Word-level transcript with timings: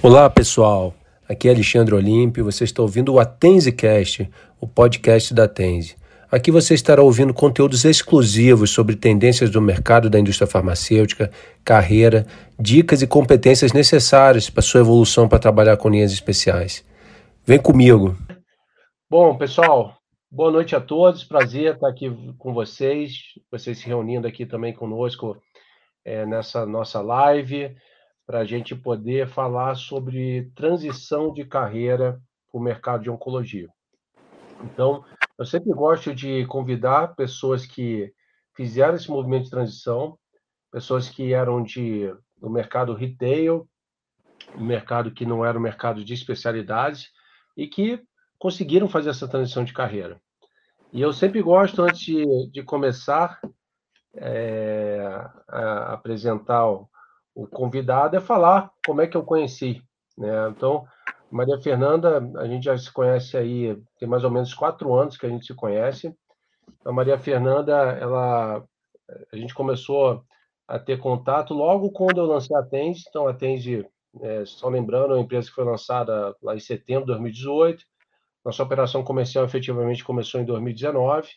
Olá, 0.00 0.30
pessoal. 0.30 0.94
Aqui 1.28 1.48
é 1.48 1.50
Alexandre 1.50 1.92
Olímpio. 1.92 2.44
Você 2.44 2.62
está 2.62 2.80
ouvindo 2.80 3.12
o 3.12 3.18
AtenseCast, 3.18 4.30
o 4.60 4.66
podcast 4.66 5.34
da 5.34 5.44
Atense. 5.44 5.96
Aqui 6.30 6.52
você 6.52 6.72
estará 6.72 7.02
ouvindo 7.02 7.34
conteúdos 7.34 7.84
exclusivos 7.84 8.70
sobre 8.70 8.94
tendências 8.94 9.50
do 9.50 9.60
mercado 9.60 10.08
da 10.08 10.20
indústria 10.20 10.46
farmacêutica, 10.46 11.32
carreira, 11.64 12.24
dicas 12.56 13.02
e 13.02 13.08
competências 13.08 13.72
necessárias 13.72 14.48
para 14.48 14.62
sua 14.62 14.82
evolução 14.82 15.28
para 15.28 15.40
trabalhar 15.40 15.76
com 15.76 15.88
linhas 15.88 16.12
especiais. 16.12 16.84
Vem 17.44 17.58
comigo. 17.58 18.16
Bom, 19.10 19.36
pessoal, 19.36 19.96
boa 20.30 20.52
noite 20.52 20.76
a 20.76 20.80
todos. 20.80 21.24
Prazer 21.24 21.74
estar 21.74 21.88
aqui 21.88 22.08
com 22.38 22.54
vocês, 22.54 23.14
vocês 23.50 23.78
se 23.78 23.86
reunindo 23.86 24.28
aqui 24.28 24.46
também 24.46 24.72
conosco 24.72 25.36
é, 26.04 26.24
nessa 26.24 26.64
nossa 26.64 27.00
live 27.00 27.74
para 28.28 28.40
a 28.40 28.44
gente 28.44 28.76
poder 28.76 29.26
falar 29.26 29.74
sobre 29.74 30.52
transição 30.54 31.32
de 31.32 31.46
carreira 31.46 32.20
para 32.52 32.60
o 32.60 32.62
mercado 32.62 33.02
de 33.02 33.08
oncologia. 33.08 33.70
Então, 34.64 35.02
eu 35.38 35.46
sempre 35.46 35.72
gosto 35.72 36.14
de 36.14 36.44
convidar 36.44 37.14
pessoas 37.14 37.64
que 37.64 38.12
fizeram 38.54 38.96
esse 38.96 39.10
movimento 39.10 39.44
de 39.44 39.50
transição, 39.50 40.18
pessoas 40.70 41.08
que 41.08 41.32
eram 41.32 41.62
de 41.62 42.14
do 42.36 42.50
mercado 42.50 42.92
retail, 42.92 43.66
um 44.54 44.64
mercado 44.64 45.10
que 45.10 45.24
não 45.24 45.42
era 45.42 45.56
um 45.56 45.62
mercado 45.62 46.04
de 46.04 46.12
especialidades 46.12 47.08
e 47.56 47.66
que 47.66 47.98
conseguiram 48.38 48.90
fazer 48.90 49.08
essa 49.08 49.26
transição 49.26 49.64
de 49.64 49.72
carreira. 49.72 50.20
E 50.92 51.00
eu 51.00 51.14
sempre 51.14 51.40
gosto, 51.40 51.82
antes 51.82 52.00
de, 52.00 52.50
de 52.50 52.62
começar 52.62 53.40
é, 54.14 55.00
a 55.48 55.94
apresentar 55.94 56.68
o 56.68 56.88
convidado 57.46 58.16
é 58.16 58.20
falar 58.20 58.70
como 58.86 59.00
é 59.00 59.06
que 59.06 59.16
eu 59.16 59.22
conheci. 59.22 59.82
Né? 60.16 60.48
Então, 60.50 60.84
Maria 61.30 61.58
Fernanda, 61.60 62.18
a 62.36 62.46
gente 62.46 62.64
já 62.64 62.76
se 62.76 62.92
conhece 62.92 63.36
aí, 63.36 63.76
tem 63.98 64.08
mais 64.08 64.24
ou 64.24 64.30
menos 64.30 64.54
quatro 64.54 64.94
anos 64.94 65.16
que 65.16 65.26
a 65.26 65.28
gente 65.28 65.46
se 65.46 65.54
conhece. 65.54 66.14
A 66.84 66.92
Maria 66.92 67.18
Fernanda, 67.18 67.74
ela, 67.74 68.64
a 69.32 69.36
gente 69.36 69.54
começou 69.54 70.24
a 70.66 70.78
ter 70.78 70.98
contato 70.98 71.54
logo 71.54 71.90
quando 71.90 72.18
eu 72.18 72.26
lancei 72.26 72.56
a 72.56 72.62
Tende. 72.62 73.02
Então, 73.08 73.28
a 73.28 73.34
Tende, 73.34 73.86
é, 74.20 74.44
só 74.44 74.68
lembrando, 74.68 75.12
é 75.12 75.16
uma 75.16 75.22
empresa 75.22 75.48
que 75.48 75.54
foi 75.54 75.64
lançada 75.64 76.34
lá 76.42 76.54
em 76.54 76.60
setembro 76.60 77.02
de 77.02 77.12
2018. 77.12 77.84
Nossa 78.44 78.62
operação 78.62 79.02
comercial 79.02 79.44
efetivamente 79.44 80.04
começou 80.04 80.40
em 80.40 80.44
2019. 80.44 81.28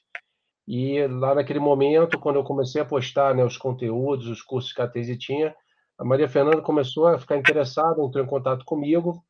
E 0.67 1.05
lá 1.07 1.35
naquele 1.35 1.59
momento, 1.59 2.19
quando 2.19 2.37
eu 2.37 2.43
comecei 2.43 2.81
a 2.81 2.85
postar 2.85 3.35
né, 3.35 3.43
os 3.43 3.57
conteúdos, 3.57 4.27
os 4.27 4.41
cursos 4.41 4.71
que 4.71 4.81
a 4.81 4.87
Tese 4.87 5.17
tinha, 5.17 5.53
a 6.01 6.03
Maria 6.03 6.27
Fernanda 6.27 6.63
começou 6.63 7.05
a 7.05 7.19
ficar 7.19 7.37
interessada, 7.37 8.01
entrou 8.01 8.25
em 8.25 8.27
contato 8.27 8.65
comigo, 8.65 9.23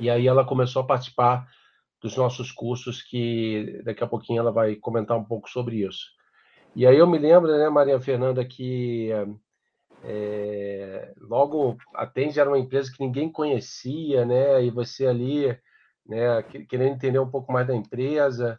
e 0.00 0.08
aí 0.08 0.26
ela 0.26 0.42
começou 0.42 0.80
a 0.80 0.86
participar 0.86 1.46
dos 2.00 2.16
nossos 2.16 2.50
cursos, 2.50 3.02
que 3.02 3.82
daqui 3.84 4.02
a 4.02 4.06
pouquinho 4.06 4.40
ela 4.40 4.50
vai 4.50 4.76
comentar 4.76 5.14
um 5.14 5.24
pouco 5.24 5.46
sobre 5.50 5.86
isso. 5.86 6.06
E 6.74 6.86
aí 6.86 6.96
eu 6.96 7.06
me 7.06 7.18
lembro, 7.18 7.54
né, 7.54 7.68
Maria 7.68 8.00
Fernanda, 8.00 8.42
que 8.46 9.10
é, 10.02 11.12
logo 11.20 11.76
a 11.94 12.06
Tens 12.06 12.38
era 12.38 12.48
uma 12.48 12.58
empresa 12.58 12.90
que 12.90 13.04
ninguém 13.04 13.30
conhecia, 13.30 14.24
né, 14.24 14.64
e 14.64 14.70
você 14.70 15.06
ali, 15.06 15.48
né, 16.06 16.42
querendo 16.66 16.94
entender 16.94 17.18
um 17.18 17.30
pouco 17.30 17.52
mais 17.52 17.66
da 17.66 17.74
empresa, 17.74 18.58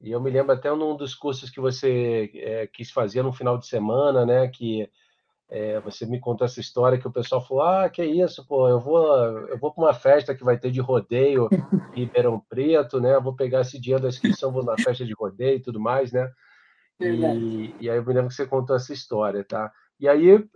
e 0.00 0.10
eu 0.10 0.22
me 0.22 0.30
lembro 0.30 0.52
até 0.52 0.70
num 0.70 0.96
dos 0.96 1.14
cursos 1.14 1.50
que 1.50 1.60
você 1.60 2.30
é, 2.34 2.66
quis 2.66 2.90
fazer 2.90 3.22
no 3.22 3.30
final 3.30 3.58
de 3.58 3.66
semana, 3.66 4.24
né, 4.24 4.48
que 4.48 4.88
é, 5.54 5.78
você 5.80 6.06
me 6.06 6.18
contou 6.18 6.46
essa 6.46 6.60
história 6.60 6.98
que 6.98 7.06
o 7.06 7.12
pessoal 7.12 7.46
falou: 7.46 7.62
ah, 7.62 7.90
que 7.90 8.02
isso, 8.02 8.42
pô, 8.46 8.70
eu 8.70 8.80
vou, 8.80 9.06
eu 9.48 9.58
vou 9.58 9.70
para 9.70 9.84
uma 9.84 9.92
festa 9.92 10.34
que 10.34 10.42
vai 10.42 10.56
ter 10.56 10.70
de 10.70 10.80
rodeio 10.80 11.50
em 11.94 12.04
Ribeirão 12.04 12.40
Preto, 12.48 12.98
né? 12.98 13.20
vou 13.20 13.36
pegar 13.36 13.60
esse 13.60 13.78
dia 13.78 13.98
da 13.98 14.08
inscrição, 14.08 14.50
vou 14.50 14.64
na 14.64 14.74
festa 14.78 15.04
de 15.04 15.12
rodeio 15.12 15.56
e 15.56 15.60
tudo 15.60 15.78
mais, 15.78 16.10
né? 16.10 16.32
E, 16.98 17.74
e, 17.80 17.90
aí 17.90 17.98
eu 17.98 18.04
me 18.04 18.14
lembro 18.14 18.28
que 18.28 18.34
você 18.34 18.46
contou 18.46 18.74
essa 18.74 18.94
história, 18.94 19.44
tá? 19.44 19.70
E 20.00 20.08
aí, 20.08 20.36
uh, 20.36 20.48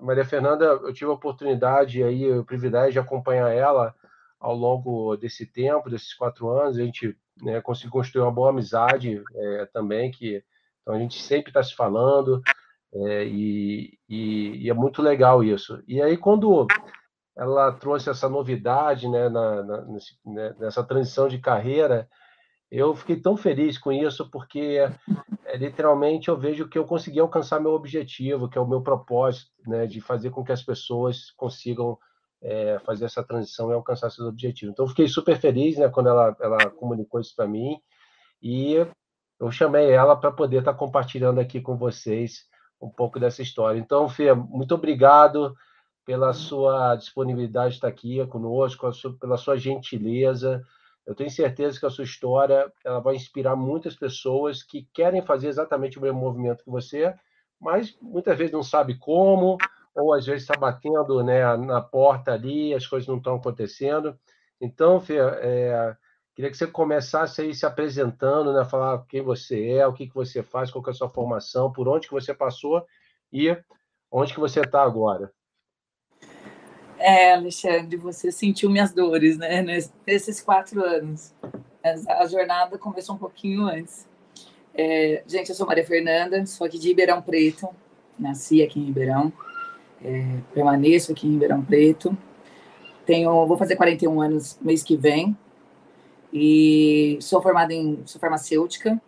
Maria 0.00 0.24
Fernanda, 0.24 0.64
eu 0.64 0.92
tive 0.92 1.10
a 1.10 1.14
oportunidade 1.14 2.00
aí, 2.00 2.30
o 2.30 2.44
privilégio 2.44 2.92
de 2.92 2.98
acompanhar 3.00 3.50
ela 3.50 3.92
ao 4.38 4.54
longo 4.54 5.16
desse 5.16 5.44
tempo, 5.44 5.90
desses 5.90 6.14
quatro 6.14 6.48
anos. 6.50 6.78
A 6.78 6.84
gente 6.84 7.16
né, 7.42 7.60
conseguiu 7.60 7.90
construir 7.90 8.22
uma 8.22 8.30
boa 8.30 8.50
amizade 8.50 9.20
é, 9.34 9.66
também, 9.72 10.12
que 10.12 10.42
então 10.82 10.94
a 10.94 10.98
gente 10.98 11.20
sempre 11.20 11.50
está 11.50 11.62
se 11.62 11.74
falando. 11.74 12.40
É, 12.94 13.24
e, 13.24 13.98
e, 14.08 14.64
e, 14.64 14.70
é 14.70 14.74
muito 14.74 15.02
legal 15.02 15.44
isso. 15.44 15.82
E 15.86 16.00
aí, 16.00 16.16
quando 16.16 16.66
ela 17.36 17.72
trouxe 17.72 18.08
essa 18.10 18.28
novidade 18.28 19.08
né, 19.08 19.28
na, 19.28 19.62
na, 19.62 19.86
né, 20.26 20.54
nessa 20.58 20.82
transição 20.82 21.28
de 21.28 21.38
carreira, 21.38 22.08
eu 22.70 22.94
fiquei 22.94 23.16
tão 23.20 23.36
feliz 23.36 23.78
com 23.78 23.92
isso, 23.92 24.30
porque 24.30 24.78
é, 25.44 25.56
literalmente 25.56 26.28
eu 26.28 26.36
vejo 26.36 26.68
que 26.68 26.78
eu 26.78 26.84
consegui 26.84 27.20
alcançar 27.20 27.60
meu 27.60 27.72
objetivo, 27.72 28.48
que 28.48 28.58
é 28.58 28.60
o 28.60 28.66
meu 28.66 28.82
propósito, 28.82 29.50
né, 29.66 29.86
de 29.86 30.00
fazer 30.00 30.30
com 30.30 30.44
que 30.44 30.52
as 30.52 30.62
pessoas 30.62 31.30
consigam 31.36 31.98
é, 32.42 32.78
fazer 32.80 33.04
essa 33.04 33.22
transição 33.22 33.70
e 33.70 33.74
alcançar 33.74 34.10
seus 34.10 34.28
objetivos. 34.28 34.72
Então, 34.72 34.88
fiquei 34.88 35.08
super 35.08 35.38
feliz 35.38 35.76
né, 35.76 35.88
quando 35.88 36.08
ela, 36.08 36.36
ela 36.40 36.70
comunicou 36.70 37.20
isso 37.20 37.34
para 37.36 37.46
mim, 37.46 37.80
e 38.42 38.74
eu 39.40 39.50
chamei 39.50 39.90
ela 39.90 40.16
para 40.16 40.32
poder 40.32 40.58
estar 40.58 40.72
tá 40.72 40.78
compartilhando 40.78 41.38
aqui 41.40 41.60
com 41.60 41.76
vocês 41.76 42.48
um 42.80 42.88
pouco 42.88 43.18
dessa 43.18 43.42
história. 43.42 43.78
Então, 43.78 44.08
Fê, 44.08 44.32
muito 44.32 44.74
obrigado 44.74 45.54
pela 46.04 46.32
sua 46.32 46.96
disponibilidade 46.96 47.70
de 47.70 47.74
estar 47.76 47.88
aqui 47.88 48.24
conosco, 48.28 48.88
pela 49.20 49.36
sua 49.36 49.56
gentileza. 49.58 50.62
Eu 51.06 51.14
tenho 51.14 51.30
certeza 51.30 51.78
que 51.78 51.86
a 51.86 51.90
sua 51.90 52.04
história 52.04 52.72
ela 52.84 53.00
vai 53.00 53.14
inspirar 53.14 53.56
muitas 53.56 53.94
pessoas 53.94 54.62
que 54.62 54.88
querem 54.92 55.22
fazer 55.22 55.48
exatamente 55.48 55.98
o 55.98 56.02
mesmo 56.02 56.18
movimento 56.18 56.64
que 56.64 56.70
você, 56.70 57.14
mas 57.60 57.96
muitas 58.00 58.38
vezes 58.38 58.52
não 58.52 58.62
sabe 58.62 58.96
como, 58.98 59.58
ou 59.94 60.14
às 60.14 60.24
vezes 60.24 60.42
está 60.42 60.58
batendo 60.58 61.22
né, 61.22 61.56
na 61.56 61.80
porta 61.80 62.32
ali, 62.32 62.72
as 62.72 62.86
coisas 62.86 63.08
não 63.08 63.18
estão 63.18 63.36
acontecendo. 63.36 64.18
Então, 64.60 65.00
Fê, 65.00 65.18
é, 65.18 65.96
Queria 66.38 66.52
que 66.52 66.56
você 66.56 66.68
começasse 66.68 67.40
aí 67.40 67.52
se 67.52 67.66
apresentando, 67.66 68.52
né? 68.52 68.64
Falar 68.64 69.04
quem 69.08 69.20
você 69.20 69.70
é, 69.70 69.84
o 69.84 69.92
que, 69.92 70.06
que 70.06 70.14
você 70.14 70.40
faz, 70.40 70.70
qual 70.70 70.84
é 70.86 70.90
a 70.90 70.94
sua 70.94 71.08
formação, 71.08 71.72
por 71.72 71.88
onde 71.88 72.06
que 72.06 72.14
você 72.14 72.32
passou 72.32 72.86
e 73.32 73.56
onde 74.08 74.32
que 74.32 74.38
você 74.38 74.60
está 74.60 74.80
agora. 74.84 75.32
É, 76.96 77.34
Alexandre, 77.34 77.96
você 77.96 78.30
sentiu 78.30 78.70
minhas 78.70 78.92
dores, 78.92 79.36
né? 79.36 79.82
Nesses 80.06 80.40
quatro 80.40 80.80
anos. 80.80 81.34
A 82.08 82.24
jornada 82.28 82.78
começou 82.78 83.16
um 83.16 83.18
pouquinho 83.18 83.66
antes. 83.66 84.06
É, 84.72 85.24
gente, 85.26 85.48
eu 85.48 85.56
sou 85.56 85.66
Maria 85.66 85.84
Fernanda, 85.84 86.46
sou 86.46 86.68
aqui 86.68 86.78
de 86.78 86.86
Ribeirão 86.86 87.20
Preto, 87.20 87.68
nasci 88.16 88.62
aqui 88.62 88.78
em 88.78 88.84
Ribeirão, 88.84 89.32
é, 90.00 90.38
permaneço 90.54 91.10
aqui 91.10 91.26
em 91.26 91.32
Ribeirão 91.32 91.64
Preto. 91.64 92.16
Tenho, 93.04 93.44
vou 93.44 93.58
fazer 93.58 93.74
41 93.74 94.20
anos 94.20 94.56
mês 94.62 94.84
que 94.84 94.96
vem, 94.96 95.36
e 96.32 97.18
sou 97.20 97.40
formada 97.40 97.72
em 97.72 98.02
sou 98.06 98.20
farmacêutica, 98.20 99.00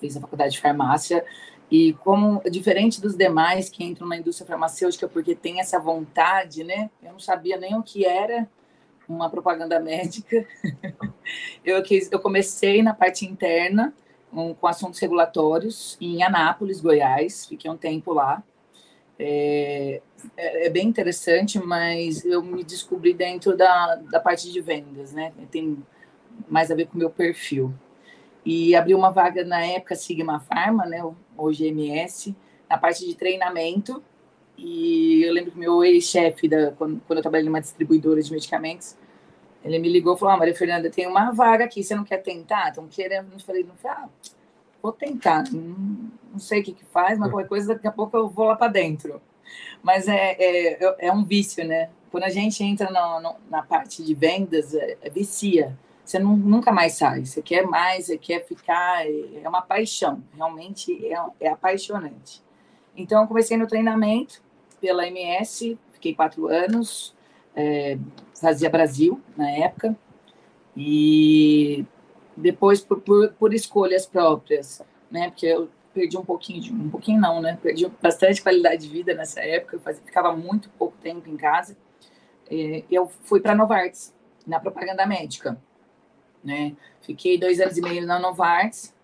fiz 0.00 0.16
a 0.16 0.20
faculdade 0.20 0.52
de 0.52 0.60
farmácia 0.60 1.24
e 1.70 1.92
como 2.04 2.40
diferente 2.50 3.00
dos 3.00 3.14
demais 3.14 3.68
que 3.68 3.84
entram 3.84 4.06
na 4.06 4.16
indústria 4.16 4.46
farmacêutica 4.46 5.08
porque 5.08 5.34
tem 5.34 5.60
essa 5.60 5.78
vontade, 5.78 6.64
né? 6.64 6.90
Eu 7.02 7.12
não 7.12 7.20
sabia 7.20 7.56
nem 7.58 7.76
o 7.76 7.82
que 7.82 8.06
era 8.06 8.48
uma 9.08 9.30
propaganda 9.30 9.80
médica. 9.80 10.46
eu 11.64 11.82
quis, 11.82 12.10
eu 12.10 12.20
comecei 12.20 12.82
na 12.82 12.94
parte 12.94 13.24
interna 13.26 13.94
um, 14.32 14.54
com 14.54 14.66
assuntos 14.66 14.98
regulatórios 14.98 15.96
em 16.00 16.22
Anápolis, 16.22 16.80
Goiás. 16.80 17.46
Fiquei 17.46 17.70
um 17.70 17.76
tempo 17.76 18.12
lá. 18.12 18.42
É, 19.18 20.00
é, 20.36 20.66
é, 20.66 20.70
bem 20.70 20.86
interessante, 20.86 21.58
mas 21.58 22.24
eu 22.24 22.42
me 22.42 22.62
descobri 22.62 23.12
dentro 23.12 23.56
da, 23.56 23.96
da 23.96 24.20
parte 24.20 24.52
de 24.52 24.60
vendas, 24.60 25.12
né? 25.12 25.32
Tem 25.50 25.76
mais 26.48 26.70
a 26.70 26.74
ver 26.74 26.86
com 26.86 26.94
o 26.94 26.98
meu 26.98 27.10
perfil. 27.10 27.72
E 28.44 28.74
abri 28.74 28.94
uma 28.94 29.10
vaga 29.10 29.44
na 29.44 29.64
época 29.64 29.94
Sigma 29.94 30.40
Pharma, 30.40 30.86
né, 30.86 31.02
hoje 31.36 31.66
MS, 31.66 32.34
na 32.68 32.78
parte 32.78 33.06
de 33.06 33.14
treinamento. 33.14 34.02
E 34.56 35.22
eu 35.22 35.32
lembro 35.32 35.52
que 35.52 35.58
meu 35.58 35.84
ex-chefe, 35.84 36.48
quando, 36.76 37.00
quando 37.06 37.18
eu 37.18 37.22
trabalhei 37.22 37.46
numa 37.46 37.60
distribuidora 37.60 38.20
de 38.22 38.32
medicamentos, 38.32 38.96
ele 39.64 39.78
me 39.78 39.88
ligou 39.88 40.14
e 40.14 40.18
falou: 40.18 40.34
ah, 40.34 40.38
Maria 40.38 40.54
Fernanda, 40.54 40.90
tem 40.90 41.06
uma 41.06 41.30
vaga 41.30 41.64
aqui, 41.64 41.82
você 41.82 41.94
não 41.94 42.04
quer 42.04 42.18
tentar? 42.18 42.68
Estão 42.68 42.86
querendo. 42.88 43.32
Eu 43.32 43.40
falei: 43.40 43.64
não, 43.64 43.74
ah, 43.84 44.08
vou 44.82 44.92
tentar. 44.92 45.44
Não, 45.52 46.10
não, 46.32 46.38
sei 46.38 46.60
o 46.60 46.64
que, 46.64 46.72
que 46.72 46.84
faz, 46.86 47.18
mas 47.18 47.30
qualquer 47.30 47.48
coisa, 47.48 47.74
daqui 47.74 47.86
a 47.86 47.92
pouco 47.92 48.16
eu 48.16 48.28
vou 48.28 48.46
lá 48.46 48.56
para 48.56 48.72
dentro. 48.72 49.20
Mas 49.82 50.08
é, 50.08 50.36
é, 50.38 51.06
é, 51.06 51.12
um 51.12 51.24
vício, 51.24 51.64
né? 51.66 51.90
Quando 52.10 52.24
a 52.24 52.28
gente 52.28 52.62
entra 52.62 52.90
no, 52.90 53.36
na 53.50 53.62
parte 53.62 54.02
de 54.02 54.14
vendas, 54.14 54.74
é, 54.74 54.96
é 55.02 55.10
vicia 55.10 55.76
você 56.08 56.18
não, 56.18 56.34
nunca 56.34 56.72
mais 56.72 56.94
sai. 56.94 57.26
Você 57.26 57.42
quer 57.42 57.66
mais, 57.66 58.06
você 58.06 58.16
quer 58.16 58.46
ficar. 58.46 59.06
É 59.06 59.46
uma 59.46 59.60
paixão, 59.60 60.22
realmente 60.34 61.06
é, 61.06 61.22
é 61.38 61.48
apaixonante. 61.50 62.42
Então, 62.96 63.20
eu 63.20 63.28
comecei 63.28 63.58
no 63.58 63.66
treinamento 63.66 64.42
pela 64.80 65.06
MS, 65.06 65.78
fiquei 65.92 66.14
quatro 66.14 66.46
anos. 66.48 67.14
é, 67.54 67.98
fazia 68.40 68.70
Brasil 68.70 69.20
na 69.36 69.50
época, 69.50 69.96
e 70.76 71.84
depois 72.36 72.80
por, 72.80 73.00
por, 73.00 73.32
por, 73.32 73.52
escolhas 73.52 74.06
próprias, 74.06 74.80
né? 75.10 75.28
Porque 75.28 75.46
eu 75.46 75.68
perdi 75.92 76.16
um 76.16 76.24
pouquinho, 76.24 76.60
de, 76.60 76.72
um 76.72 76.88
pouquinho 76.88 77.20
não, 77.20 77.42
né? 77.42 77.58
Perdi 77.60 77.86
bastante 78.00 78.42
qualidade 78.42 78.86
de 78.86 78.88
vida 78.88 79.12
nessa 79.12 79.40
época, 79.40 79.76
eu 79.76 79.80
fazia, 79.80 80.02
ficava 80.04 80.34
muito 80.34 80.70
pouco 80.78 80.96
tempo 81.02 81.28
em 81.28 81.36
casa. 81.36 81.76
E 82.50 82.84
eu 82.90 83.10
fui 83.24 83.40
para 83.40 83.54
Novartis, 83.54 84.14
na 84.46 84.58
propaganda 84.60 85.04
médica, 85.04 85.60
né? 86.42 86.74
Fiquei 87.00 87.38
dois 87.38 87.60
anos 87.60 87.76
e 87.76 87.80
meio 87.80 88.06
na 88.06 88.18
Novartis, 88.18 88.94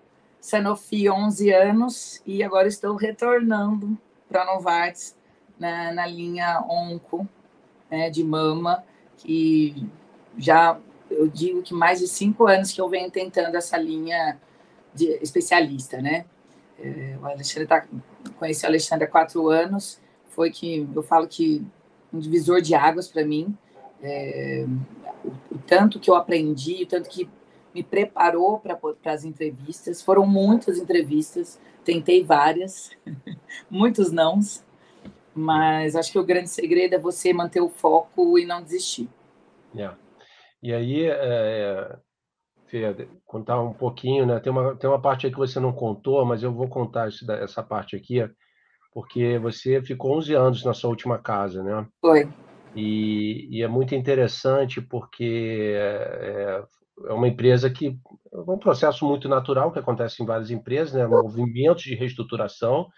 Sanofi 0.40 1.08
11 1.08 1.50
anos 1.52 2.22
e 2.26 2.42
agora 2.42 2.68
estou 2.68 2.96
retornando 2.96 3.96
para 4.28 4.44
Novartis 4.44 5.16
na, 5.58 5.92
na 5.92 6.06
linha 6.06 6.62
onco 6.68 7.26
né, 7.90 8.10
de 8.10 8.22
mama, 8.22 8.84
que 9.16 9.88
já 10.36 10.78
eu 11.10 11.28
digo 11.28 11.62
que 11.62 11.72
mais 11.72 12.00
de 12.00 12.08
cinco 12.08 12.46
anos 12.46 12.72
que 12.72 12.80
eu 12.80 12.88
venho 12.88 13.10
tentando 13.10 13.56
essa 13.56 13.76
linha 13.76 14.38
de 14.92 15.06
especialista, 15.22 16.00
né? 16.00 16.24
É, 16.78 17.16
o 17.20 17.26
Alexandre 17.26 17.68
tá, 17.68 17.86
conheci 18.38 18.64
o 18.64 18.68
Alexandre 18.68 19.04
há 19.04 19.10
quatro 19.10 19.48
anos, 19.48 20.00
foi 20.28 20.50
que 20.50 20.88
eu 20.94 21.02
falo 21.02 21.26
que 21.26 21.64
um 22.12 22.18
divisor 22.18 22.60
de 22.60 22.74
águas 22.74 23.08
para 23.08 23.24
mim, 23.24 23.56
é, 24.02 24.66
tanto 25.66 25.98
que 25.98 26.10
eu 26.10 26.14
aprendi, 26.14 26.86
tanto 26.86 27.08
que 27.08 27.28
me 27.74 27.82
preparou 27.82 28.60
para 28.60 28.78
as 29.12 29.24
entrevistas, 29.24 30.00
foram 30.00 30.26
muitas 30.26 30.78
entrevistas, 30.78 31.60
tentei 31.84 32.22
várias, 32.22 32.90
muitos 33.68 34.12
nãos, 34.12 34.64
mas 35.34 35.96
acho 35.96 36.12
que 36.12 36.18
o 36.18 36.24
grande 36.24 36.48
segredo 36.48 36.94
é 36.94 36.98
você 36.98 37.32
manter 37.32 37.60
o 37.60 37.68
foco 37.68 38.38
e 38.38 38.44
não 38.44 38.62
desistir. 38.62 39.08
Yeah. 39.74 39.98
E 40.62 40.72
aí, 40.72 41.06
é, 41.06 41.98
Fê, 42.66 43.08
contar 43.26 43.60
um 43.60 43.72
pouquinho, 43.72 44.24
né? 44.24 44.40
Tem 44.40 44.50
uma, 44.50 44.74
tem 44.76 44.88
uma 44.88 45.00
parte 45.00 45.26
aí 45.26 45.32
que 45.32 45.38
você 45.38 45.60
não 45.60 45.72
contou, 45.72 46.24
mas 46.24 46.42
eu 46.42 46.52
vou 46.52 46.68
contar 46.68 47.08
isso, 47.08 47.30
essa 47.32 47.62
parte 47.62 47.96
aqui, 47.96 48.28
porque 48.92 49.38
você 49.38 49.82
ficou 49.82 50.16
11 50.16 50.34
anos 50.34 50.64
na 50.64 50.72
sua 50.72 50.90
última 50.90 51.18
casa, 51.18 51.62
né? 51.62 51.86
Foi. 52.00 52.28
E, 52.74 53.48
e 53.50 53.62
é 53.62 53.68
muito 53.68 53.94
interessante 53.94 54.80
porque 54.80 55.74
é, 55.76 56.64
é 57.06 57.12
uma 57.12 57.28
empresa 57.28 57.70
que 57.70 57.98
é 58.32 58.38
um 58.50 58.58
processo 58.58 59.06
muito 59.06 59.28
natural 59.28 59.72
que 59.72 59.78
acontece 59.78 60.22
em 60.22 60.26
várias 60.26 60.50
empresas, 60.50 60.94
né? 60.94 61.06
Movimentos 61.06 61.82
de 61.84 61.94
reestruturação, 61.94 62.88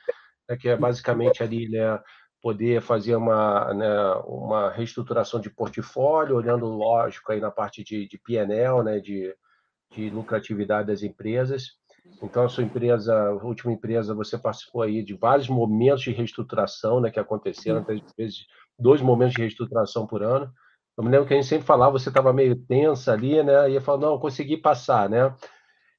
né? 0.48 0.56
que 0.56 0.68
é 0.68 0.76
basicamente 0.76 1.42
ali, 1.42 1.68
né? 1.68 2.00
poder 2.46 2.80
fazer 2.80 3.16
uma, 3.16 3.74
né, 3.74 3.88
uma 4.24 4.70
reestruturação 4.70 5.40
de 5.40 5.50
portfólio, 5.50 6.36
olhando, 6.36 6.66
lógico, 6.66 7.32
aí 7.32 7.40
na 7.40 7.50
parte 7.50 7.82
de, 7.82 8.06
de 8.06 8.18
PNL, 8.18 8.84
né, 8.84 9.00
de, 9.00 9.34
de 9.90 10.10
lucratividade 10.10 10.86
das 10.86 11.02
empresas. 11.02 11.72
Então, 12.22 12.44
a 12.44 12.48
sua 12.48 12.64
empresa, 12.64 13.14
a 13.14 13.32
última 13.44 13.72
empresa, 13.72 14.14
você 14.14 14.38
participou 14.38 14.82
aí 14.82 15.02
de 15.02 15.14
vários 15.14 15.48
momentos 15.48 16.02
de 16.02 16.12
reestruturação 16.12 17.00
né, 17.00 17.10
que 17.10 17.20
aconteceram, 17.20 17.80
às 17.80 18.00
vezes 18.16 18.46
dois 18.78 19.00
momentos 19.00 19.34
de 19.34 19.42
reestruturação 19.42 20.06
por 20.06 20.22
ano. 20.22 20.50
Eu 20.96 21.04
me 21.04 21.10
lembro 21.10 21.26
que 21.26 21.34
a 21.34 21.36
gente 21.36 21.48
sempre 21.48 21.66
falava, 21.66 21.98
você 21.98 22.08
estava 22.08 22.32
meio 22.32 22.56
tensa 22.56 23.12
ali, 23.12 23.42
né? 23.42 23.70
E 23.70 23.74
eu 23.74 23.82
falava, 23.82 24.06
não, 24.06 24.18
consegui 24.18 24.56
passar, 24.56 25.10
né? 25.10 25.34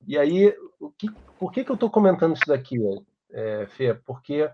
E 0.08 0.18
aí, 0.18 0.56
o 0.80 0.90
que, 0.90 1.08
por 1.40 1.52
que, 1.52 1.64
que 1.64 1.72
eu 1.72 1.76
estou 1.76 1.90
comentando 1.90 2.36
isso 2.36 2.48
daqui, 2.48 2.78
é, 3.32 3.68
Fê? 3.68 3.94
Porque 3.94 4.50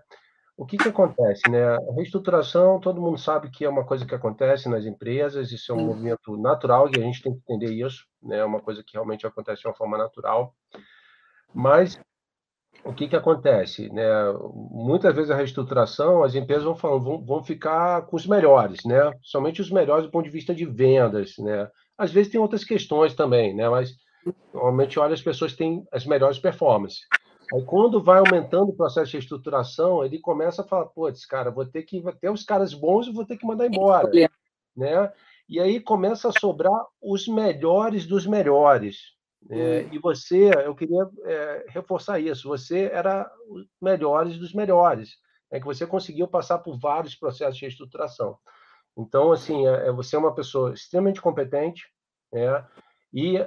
o 0.56 0.64
que, 0.64 0.76
que 0.76 0.88
acontece? 0.88 1.50
Né? 1.50 1.64
A 1.64 1.94
reestruturação, 1.96 2.78
todo 2.78 3.00
mundo 3.00 3.18
sabe 3.18 3.50
que 3.50 3.64
é 3.64 3.68
uma 3.68 3.84
coisa 3.84 4.06
que 4.06 4.14
acontece 4.14 4.68
nas 4.68 4.84
empresas, 4.84 5.50
isso 5.50 5.72
é 5.72 5.74
um 5.74 5.78
Sim. 5.78 5.86
movimento 5.86 6.36
natural 6.36 6.88
e 6.88 6.98
a 6.98 7.02
gente 7.02 7.22
tem 7.22 7.34
que 7.34 7.40
entender 7.40 7.72
isso, 7.72 8.06
né? 8.22 8.38
é 8.38 8.44
uma 8.44 8.60
coisa 8.60 8.82
que 8.84 8.92
realmente 8.92 9.26
acontece 9.26 9.62
de 9.62 9.68
uma 9.68 9.74
forma 9.74 9.98
natural. 9.98 10.54
Mas 11.54 11.98
o 12.84 12.92
que, 12.92 13.08
que 13.08 13.16
acontece? 13.16 13.88
Né? 13.90 14.04
Muitas 14.70 15.14
vezes 15.14 15.30
a 15.30 15.36
reestruturação, 15.36 16.22
as 16.22 16.34
empresas 16.34 16.64
vão, 16.64 16.74
falando, 16.74 17.04
vão, 17.04 17.24
vão 17.24 17.42
ficar 17.42 18.02
com 18.02 18.16
os 18.16 18.26
melhores, 18.26 18.84
né? 18.84 19.10
somente 19.22 19.60
os 19.60 19.70
melhores 19.70 20.04
do 20.04 20.10
ponto 20.10 20.24
de 20.24 20.30
vista 20.30 20.54
de 20.54 20.66
vendas. 20.66 21.34
Né? 21.38 21.68
Às 21.96 22.12
vezes 22.12 22.30
tem 22.30 22.40
outras 22.40 22.64
questões 22.64 23.14
também, 23.14 23.54
né? 23.54 23.68
mas 23.68 23.94
normalmente 24.52 24.98
olha, 24.98 25.14
as 25.14 25.22
pessoas 25.22 25.54
têm 25.54 25.86
as 25.92 26.04
melhores 26.04 26.38
performances. 26.38 27.00
Aí 27.54 27.62
quando 27.64 28.02
vai 28.02 28.18
aumentando 28.18 28.70
o 28.70 28.76
processo 28.76 29.12
de 29.12 29.18
estruturação, 29.18 30.04
ele 30.04 30.18
começa 30.18 30.62
a 30.62 30.66
falar, 30.66 30.86
putz, 30.86 31.24
cara, 31.24 31.50
vou 31.50 31.64
ter 31.64 31.82
que 31.82 32.02
ter 32.20 32.30
os 32.30 32.42
caras 32.42 32.74
bons 32.74 33.06
e 33.06 33.12
vou 33.12 33.24
ter 33.24 33.36
que 33.36 33.46
mandar 33.46 33.66
embora, 33.66 34.10
né? 34.76 35.12
E 35.48 35.60
aí 35.60 35.78
começa 35.78 36.28
a 36.28 36.32
sobrar 36.40 36.86
os 37.02 37.28
melhores 37.28 38.06
dos 38.06 38.26
melhores. 38.26 39.14
Né? 39.48 39.88
E 39.92 39.98
você, 39.98 40.50
eu 40.64 40.74
queria 40.74 41.08
é, 41.24 41.66
reforçar 41.68 42.18
isso, 42.18 42.48
você 42.48 42.90
era 42.92 43.30
os 43.48 43.66
melhores 43.80 44.38
dos 44.38 44.54
melhores, 44.54 45.16
é 45.50 45.60
que 45.60 45.66
você 45.66 45.86
conseguiu 45.86 46.26
passar 46.26 46.58
por 46.58 46.78
vários 46.78 47.14
processos 47.14 47.58
de 47.58 47.66
estruturação. 47.66 48.38
Então, 48.96 49.32
assim, 49.32 49.66
é, 49.66 49.88
é, 49.88 49.92
você 49.92 50.16
é 50.16 50.18
uma 50.18 50.34
pessoa 50.34 50.72
extremamente 50.72 51.20
competente, 51.20 51.82
né? 52.32 52.64
E 53.12 53.44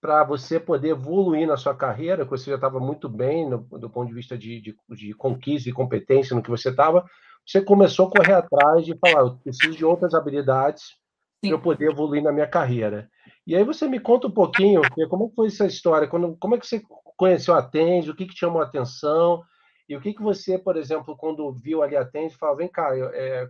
para 0.00 0.24
você 0.24 0.60
poder 0.60 0.90
evoluir 0.90 1.46
na 1.46 1.56
sua 1.56 1.74
carreira, 1.74 2.24
que 2.24 2.30
você 2.30 2.50
já 2.50 2.56
estava 2.56 2.78
muito 2.78 3.08
bem 3.08 3.48
no, 3.48 3.58
do 3.58 3.90
ponto 3.90 4.08
de 4.08 4.14
vista 4.14 4.38
de, 4.38 4.60
de, 4.60 4.76
de 4.90 5.12
conquista 5.14 5.68
e 5.68 5.72
competência 5.72 6.34
no 6.34 6.42
que 6.42 6.50
você 6.50 6.70
estava, 6.70 7.04
você 7.46 7.60
começou 7.62 8.06
a 8.06 8.10
correr 8.10 8.34
atrás 8.34 8.84
de 8.84 8.96
falar, 8.98 9.22
eu 9.22 9.38
preciso 9.38 9.76
de 9.76 9.84
outras 9.84 10.14
habilidades 10.14 10.96
para 11.40 11.50
eu 11.50 11.60
poder 11.60 11.90
evoluir 11.90 12.22
na 12.22 12.32
minha 12.32 12.46
carreira. 12.46 13.10
E 13.48 13.56
aí 13.56 13.64
você 13.64 13.88
me 13.88 13.98
conta 13.98 14.28
um 14.28 14.30
pouquinho, 14.30 14.82
como 15.08 15.32
foi 15.34 15.48
essa 15.48 15.66
história, 15.66 16.06
quando, 16.06 16.36
como 16.36 16.54
é 16.54 16.58
que 16.58 16.66
você 16.66 16.82
conheceu 17.16 17.54
a 17.54 17.62
Tende, 17.62 18.10
o 18.10 18.14
que, 18.14 18.26
que 18.26 18.34
te 18.34 18.40
chamou 18.40 18.62
a 18.62 18.64
atenção, 18.64 19.42
e 19.88 19.96
o 19.96 20.00
que, 20.00 20.12
que 20.12 20.22
você, 20.22 20.58
por 20.58 20.76
exemplo, 20.76 21.16
quando 21.16 21.50
viu 21.50 21.82
ali 21.82 21.96
a 21.96 22.04
Tende, 22.04 22.36
falou, 22.36 22.56
vem 22.56 22.68
cá, 22.68 22.94
eu, 22.96 23.08
é, 23.08 23.48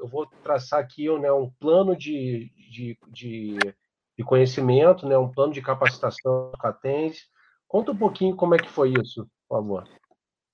eu 0.00 0.08
vou 0.08 0.26
traçar 0.42 0.78
aqui 0.78 1.08
né, 1.18 1.30
um 1.30 1.50
plano 1.60 1.96
de, 1.96 2.50
de, 2.70 2.96
de 3.08 3.58
de 4.16 4.24
conhecimento, 4.24 5.06
né, 5.06 5.16
um 5.16 5.28
plano 5.28 5.52
de 5.52 5.62
capacitação 5.62 6.52
com 6.58 6.66
a 6.66 6.72
TENS. 6.72 7.26
Conta 7.66 7.92
um 7.92 7.96
pouquinho 7.96 8.36
como 8.36 8.54
é 8.54 8.58
que 8.58 8.68
foi 8.68 8.92
isso, 8.92 9.26
por 9.48 9.56
favor. 9.56 9.88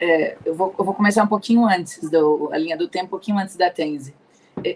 É, 0.00 0.38
eu, 0.44 0.54
vou, 0.54 0.74
eu 0.78 0.84
vou 0.84 0.94
começar 0.94 1.24
um 1.24 1.28
pouquinho 1.28 1.66
antes, 1.66 2.08
do, 2.10 2.50
a 2.52 2.58
linha 2.58 2.76
do 2.76 2.88
tempo, 2.88 3.06
um 3.06 3.10
pouquinho 3.10 3.38
antes 3.38 3.56
da 3.56 3.70
Tense. 3.70 4.14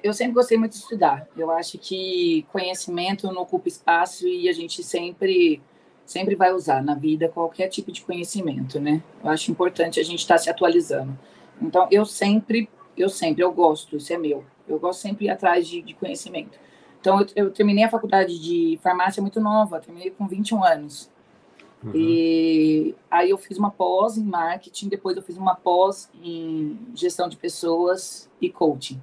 Eu 0.02 0.12
sempre 0.12 0.32
gostei 0.32 0.58
muito 0.58 0.72
de 0.72 0.78
estudar. 0.78 1.26
Eu 1.36 1.50
acho 1.50 1.78
que 1.78 2.46
conhecimento 2.52 3.30
não 3.32 3.42
ocupa 3.42 3.68
espaço 3.68 4.26
e 4.26 4.48
a 4.48 4.52
gente 4.52 4.82
sempre 4.82 5.60
sempre 6.04 6.34
vai 6.34 6.52
usar 6.52 6.82
na 6.82 6.94
vida 6.94 7.28
qualquer 7.28 7.68
tipo 7.68 7.90
de 7.90 8.02
conhecimento, 8.02 8.80
né? 8.80 9.02
Eu 9.22 9.30
acho 9.30 9.50
importante 9.50 10.00
a 10.00 10.02
gente 10.02 10.20
estar 10.20 10.34
tá 10.34 10.38
se 10.38 10.50
atualizando. 10.50 11.18
Então, 11.60 11.86
eu 11.90 12.04
sempre, 12.04 12.68
eu 12.96 13.08
sempre, 13.08 13.42
eu 13.42 13.52
gosto, 13.52 13.96
isso 13.96 14.12
é 14.12 14.18
meu. 14.18 14.44
Eu 14.68 14.78
gosto 14.78 15.00
sempre 15.00 15.20
de 15.20 15.24
ir 15.26 15.30
atrás 15.30 15.66
de, 15.66 15.80
de 15.80 15.94
conhecimento. 15.94 16.58
Então, 17.00 17.20
eu, 17.20 17.26
eu, 17.34 17.50
terminei 17.50 17.84
a 17.84 17.88
faculdade 17.88 18.38
de 18.38 18.78
farmácia 18.82 19.22
muito 19.22 19.40
nova, 19.40 19.80
terminei 19.80 20.10
com 20.10 20.26
21 20.26 20.62
anos. 20.64 21.10
Uhum. 21.82 21.92
E 21.94 22.94
aí 23.10 23.30
eu 23.30 23.38
fiz 23.38 23.58
uma 23.58 23.70
pós 23.70 24.16
em 24.16 24.24
marketing, 24.24 24.88
depois 24.88 25.16
eu 25.16 25.22
fiz 25.22 25.36
uma 25.36 25.54
pós 25.54 26.10
em 26.22 26.78
gestão 26.94 27.28
de 27.28 27.36
pessoas 27.36 28.30
e 28.40 28.50
coaching. 28.50 29.00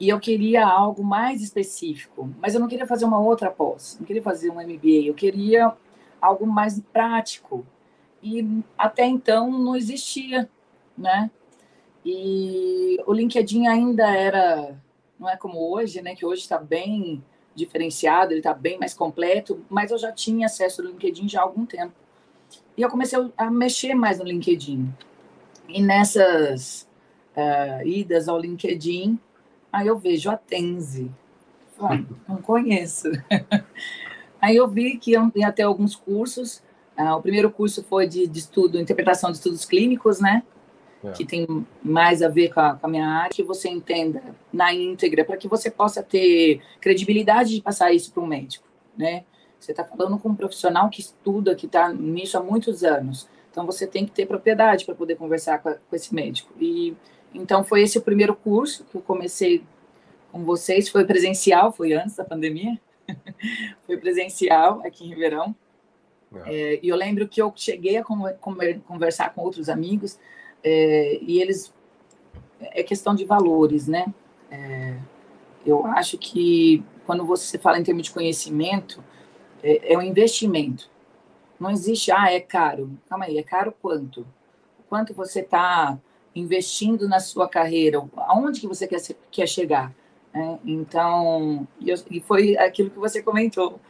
E 0.00 0.08
eu 0.08 0.18
queria 0.18 0.66
algo 0.66 1.04
mais 1.04 1.40
específico, 1.40 2.28
mas 2.40 2.54
eu 2.54 2.60
não 2.60 2.68
queria 2.68 2.86
fazer 2.86 3.04
uma 3.04 3.18
outra 3.18 3.50
pós, 3.50 3.96
não 3.98 4.06
queria 4.06 4.22
fazer 4.22 4.50
um 4.50 4.60
MBA, 4.60 5.06
eu 5.06 5.14
queria 5.14 5.72
algo 6.20 6.46
mais 6.46 6.80
prático. 6.92 7.64
E 8.22 8.62
até 8.76 9.06
então 9.06 9.50
não 9.50 9.76
existia, 9.76 10.48
né? 10.96 11.30
E 12.04 12.98
o 13.06 13.12
LinkedIn 13.12 13.66
ainda 13.66 14.10
era 14.10 14.76
não 15.18 15.28
é 15.28 15.36
como 15.36 15.72
hoje, 15.72 16.02
né? 16.02 16.14
Que 16.14 16.26
hoje 16.26 16.42
está 16.42 16.58
bem 16.58 17.22
diferenciado, 17.54 18.32
ele 18.32 18.40
está 18.40 18.52
bem 18.52 18.78
mais 18.78 18.94
completo, 18.94 19.64
mas 19.70 19.90
eu 19.90 19.98
já 19.98 20.10
tinha 20.10 20.46
acesso 20.46 20.82
ao 20.82 20.88
LinkedIn 20.88 21.28
já 21.28 21.40
há 21.40 21.44
algum 21.44 21.64
tempo. 21.64 21.92
E 22.76 22.82
eu 22.82 22.90
comecei 22.90 23.18
a 23.36 23.50
mexer 23.50 23.94
mais 23.94 24.18
no 24.18 24.24
LinkedIn. 24.24 24.92
E 25.68 25.80
nessas 25.80 26.88
uh, 27.36 27.86
idas 27.86 28.28
ao 28.28 28.38
LinkedIn, 28.38 29.18
aí 29.74 29.86
eu 29.86 29.98
vejo 29.98 30.30
a 30.30 30.36
Tenze. 30.36 31.10
Ah, 31.80 32.00
não 32.28 32.36
conheço. 32.36 33.10
aí 34.40 34.56
eu 34.56 34.68
vi 34.68 34.96
que 34.96 35.12
ia 35.12 35.52
ter 35.52 35.62
alguns 35.62 35.96
cursos. 35.96 36.62
Uh, 36.96 37.12
o 37.16 37.20
primeiro 37.20 37.50
curso 37.50 37.82
foi 37.82 38.06
de, 38.06 38.26
de 38.26 38.38
estudo, 38.38 38.78
interpretação 38.78 39.30
de 39.30 39.38
estudos 39.38 39.64
clínicos, 39.64 40.20
né? 40.20 40.42
é. 41.08 41.12
que 41.12 41.24
tem 41.24 41.46
mais 41.82 42.22
a 42.22 42.28
ver 42.28 42.52
com 42.52 42.60
a, 42.60 42.74
com 42.74 42.86
a, 42.86 42.90
minha 42.90 43.06
área, 43.06 43.30
que 43.30 43.42
você 43.42 43.68
entenda 43.68 44.22
na 44.52 44.72
íntegra, 44.72 45.24
para 45.24 45.36
que 45.36 45.46
você 45.46 45.70
possa 45.70 46.02
ter 46.02 46.62
credibilidade 46.80 47.54
de 47.54 47.60
passar 47.60 47.92
isso 47.92 48.12
para 48.12 48.22
um 48.22 48.26
médico, 48.26 48.66
né? 48.96 49.24
Você 49.60 49.72
está 49.72 49.84
falando 49.84 50.18
com 50.18 50.30
um 50.30 50.34
profissional 50.34 50.90
que 50.90 51.00
estuda, 51.00 51.54
que 51.54 51.66
está 51.66 51.92
nisso 51.92 52.36
há 52.36 52.42
muitos 52.42 52.84
anos. 52.84 53.28
Então, 53.50 53.64
você 53.64 53.86
tem 53.86 54.04
que 54.04 54.12
ter 54.12 54.26
propriedade 54.26 54.84
para 54.84 54.94
poder 54.94 55.16
conversar 55.16 55.58
com, 55.58 55.70
a, 55.70 55.74
com, 55.74 55.96
esse 55.96 56.14
médico. 56.14 56.52
E 56.60 56.94
então 57.34 57.64
foi 57.64 57.82
esse 57.82 57.98
o 57.98 58.02
primeiro 58.02 58.34
curso 58.34 58.84
que 58.84 58.96
eu 58.96 59.02
comecei 59.02 59.64
com 60.30 60.44
vocês. 60.44 60.88
Foi 60.88 61.04
presencial, 61.04 61.72
foi 61.72 61.92
antes 61.92 62.16
da 62.16 62.24
pandemia. 62.24 62.80
foi 63.86 63.96
presencial 63.96 64.80
aqui 64.84 65.04
em 65.04 65.08
Ribeirão. 65.08 65.54
É. 66.46 66.54
É, 66.54 66.80
e 66.82 66.88
eu 66.88 66.96
lembro 66.96 67.28
que 67.28 67.40
eu 67.40 67.52
cheguei 67.54 67.96
a 67.96 68.04
conversar 68.04 69.34
com 69.34 69.42
outros 69.42 69.68
amigos 69.68 70.18
é, 70.62 71.18
e 71.20 71.40
eles 71.40 71.72
é 72.60 72.82
questão 72.82 73.14
de 73.14 73.24
valores, 73.24 73.86
né? 73.86 74.12
É, 74.50 74.96
eu 75.66 75.84
acho 75.86 76.16
que 76.16 76.82
quando 77.06 77.24
você 77.24 77.58
fala 77.58 77.78
em 77.78 77.82
termos 77.82 78.04
de 78.04 78.12
conhecimento 78.12 79.02
é, 79.62 79.92
é 79.92 79.98
um 79.98 80.02
investimento. 80.02 80.90
Não 81.58 81.70
existe, 81.70 82.10
ah, 82.10 82.32
é 82.32 82.40
caro. 82.40 82.90
Calma 83.08 83.26
aí, 83.26 83.38
é 83.38 83.42
caro 83.42 83.72
quanto? 83.80 84.26
Quanto 84.88 85.14
você 85.14 85.40
está 85.40 85.98
investindo 86.34 87.08
na 87.08 87.20
sua 87.20 87.48
carreira? 87.48 88.02
Aonde 88.16 88.60
que 88.60 88.66
você 88.66 88.86
quer, 88.86 89.00
quer 89.30 89.46
chegar? 89.46 89.94
É, 90.32 90.58
então, 90.64 91.66
e 92.10 92.20
foi 92.20 92.56
aquilo 92.56 92.90
que 92.90 92.98
você 92.98 93.22
comentou. 93.22 93.80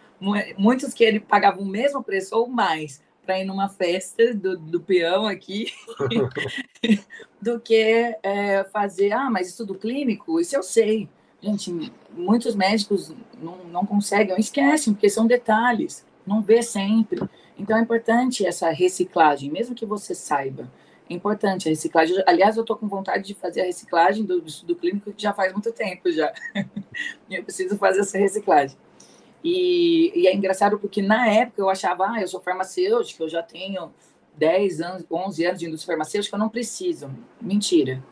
Muitos 0.58 0.92
que 0.92 1.02
ele 1.02 1.20
pagavam 1.20 1.62
o 1.62 1.66
mesmo 1.66 2.02
preço 2.02 2.36
ou 2.36 2.46
mais 2.46 3.02
para 3.24 3.40
ir 3.40 3.44
numa 3.44 3.68
festa 3.68 4.34
do, 4.34 4.56
do 4.58 4.80
peão 4.80 5.26
aqui 5.26 5.72
do 7.40 7.58
que 7.58 8.14
é, 8.22 8.64
fazer, 8.64 9.12
ah, 9.12 9.30
mas 9.30 9.48
estudo 9.48 9.74
clínico, 9.74 10.40
isso 10.40 10.54
eu 10.54 10.62
sei. 10.62 11.08
Gente, 11.40 11.92
muitos 12.10 12.54
médicos 12.54 13.14
não, 13.40 13.64
não 13.64 13.84
conseguem, 13.84 14.38
esquecem, 14.38 14.94
porque 14.94 15.10
são 15.10 15.26
detalhes, 15.26 16.06
não 16.26 16.40
vê 16.40 16.62
sempre. 16.62 17.20
Então 17.58 17.76
é 17.76 17.80
importante 17.80 18.46
essa 18.46 18.70
reciclagem, 18.70 19.50
mesmo 19.50 19.74
que 19.74 19.86
você 19.86 20.14
saiba. 20.14 20.70
É 21.08 21.14
importante 21.14 21.68
a 21.68 21.70
reciclagem. 21.70 22.22
Aliás, 22.26 22.56
eu 22.56 22.62
estou 22.62 22.76
com 22.76 22.88
vontade 22.88 23.24
de 23.24 23.34
fazer 23.34 23.60
a 23.60 23.64
reciclagem 23.64 24.24
do, 24.24 24.40
do 24.40 24.76
clínico 24.76 25.12
já 25.16 25.34
faz 25.34 25.52
muito 25.52 25.70
tempo 25.72 26.10
já. 26.10 26.32
eu 27.30 27.42
preciso 27.42 27.76
fazer 27.76 28.00
essa 28.00 28.16
reciclagem. 28.16 28.76
E, 29.42 30.10
e, 30.18 30.26
é 30.26 30.34
engraçado 30.34 30.78
porque 30.78 31.02
na 31.02 31.28
época 31.28 31.60
eu 31.60 31.68
achava, 31.68 32.06
ah, 32.10 32.20
eu 32.22 32.26
sou 32.26 32.40
farmacêutica, 32.40 33.22
eu 33.22 33.28
já 33.28 33.42
tenho 33.42 33.92
10 34.38 34.80
anos, 34.80 35.04
11 35.10 35.44
anos 35.44 35.60
de 35.60 35.66
indústria 35.66 35.92
farmacêutica, 35.92 36.34
eu 36.34 36.40
não 36.40 36.48
preciso. 36.48 37.10
Mentira. 37.38 38.02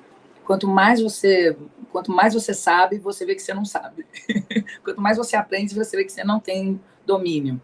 Quanto 0.45 0.69
mais 0.69 1.01
você, 1.01 1.57
quanto 1.91 2.13
mais 2.13 2.35
você 2.35 2.53
sabe, 2.53 2.99
você 2.99 3.25
vê 3.25 3.35
que 3.35 3.41
você 3.41 3.55
não 3.55 3.65
sabe. 3.65 4.05
quanto 4.85 5.01
mais 5.01 5.17
você 5.17 5.35
aprende, 5.35 5.75
você 5.75 5.97
vê 5.97 6.05
que 6.05 6.13
você 6.13 6.23
não 6.23 6.39
tem 6.39 6.79
domínio. 7.07 7.59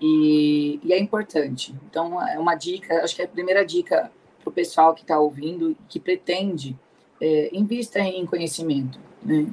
E, 0.00 0.80
e 0.82 0.92
é 0.92 0.98
importante. 0.98 1.72
Então, 1.88 2.20
é 2.26 2.36
uma 2.36 2.56
dica, 2.56 3.04
acho 3.04 3.14
que 3.14 3.22
é 3.22 3.24
a 3.24 3.28
primeira 3.28 3.64
dica 3.64 4.10
para 4.42 4.50
o 4.50 4.52
pessoal 4.52 4.94
que 4.94 5.02
está 5.02 5.18
ouvindo, 5.18 5.76
que 5.88 6.00
pretende, 6.00 6.78
é, 7.20 7.50
invista 7.52 8.00
em 8.00 8.26
conhecimento. 8.26 8.98
Né? 9.22 9.46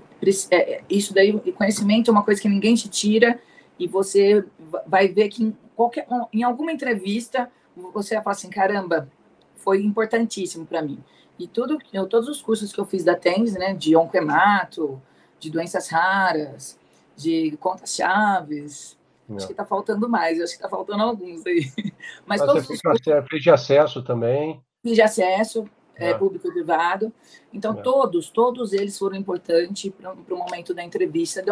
É, 0.51 0.81
isso 0.89 1.13
daí, 1.13 1.39
conhecimento 1.51 2.09
é 2.09 2.11
uma 2.11 2.23
coisa 2.23 2.41
que 2.41 2.49
ninguém 2.49 2.75
te 2.75 2.89
tira 2.89 3.39
e 3.77 3.87
você 3.87 4.43
vai 4.85 5.07
ver 5.07 5.29
que 5.29 5.43
em, 5.43 5.57
qualquer, 5.75 6.07
em 6.33 6.43
alguma 6.43 6.71
entrevista 6.71 7.49
você 7.93 8.15
vai 8.15 8.23
falar 8.23 8.35
assim, 8.35 8.49
caramba, 8.49 9.09
foi 9.55 9.83
importantíssimo 9.83 10.65
para 10.65 10.81
mim. 10.81 11.01
E 11.37 11.47
tudo, 11.47 11.77
eu, 11.93 12.05
todos 12.05 12.27
os 12.27 12.41
cursos 12.41 12.73
que 12.73 12.79
eu 12.79 12.85
fiz 12.85 13.03
da 13.03 13.15
TENS, 13.15 13.53
né, 13.53 13.73
de 13.73 13.95
oncoemato, 13.95 15.01
de 15.39 15.49
doenças 15.49 15.87
raras, 15.87 16.77
de 17.15 17.55
contas 17.57 17.95
chaves, 17.95 18.97
não. 19.27 19.37
acho 19.37 19.45
que 19.45 19.53
está 19.53 19.65
faltando 19.65 20.09
mais, 20.09 20.41
acho 20.41 20.51
que 20.51 20.57
está 20.57 20.69
faltando 20.69 21.03
alguns 21.03 21.45
aí. 21.45 21.71
Mas, 22.25 22.41
Mas 22.41 22.45
todos 22.45 22.69
os 22.69 22.81
cursos... 22.81 23.41
de 23.41 23.49
acesso 23.49 24.03
também? 24.03 24.61
De 24.83 25.01
acesso, 25.01 25.65
é, 25.95 26.13
público 26.13 26.47
e 26.47 26.51
privado. 26.51 27.13
Então, 27.53 27.77
é. 27.77 27.81
todos, 27.81 28.29
todos 28.29 28.73
eles 28.73 28.97
foram 28.97 29.17
importantes 29.17 29.91
para 29.91 30.13
o 30.13 30.37
momento 30.37 30.73
da 30.73 30.83
entrevista, 30.83 31.43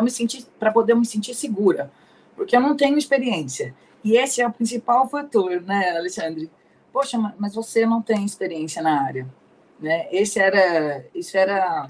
para 0.57 0.71
poder 0.71 0.95
me 0.95 1.05
sentir 1.05 1.33
segura, 1.33 1.91
porque 2.35 2.55
eu 2.55 2.61
não 2.61 2.75
tenho 2.75 2.97
experiência. 2.97 3.75
E 4.03 4.15
esse 4.15 4.41
é 4.41 4.47
o 4.47 4.53
principal 4.53 5.09
fator, 5.09 5.61
né, 5.61 5.97
Alexandre? 5.97 6.49
Poxa, 6.93 7.17
mas 7.37 7.53
você 7.53 7.85
não 7.85 8.01
tem 8.01 8.23
experiência 8.23 8.81
na 8.81 9.03
área, 9.03 9.27
né? 9.79 10.07
Esse 10.11 10.39
era, 10.39 11.05
isso 11.13 11.37
era 11.37 11.87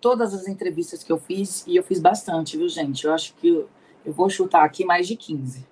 todas 0.00 0.34
as 0.34 0.46
entrevistas 0.46 1.02
que 1.02 1.10
eu 1.10 1.18
fiz 1.18 1.64
e 1.66 1.76
eu 1.76 1.82
fiz 1.82 1.98
bastante, 1.98 2.56
viu, 2.56 2.68
gente? 2.68 3.04
Eu 3.04 3.14
acho 3.14 3.34
que 3.34 3.48
eu, 3.48 3.68
eu 4.04 4.12
vou 4.12 4.28
chutar 4.28 4.64
aqui 4.64 4.84
mais 4.84 5.08
de 5.08 5.16
15. 5.16 5.66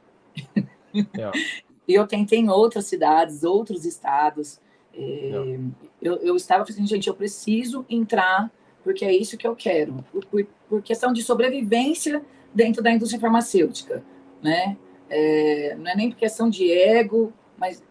É. 0.57 0.65
e 1.87 1.95
eu 1.95 2.07
tentei 2.07 2.39
em 2.39 2.49
outras 2.49 2.87
cidades, 2.87 3.45
outros 3.45 3.85
estados. 3.85 4.59
É, 4.97 5.59
eu, 6.01 6.17
eu 6.17 6.37
estava 6.37 6.63
assim, 6.63 6.87
gente, 6.87 7.09
eu 7.09 7.15
preciso 7.15 7.85
entrar 7.89 8.51
porque 8.85 9.05
é 9.05 9.17
isso 9.17 9.39
que 9.39 9.47
eu 9.47 9.57
quero, 9.57 10.05
por, 10.13 10.25
por, 10.27 10.47
por 10.69 10.83
questão 10.83 11.13
de 11.13 11.23
sobrevivência 11.23 12.23
dentro 12.53 12.83
da 12.83 12.93
indústria 12.93 13.19
farmacêutica, 13.19 14.05
né? 14.43 14.77
É, 15.09 15.75
não 15.79 15.91
é 15.91 15.97
nem 15.97 16.11
por 16.11 16.19
questão 16.19 16.51
de 16.51 16.71
ego, 16.71 17.33
mas 17.57 17.83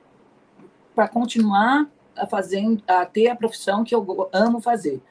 para 0.93 1.07
continuar 1.07 1.89
a 2.15 2.27
fazer, 2.27 2.63
a 2.87 3.05
ter 3.05 3.27
a 3.27 3.35
profissão 3.35 3.83
que 3.83 3.95
eu 3.95 4.29
amo 4.31 4.61
fazer. 4.61 5.01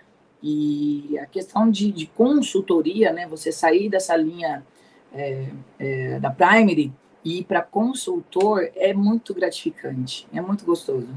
E 0.40 1.18
a 1.18 1.26
questão 1.26 1.70
de, 1.70 1.90
de 1.90 2.06
consultoria, 2.06 3.12
né? 3.12 3.26
Você 3.28 3.50
sair 3.50 3.88
dessa 3.88 4.16
linha 4.16 4.64
é, 5.12 5.48
é, 5.78 6.20
da 6.20 6.30
primary 6.30 6.92
e 7.24 7.40
ir 7.40 7.44
para 7.44 7.60
consultor 7.60 8.70
é 8.74 8.92
muito 8.92 9.34
gratificante, 9.34 10.28
é 10.32 10.40
muito 10.40 10.64
gostoso. 10.64 11.08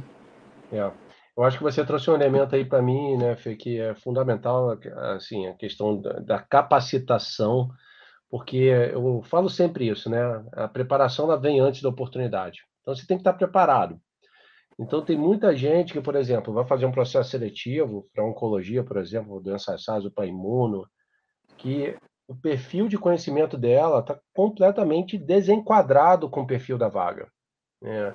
É. 0.77 0.91
Eu 1.37 1.43
acho 1.43 1.57
que 1.57 1.63
você 1.63 1.85
trouxe 1.85 2.09
um 2.09 2.15
elemento 2.15 2.55
aí 2.55 2.63
para 2.63 2.81
mim, 2.81 3.17
né, 3.17 3.35
Fê, 3.35 3.55
que 3.55 3.79
é 3.79 3.93
fundamental, 3.95 4.77
assim, 5.15 5.47
a 5.47 5.53
questão 5.53 6.01
da, 6.01 6.41
capacitação 6.41 7.69
porque 8.29 8.57
eu 8.57 9.21
falo 9.23 9.49
sempre 9.49 9.87
isso, 9.87 10.09
né? 10.09 10.19
A 10.53 10.67
preparação 10.67 11.25
ela 11.25 11.39
vem 11.39 11.59
antes 11.59 11.81
da 11.81 11.89
oportunidade. 11.89 12.63
Então 12.81 12.93
você 12.93 13.05
tem 13.05 13.17
que 13.17 13.21
estar 13.21 13.33
preparado. 13.33 13.97
Então 14.77 15.03
tem 15.03 15.17
muita 15.17 15.55
gente 15.55 15.93
que, 15.93 16.01
por 16.01 16.15
exemplo, 16.15 16.53
vai 16.53 16.65
fazer 16.65 16.85
um 16.85 16.91
processo 16.91 17.29
seletivo 17.29 18.09
para 18.13 18.25
oncologia, 18.25 18.83
por 18.83 18.97
exemplo, 18.97 19.39
doença 19.39 19.77
SARS 19.77 20.09
para 20.09 20.25
imuno, 20.25 20.85
que 21.57 21.95
o 22.27 22.35
perfil 22.35 22.89
de 22.89 22.97
conhecimento 22.97 23.57
dela 23.57 23.99
está 23.99 24.19
completamente 24.33 25.17
desenquadrado 25.17 26.29
com 26.29 26.41
o 26.41 26.47
perfil 26.47 26.77
da 26.77 26.89
vaga. 26.89 27.29
Né? 27.81 28.13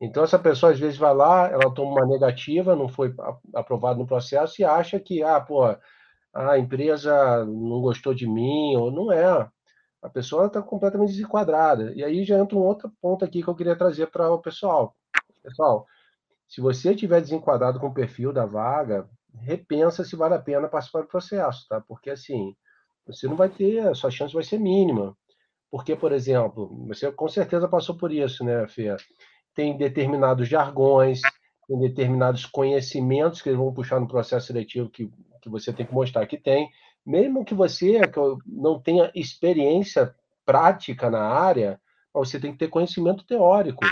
Então 0.00 0.24
essa 0.24 0.38
pessoa 0.38 0.72
às 0.72 0.78
vezes 0.80 0.98
vai 0.98 1.14
lá, 1.14 1.48
ela 1.48 1.72
toma 1.74 1.92
uma 1.92 2.06
negativa, 2.06 2.74
não 2.76 2.88
foi 2.88 3.14
aprovado 3.54 3.98
no 3.98 4.06
processo 4.06 4.60
e 4.60 4.64
acha 4.64 4.98
que, 4.98 5.22
ah, 5.22 5.40
pô, 5.40 5.64
a 6.34 6.58
empresa 6.58 7.44
não 7.44 7.80
gostou 7.80 8.14
de 8.14 8.26
mim, 8.26 8.76
ou 8.76 8.90
não 8.90 9.12
é. 9.12 9.48
A 10.02 10.08
pessoa 10.08 10.46
está 10.46 10.62
completamente 10.62 11.10
desenquadrada. 11.10 11.92
E 11.94 12.02
aí 12.02 12.24
já 12.24 12.38
entra 12.38 12.56
um 12.56 12.62
outro 12.62 12.90
ponto 13.02 13.24
aqui 13.24 13.42
que 13.42 13.48
eu 13.48 13.54
queria 13.54 13.76
trazer 13.76 14.06
para 14.08 14.30
o 14.32 14.40
pessoal. 14.40 14.96
Pessoal, 15.42 15.86
se 16.48 16.60
você 16.60 16.92
estiver 16.92 17.20
desenquadrado 17.20 17.80
com 17.80 17.88
o 17.88 17.94
perfil 17.94 18.32
da 18.32 18.46
vaga, 18.46 19.08
repensa 19.34 20.04
se 20.04 20.16
vale 20.16 20.34
a 20.34 20.38
pena 20.38 20.68
participar 20.68 21.02
do 21.02 21.08
processo, 21.08 21.66
tá? 21.68 21.80
Porque 21.80 22.10
assim, 22.10 22.54
você 23.06 23.28
não 23.28 23.36
vai 23.36 23.48
ter, 23.48 23.80
a 23.88 23.94
sua 23.94 24.10
chance 24.10 24.34
vai 24.34 24.42
ser 24.44 24.58
mínima. 24.58 25.16
Porque, 25.70 25.96
por 25.96 26.12
exemplo, 26.12 26.68
você 26.86 27.12
com 27.12 27.28
certeza 27.28 27.68
passou 27.68 27.96
por 27.96 28.12
isso, 28.12 28.44
né, 28.44 28.66
Fê? 28.68 28.96
Tem 29.60 29.76
determinados 29.76 30.48
jargões, 30.48 31.20
tem 31.68 31.78
determinados 31.78 32.46
conhecimentos 32.46 33.42
que 33.42 33.50
eles 33.50 33.58
vão 33.58 33.74
puxar 33.74 34.00
no 34.00 34.08
processo 34.08 34.46
seletivo 34.46 34.88
que 34.88 35.10
que 35.40 35.48
você 35.48 35.72
tem 35.72 35.86
que 35.86 35.94
mostrar 35.94 36.26
que 36.26 36.36
tem, 36.36 36.68
mesmo 37.04 37.44
que 37.44 37.54
você 37.54 38.00
não 38.46 38.80
tenha 38.80 39.10
experiência 39.14 40.14
prática 40.44 41.10
na 41.10 41.22
área, 41.22 41.80
você 42.12 42.38
tem 42.38 42.52
que 42.52 42.58
ter 42.58 42.68
conhecimento 42.68 43.24
teórico, 43.24 43.84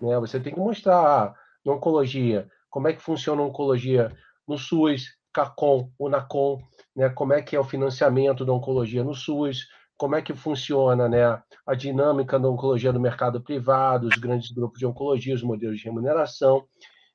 né? 0.00 0.18
Você 0.20 0.38
tem 0.38 0.52
que 0.52 0.60
mostrar 0.60 0.96
ah, 0.96 1.34
oncologia, 1.66 2.48
como 2.70 2.88
é 2.88 2.92
que 2.92 3.02
funciona 3.02 3.42
a 3.42 3.46
oncologia 3.46 4.12
no 4.46 4.56
SUS, 4.56 5.16
CACOM, 5.32 5.90
UNACOM, 5.98 6.58
né? 6.94 7.08
Como 7.08 7.32
é 7.32 7.42
que 7.42 7.56
é 7.56 7.60
o 7.60 7.64
financiamento 7.64 8.44
da 8.44 8.52
oncologia 8.52 9.02
no 9.02 9.14
SUS, 9.14 9.66
como 10.02 10.16
é 10.16 10.20
que 10.20 10.34
funciona, 10.34 11.08
né, 11.08 11.40
a 11.64 11.74
dinâmica 11.76 12.36
da 12.36 12.50
oncologia 12.50 12.92
no 12.92 12.98
mercado 12.98 13.40
privado, 13.40 14.08
os 14.08 14.16
grandes 14.16 14.50
grupos 14.50 14.80
de 14.80 14.84
oncologia, 14.84 15.32
os 15.32 15.44
modelos 15.44 15.78
de 15.78 15.84
remuneração. 15.84 16.66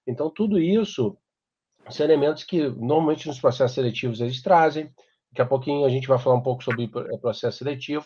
Então, 0.07 0.29
tudo 0.29 0.57
isso 0.57 1.17
são 1.89 2.05
elementos 2.05 2.45
que 2.45 2.69
normalmente 2.69 3.27
nos 3.27 3.41
processos 3.41 3.75
seletivos 3.75 4.21
eles 4.21 4.41
trazem. 4.41 4.85
Daqui 5.29 5.41
a 5.41 5.45
pouquinho 5.45 5.85
a 5.85 5.89
gente 5.89 6.07
vai 6.07 6.17
falar 6.17 6.37
um 6.37 6.41
pouco 6.41 6.63
sobre 6.63 6.85
o 6.85 7.19
processo 7.19 7.57
seletivo. 7.57 8.05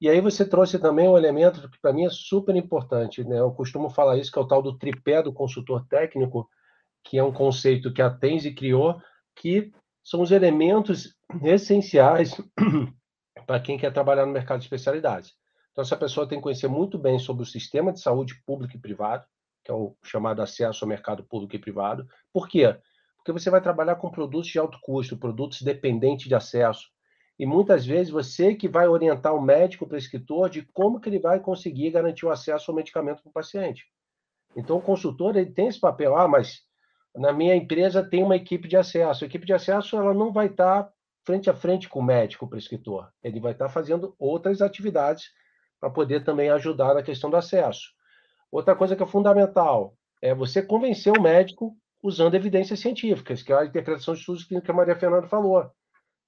E 0.00 0.08
aí 0.08 0.18
você 0.22 0.48
trouxe 0.48 0.78
também 0.78 1.06
um 1.06 1.18
elemento 1.18 1.68
que 1.68 1.78
para 1.78 1.92
mim 1.92 2.06
é 2.06 2.10
super 2.10 2.56
importante, 2.56 3.22
né? 3.22 3.38
Eu 3.38 3.50
costumo 3.50 3.90
falar 3.90 4.16
isso 4.16 4.32
que 4.32 4.38
é 4.38 4.40
o 4.40 4.48
tal 4.48 4.62
do 4.62 4.78
tripé 4.78 5.22
do 5.22 5.30
consultor 5.30 5.86
técnico, 5.90 6.48
que 7.04 7.18
é 7.18 7.22
um 7.22 7.32
conceito 7.34 7.92
que 7.92 8.00
a 8.00 8.08
Tenzi 8.08 8.54
criou, 8.54 8.98
que 9.34 9.70
são 10.02 10.22
os 10.22 10.30
elementos 10.30 11.14
essenciais 11.42 12.34
para 13.46 13.60
quem 13.60 13.78
quer 13.78 13.92
trabalhar 13.92 14.26
no 14.26 14.32
mercado 14.32 14.58
de 14.58 14.66
especialidades. 14.66 15.34
Então 15.72 15.82
essa 15.82 15.96
pessoa 15.96 16.26
tem 16.26 16.38
que 16.38 16.42
conhecer 16.42 16.68
muito 16.68 16.98
bem 16.98 17.18
sobre 17.18 17.42
o 17.42 17.46
sistema 17.46 17.92
de 17.92 18.00
saúde 18.00 18.34
público 18.46 18.76
e 18.76 18.80
privado, 18.80 19.24
que 19.64 19.70
é 19.70 19.74
o 19.74 19.96
chamado 20.02 20.42
acesso 20.42 20.84
ao 20.84 20.88
mercado 20.88 21.24
público 21.24 21.56
e 21.56 21.58
privado. 21.58 22.06
Por 22.32 22.48
quê? 22.48 22.76
porque 23.26 23.40
você 23.40 23.50
vai 23.50 23.60
trabalhar 23.60 23.96
com 23.96 24.08
produtos 24.08 24.48
de 24.48 24.56
alto 24.56 24.78
custo, 24.80 25.16
produtos 25.16 25.60
dependentes 25.60 26.28
de 26.28 26.34
acesso. 26.36 26.88
e 27.36 27.44
muitas 27.44 27.84
vezes 27.84 28.10
você 28.10 28.54
que 28.54 28.68
vai 28.68 28.86
orientar 28.86 29.34
o 29.34 29.42
médico 29.42 29.84
o 29.84 29.88
prescritor 29.88 30.48
de 30.48 30.62
como 30.72 31.00
que 31.00 31.08
ele 31.08 31.18
vai 31.18 31.40
conseguir 31.40 31.90
garantir 31.90 32.24
o 32.24 32.30
acesso 32.30 32.70
ao 32.70 32.76
medicamento 32.76 33.20
para 33.20 33.28
o 33.28 33.32
paciente. 33.32 33.84
Então, 34.56 34.78
o 34.78 34.80
consultor 34.80 35.36
ele 35.36 35.50
tem 35.50 35.66
esse 35.66 35.78
papel. 35.78 36.16
Ah, 36.16 36.28
mas 36.28 36.62
na 37.14 37.32
minha 37.32 37.54
empresa 37.54 38.02
tem 38.02 38.22
uma 38.22 38.36
equipe 38.36 38.68
de 38.68 38.76
acesso. 38.76 39.24
A 39.24 39.26
equipe 39.26 39.44
de 39.44 39.52
acesso 39.52 39.96
ela 39.96 40.14
não 40.14 40.32
vai 40.32 40.46
estar 40.46 40.88
frente 41.26 41.50
a 41.50 41.54
frente 41.54 41.88
com 41.88 41.98
o 41.98 42.04
médico, 42.04 42.44
o 42.44 42.48
prescritor. 42.48 43.10
Ele 43.22 43.40
vai 43.40 43.52
estar 43.52 43.68
fazendo 43.68 44.14
outras 44.16 44.62
atividades 44.62 45.24
para 45.80 45.90
poder 45.90 46.24
também 46.24 46.48
ajudar 46.50 46.94
na 46.94 47.02
questão 47.02 47.28
do 47.28 47.36
acesso. 47.36 47.90
Outra 48.50 48.76
coisa 48.76 48.94
que 48.94 49.02
é 49.02 49.06
fundamental 49.06 49.94
é 50.22 50.32
você 50.32 50.62
convencer 50.62 51.12
o 51.12 51.20
médico 51.20 51.76
usando 52.02 52.36
evidências 52.36 52.78
científicas, 52.78 53.42
que 53.42 53.52
é 53.52 53.56
a 53.56 53.64
interpretação 53.64 54.14
de 54.14 54.20
estudos 54.20 54.44
que 54.44 54.70
a 54.70 54.74
Maria 54.74 54.94
Fernanda 54.94 55.26
falou. 55.26 55.68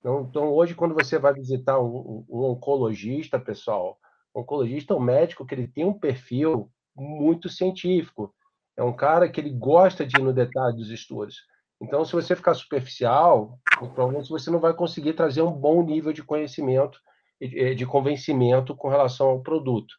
Então, 0.01 0.27
então, 0.29 0.53
hoje, 0.53 0.75
quando 0.75 0.95
você 0.95 1.19
vai 1.19 1.33
visitar 1.33 1.79
um, 1.81 2.25
um 2.29 2.45
oncologista, 2.45 3.39
pessoal, 3.39 3.99
o 4.35 4.41
oncologista 4.41 4.95
é 4.95 4.97
um 4.97 5.01
médico 5.01 5.47
que 5.47 5.55
ele 5.55 5.69
tem 5.69 5.85
um 5.85 5.99
perfil 5.99 6.71
muito 6.95 7.49
científico. 7.49 8.35
É 8.77 8.83
um 8.83 8.95
cara 8.95 9.29
que 9.29 9.41
ele 9.41 9.51
gosta 9.51 10.05
de 10.05 10.21
ir 10.21 10.23
no 10.23 10.33
detalhe 10.33 10.77
dos 10.77 10.91
estudos. 10.91 11.37
Então, 11.81 12.05
se 12.05 12.13
você 12.13 12.35
ficar 12.35 12.55
superficial, 12.55 13.59
provavelmente 13.79 14.29
você 14.29 14.51
não 14.51 14.59
vai 14.59 14.75
conseguir 14.75 15.13
trazer 15.13 15.43
um 15.43 15.53
bom 15.53 15.83
nível 15.83 16.13
de 16.13 16.25
conhecimento, 16.25 17.01
de 17.41 17.87
convencimento 17.87 18.75
com 18.75 18.89
relação 18.89 19.29
ao 19.29 19.43
produto. 19.43 19.95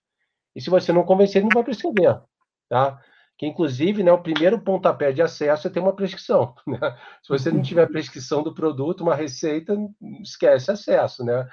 E 0.55 0.61
se 0.61 0.69
você 0.69 0.91
não 0.91 1.03
convencer, 1.03 1.41
não 1.41 1.49
vai 1.53 1.63
prescrever, 1.63 2.21
tá? 2.67 3.01
Que, 3.37 3.45
inclusive, 3.47 4.03
né, 4.03 4.11
o 4.11 4.21
primeiro 4.21 4.59
pontapé 4.59 5.13
de 5.13 5.21
acesso 5.21 5.67
é 5.67 5.69
ter 5.69 5.79
uma 5.79 5.95
prescrição. 5.95 6.53
Né? 6.67 6.77
Se 7.23 7.29
você 7.29 7.49
não 7.49 7.61
tiver 7.61 7.87
prescrição 7.87 8.43
do 8.43 8.53
produto, 8.53 9.01
uma 9.01 9.15
receita, 9.15 9.77
esquece 10.21 10.69
acesso, 10.69 11.23
né? 11.23 11.49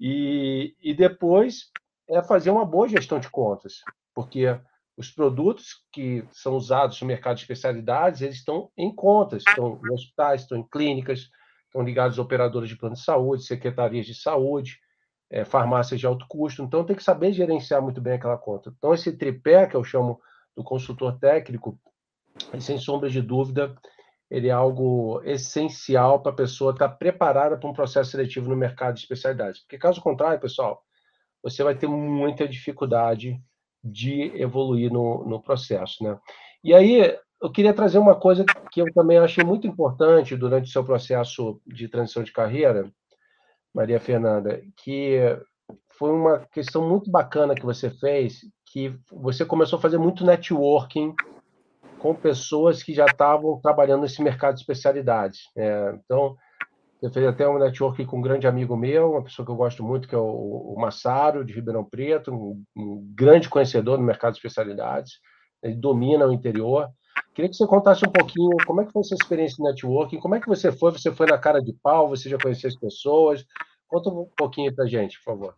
E, 0.00 0.74
e 0.82 0.92
depois 0.92 1.70
é 2.08 2.20
fazer 2.22 2.50
uma 2.50 2.64
boa 2.64 2.88
gestão 2.88 3.20
de 3.20 3.30
contas, 3.30 3.82
porque 4.12 4.58
os 5.00 5.10
produtos 5.10 5.82
que 5.90 6.22
são 6.30 6.54
usados 6.54 7.00
no 7.00 7.06
mercado 7.06 7.36
de 7.36 7.42
especialidades, 7.44 8.20
eles 8.20 8.36
estão 8.36 8.70
em 8.76 8.94
contas, 8.94 9.42
estão 9.48 9.80
em 9.82 9.94
hospitais, 9.94 10.42
estão 10.42 10.58
em 10.58 10.68
clínicas, 10.70 11.30
estão 11.64 11.80
ligados 11.80 12.18
a 12.18 12.22
operadores 12.22 12.68
de 12.68 12.76
plano 12.76 12.94
de 12.94 13.02
saúde, 13.02 13.42
secretarias 13.42 14.04
de 14.04 14.14
saúde, 14.14 14.78
é, 15.30 15.42
farmácias 15.42 15.98
de 15.98 16.06
alto 16.06 16.26
custo. 16.28 16.62
Então, 16.62 16.84
tem 16.84 16.94
que 16.94 17.02
saber 17.02 17.32
gerenciar 17.32 17.80
muito 17.80 17.98
bem 17.98 18.12
aquela 18.12 18.36
conta. 18.36 18.74
Então, 18.76 18.92
esse 18.92 19.10
tripé, 19.16 19.66
que 19.66 19.74
eu 19.74 19.82
chamo 19.82 20.20
do 20.54 20.62
consultor 20.62 21.18
técnico, 21.18 21.80
sem 22.60 22.76
sombra 22.76 23.08
de 23.08 23.22
dúvida, 23.22 23.74
ele 24.30 24.48
é 24.48 24.52
algo 24.52 25.22
essencial 25.24 26.20
para 26.20 26.32
a 26.32 26.36
pessoa 26.36 26.72
estar 26.72 26.90
preparada 26.90 27.56
para 27.56 27.70
um 27.70 27.72
processo 27.72 28.10
seletivo 28.10 28.50
no 28.50 28.56
mercado 28.56 28.96
de 28.96 29.00
especialidades. 29.00 29.60
Porque, 29.60 29.78
caso 29.78 30.02
contrário, 30.02 30.38
pessoal, 30.38 30.84
você 31.42 31.64
vai 31.64 31.74
ter 31.74 31.86
muita 31.86 32.46
dificuldade 32.46 33.42
de 33.82 34.32
evoluir 34.40 34.92
no, 34.92 35.24
no 35.24 35.42
processo. 35.42 36.02
Né? 36.04 36.18
E 36.62 36.74
aí, 36.74 37.16
eu 37.42 37.50
queria 37.50 37.72
trazer 37.72 37.98
uma 37.98 38.14
coisa 38.14 38.44
que 38.70 38.80
eu 38.80 38.92
também 38.92 39.18
achei 39.18 39.42
muito 39.42 39.66
importante 39.66 40.36
durante 40.36 40.68
o 40.68 40.72
seu 40.72 40.84
processo 40.84 41.60
de 41.66 41.88
transição 41.88 42.22
de 42.22 42.32
carreira, 42.32 42.90
Maria 43.74 44.00
Fernanda, 44.00 44.60
que 44.76 45.18
foi 45.98 46.12
uma 46.12 46.40
questão 46.52 46.86
muito 46.86 47.10
bacana 47.10 47.54
que 47.54 47.64
você 47.64 47.90
fez, 47.90 48.40
que 48.66 48.94
você 49.10 49.44
começou 49.44 49.78
a 49.78 49.82
fazer 49.82 49.98
muito 49.98 50.24
networking 50.24 51.14
com 51.98 52.14
pessoas 52.14 52.82
que 52.82 52.94
já 52.94 53.04
estavam 53.04 53.60
trabalhando 53.60 54.02
nesse 54.02 54.22
mercado 54.22 54.54
de 54.54 54.60
especialidades. 54.60 55.42
Né? 55.54 56.00
Então, 56.04 56.36
eu 57.02 57.10
fiz 57.10 57.24
até 57.24 57.48
um 57.48 57.58
network 57.58 58.04
com 58.04 58.18
um 58.18 58.22
grande 58.22 58.46
amigo 58.46 58.76
meu, 58.76 59.12
uma 59.12 59.22
pessoa 59.22 59.44
que 59.44 59.50
eu 59.50 59.56
gosto 59.56 59.82
muito, 59.82 60.06
que 60.06 60.14
é 60.14 60.18
o, 60.18 60.74
Massaro, 60.78 61.44
de 61.44 61.54
Ribeirão 61.54 61.84
Preto, 61.84 62.32
um, 62.76 63.12
grande 63.14 63.48
conhecedor 63.48 63.98
no 63.98 64.04
mercado 64.04 64.32
de 64.32 64.38
especialidades. 64.38 65.14
Ele 65.62 65.74
domina 65.74 66.26
o 66.26 66.32
interior. 66.32 66.88
Queria 67.34 67.48
que 67.48 67.56
você 67.56 67.66
contasse 67.66 68.06
um 68.06 68.12
pouquinho 68.12 68.50
como 68.66 68.82
é 68.82 68.84
que 68.84 68.92
foi 68.92 69.00
essa 69.00 69.14
experiência 69.14 69.56
de 69.56 69.62
networking, 69.62 70.18
como 70.18 70.34
é 70.34 70.40
que 70.40 70.48
você 70.48 70.70
foi? 70.70 70.92
Você 70.92 71.10
foi 71.10 71.26
na 71.26 71.38
cara 71.38 71.60
de 71.60 71.72
pau, 71.82 72.08
você 72.08 72.28
já 72.28 72.36
conhecia 72.38 72.68
as 72.68 72.76
pessoas? 72.76 73.44
Conta 73.88 74.10
um 74.10 74.28
pouquinho 74.36 74.74
para 74.74 74.86
gente, 74.86 75.16
por 75.18 75.32
favor. 75.32 75.54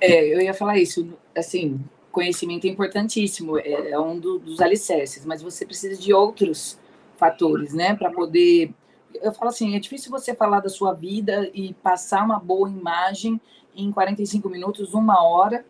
É, 0.00 0.34
eu 0.34 0.40
ia 0.40 0.52
falar 0.52 0.76
isso, 0.78 1.16
assim, 1.36 1.80
conhecimento 2.10 2.66
é 2.66 2.70
importantíssimo, 2.70 3.58
é, 3.58 3.90
é 3.90 3.98
um 3.98 4.18
do, 4.18 4.38
dos 4.38 4.60
alicerces, 4.60 5.24
mas 5.24 5.40
você 5.40 5.64
precisa 5.64 6.00
de 6.00 6.12
outros 6.12 6.78
fatores, 7.16 7.72
né, 7.72 7.94
para 7.94 8.10
poder 8.10 8.74
eu 9.22 9.32
falo 9.32 9.50
assim, 9.50 9.74
é 9.74 9.78
difícil 9.78 10.10
você 10.10 10.34
falar 10.34 10.60
da 10.60 10.68
sua 10.68 10.92
vida 10.92 11.50
e 11.54 11.74
passar 11.74 12.24
uma 12.24 12.38
boa 12.38 12.68
imagem 12.68 13.40
em 13.74 13.92
45 13.92 14.48
minutos, 14.48 14.94
uma 14.94 15.22
hora. 15.22 15.64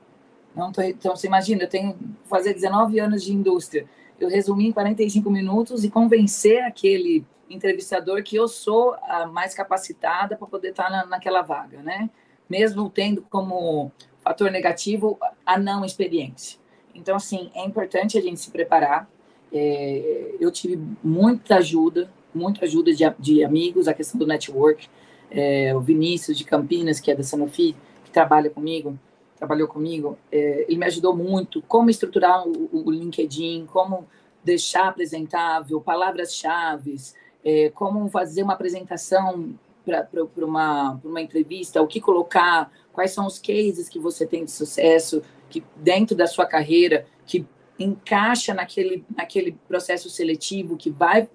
Não 0.54 0.72
tô, 0.72 0.82
então, 0.82 1.14
você 1.14 1.26
imagina, 1.26 1.64
eu 1.64 1.68
tenho 1.68 1.98
fazer 2.28 2.54
19 2.54 2.98
anos 2.98 3.22
de 3.22 3.32
indústria. 3.32 3.87
Eu 4.18 4.28
resumi 4.28 4.68
em 4.68 4.72
45 4.72 5.30
minutos 5.30 5.85
e 5.85 5.90
convencer 5.90 6.62
aquele 6.62 7.24
entrevistador 7.48 8.22
que 8.22 8.37
eu 8.37 8.48
sou 8.48 8.96
a 9.02 9.26
mais 9.26 9.54
capacitada 9.54 10.37
para 10.37 10.46
poder 10.46 10.70
estar 10.70 10.90
na, 10.90 11.04
naquela 11.06 11.42
vaga, 11.42 11.82
né? 11.82 12.09
Mesmo 12.48 12.88
tendo 12.88 13.22
como 13.22 13.92
fator 14.20 14.50
negativo 14.50 15.18
a 15.44 15.59
não 15.59 15.85
experiência. 15.85 16.59
Então, 16.94 17.16
assim, 17.16 17.50
é 17.54 17.64
importante 17.64 18.16
a 18.16 18.22
gente 18.22 18.40
se 18.40 18.50
preparar. 18.50 19.09
É, 19.52 20.35
eu 20.40 20.50
tive 20.50 20.80
muita 21.04 21.56
ajuda 21.56 22.11
muita 22.37 22.64
ajuda 22.64 22.92
de, 22.92 23.05
de 23.18 23.44
amigos, 23.44 23.88
a 23.88 23.94
questão 23.94 24.18
do 24.18 24.27
network. 24.27 24.88
É, 25.31 25.75
o 25.75 25.81
Vinícius 25.81 26.38
de 26.38 26.44
Campinas, 26.44 27.01
que 27.01 27.11
é 27.11 27.14
da 27.14 27.22
Sanofi, 27.22 27.75
que 28.05 28.11
trabalha 28.11 28.49
comigo, 28.49 28.99
trabalhou 29.37 29.68
comigo, 29.68 30.16
é, 30.31 30.64
ele 30.68 30.79
me 30.79 30.87
ajudou 30.87 31.14
muito 31.14 31.61
como 31.62 31.90
estruturar 31.90 32.46
o, 32.46 32.70
o 32.72 32.90
LinkedIn, 32.90 33.66
como 33.66 34.07
deixar 34.44 34.88
apresentável, 34.88 35.81
palavras-chave, 35.81 36.96
é, 37.44 37.70
como 37.70 38.09
fazer 38.09 38.42
uma 38.42 38.53
apresentação 38.55 39.55
para 39.85 40.44
uma, 40.44 41.01
uma 41.05 41.20
entrevista, 41.20 41.83
o 41.83 41.87
que 41.87 42.01
colocar, 42.01 42.72
quais 42.92 43.12
são 43.12 43.27
os 43.27 43.38
cases 43.38 43.88
que 43.88 43.99
você 43.99 44.27
tem 44.27 44.44
de 44.44 44.51
sucesso, 44.51 45.22
que 45.49 45.62
dentro 45.77 46.16
da 46.16 46.27
sua 46.27 46.46
carreira, 46.46 47.07
que 47.25 47.46
encaixa 47.79 48.55
naquele, 48.55 49.05
naquele 49.16 49.53
processo 49.68 50.09
seletivo, 50.09 50.77
que 50.77 50.90
vai 50.90 51.29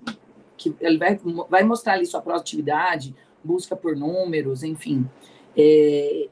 que 0.62 0.76
ele 0.80 0.97
vai, 0.97 1.19
vai 1.50 1.63
mostrar 1.63 1.93
ali 1.93 2.06
sua 2.06 2.21
produtividade, 2.21 3.15
busca 3.43 3.76
por 3.76 3.95
números, 3.95 4.63
enfim. 4.63 5.10
É, 5.58 6.30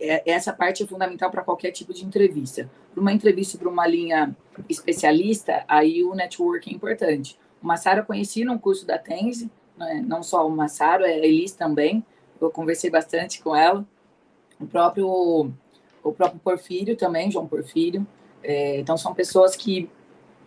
é, 0.00 0.30
essa 0.30 0.52
parte 0.52 0.82
é 0.82 0.86
fundamental 0.86 1.30
para 1.30 1.42
qualquer 1.42 1.70
tipo 1.70 1.94
de 1.94 2.04
entrevista. 2.04 2.68
Para 2.92 3.00
uma 3.00 3.12
entrevista 3.12 3.56
para 3.56 3.68
uma 3.68 3.86
linha 3.86 4.36
especialista, 4.68 5.64
aí 5.68 6.02
o 6.02 6.14
network 6.14 6.68
é 6.68 6.74
importante. 6.74 7.38
O 7.62 7.66
Massaro 7.66 8.00
eu 8.00 8.04
conheci 8.04 8.44
num 8.44 8.58
curso 8.58 8.84
da 8.84 8.98
Tense, 8.98 9.48
né? 9.76 10.04
não 10.04 10.22
só 10.22 10.46
o 10.46 10.50
Massaro, 10.50 11.04
é 11.04 11.12
a 11.12 11.18
Elis 11.18 11.52
também, 11.52 12.04
eu 12.40 12.50
conversei 12.50 12.90
bastante 12.90 13.40
com 13.40 13.54
ela. 13.54 13.86
O 14.60 14.66
próprio, 14.66 15.52
o 16.02 16.12
próprio 16.12 16.40
Porfírio 16.40 16.96
também, 16.96 17.30
João 17.30 17.46
Porfírio. 17.46 18.04
É, 18.42 18.80
então, 18.80 18.96
são 18.96 19.14
pessoas 19.14 19.54
que 19.54 19.88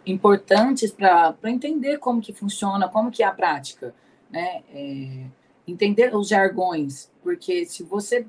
importantes 0.06 0.92
para 0.92 1.36
entender 1.46 1.98
como 1.98 2.22
que 2.22 2.34
funciona, 2.34 2.88
como 2.88 3.12
que 3.12 3.24
é 3.24 3.26
a 3.26 3.32
prática, 3.32 3.94
né? 4.30 4.64
É, 4.74 5.26
entender 5.68 6.16
os 6.16 6.28
jargões, 6.28 7.12
porque 7.24 7.66
se 7.66 7.84
você, 7.84 8.26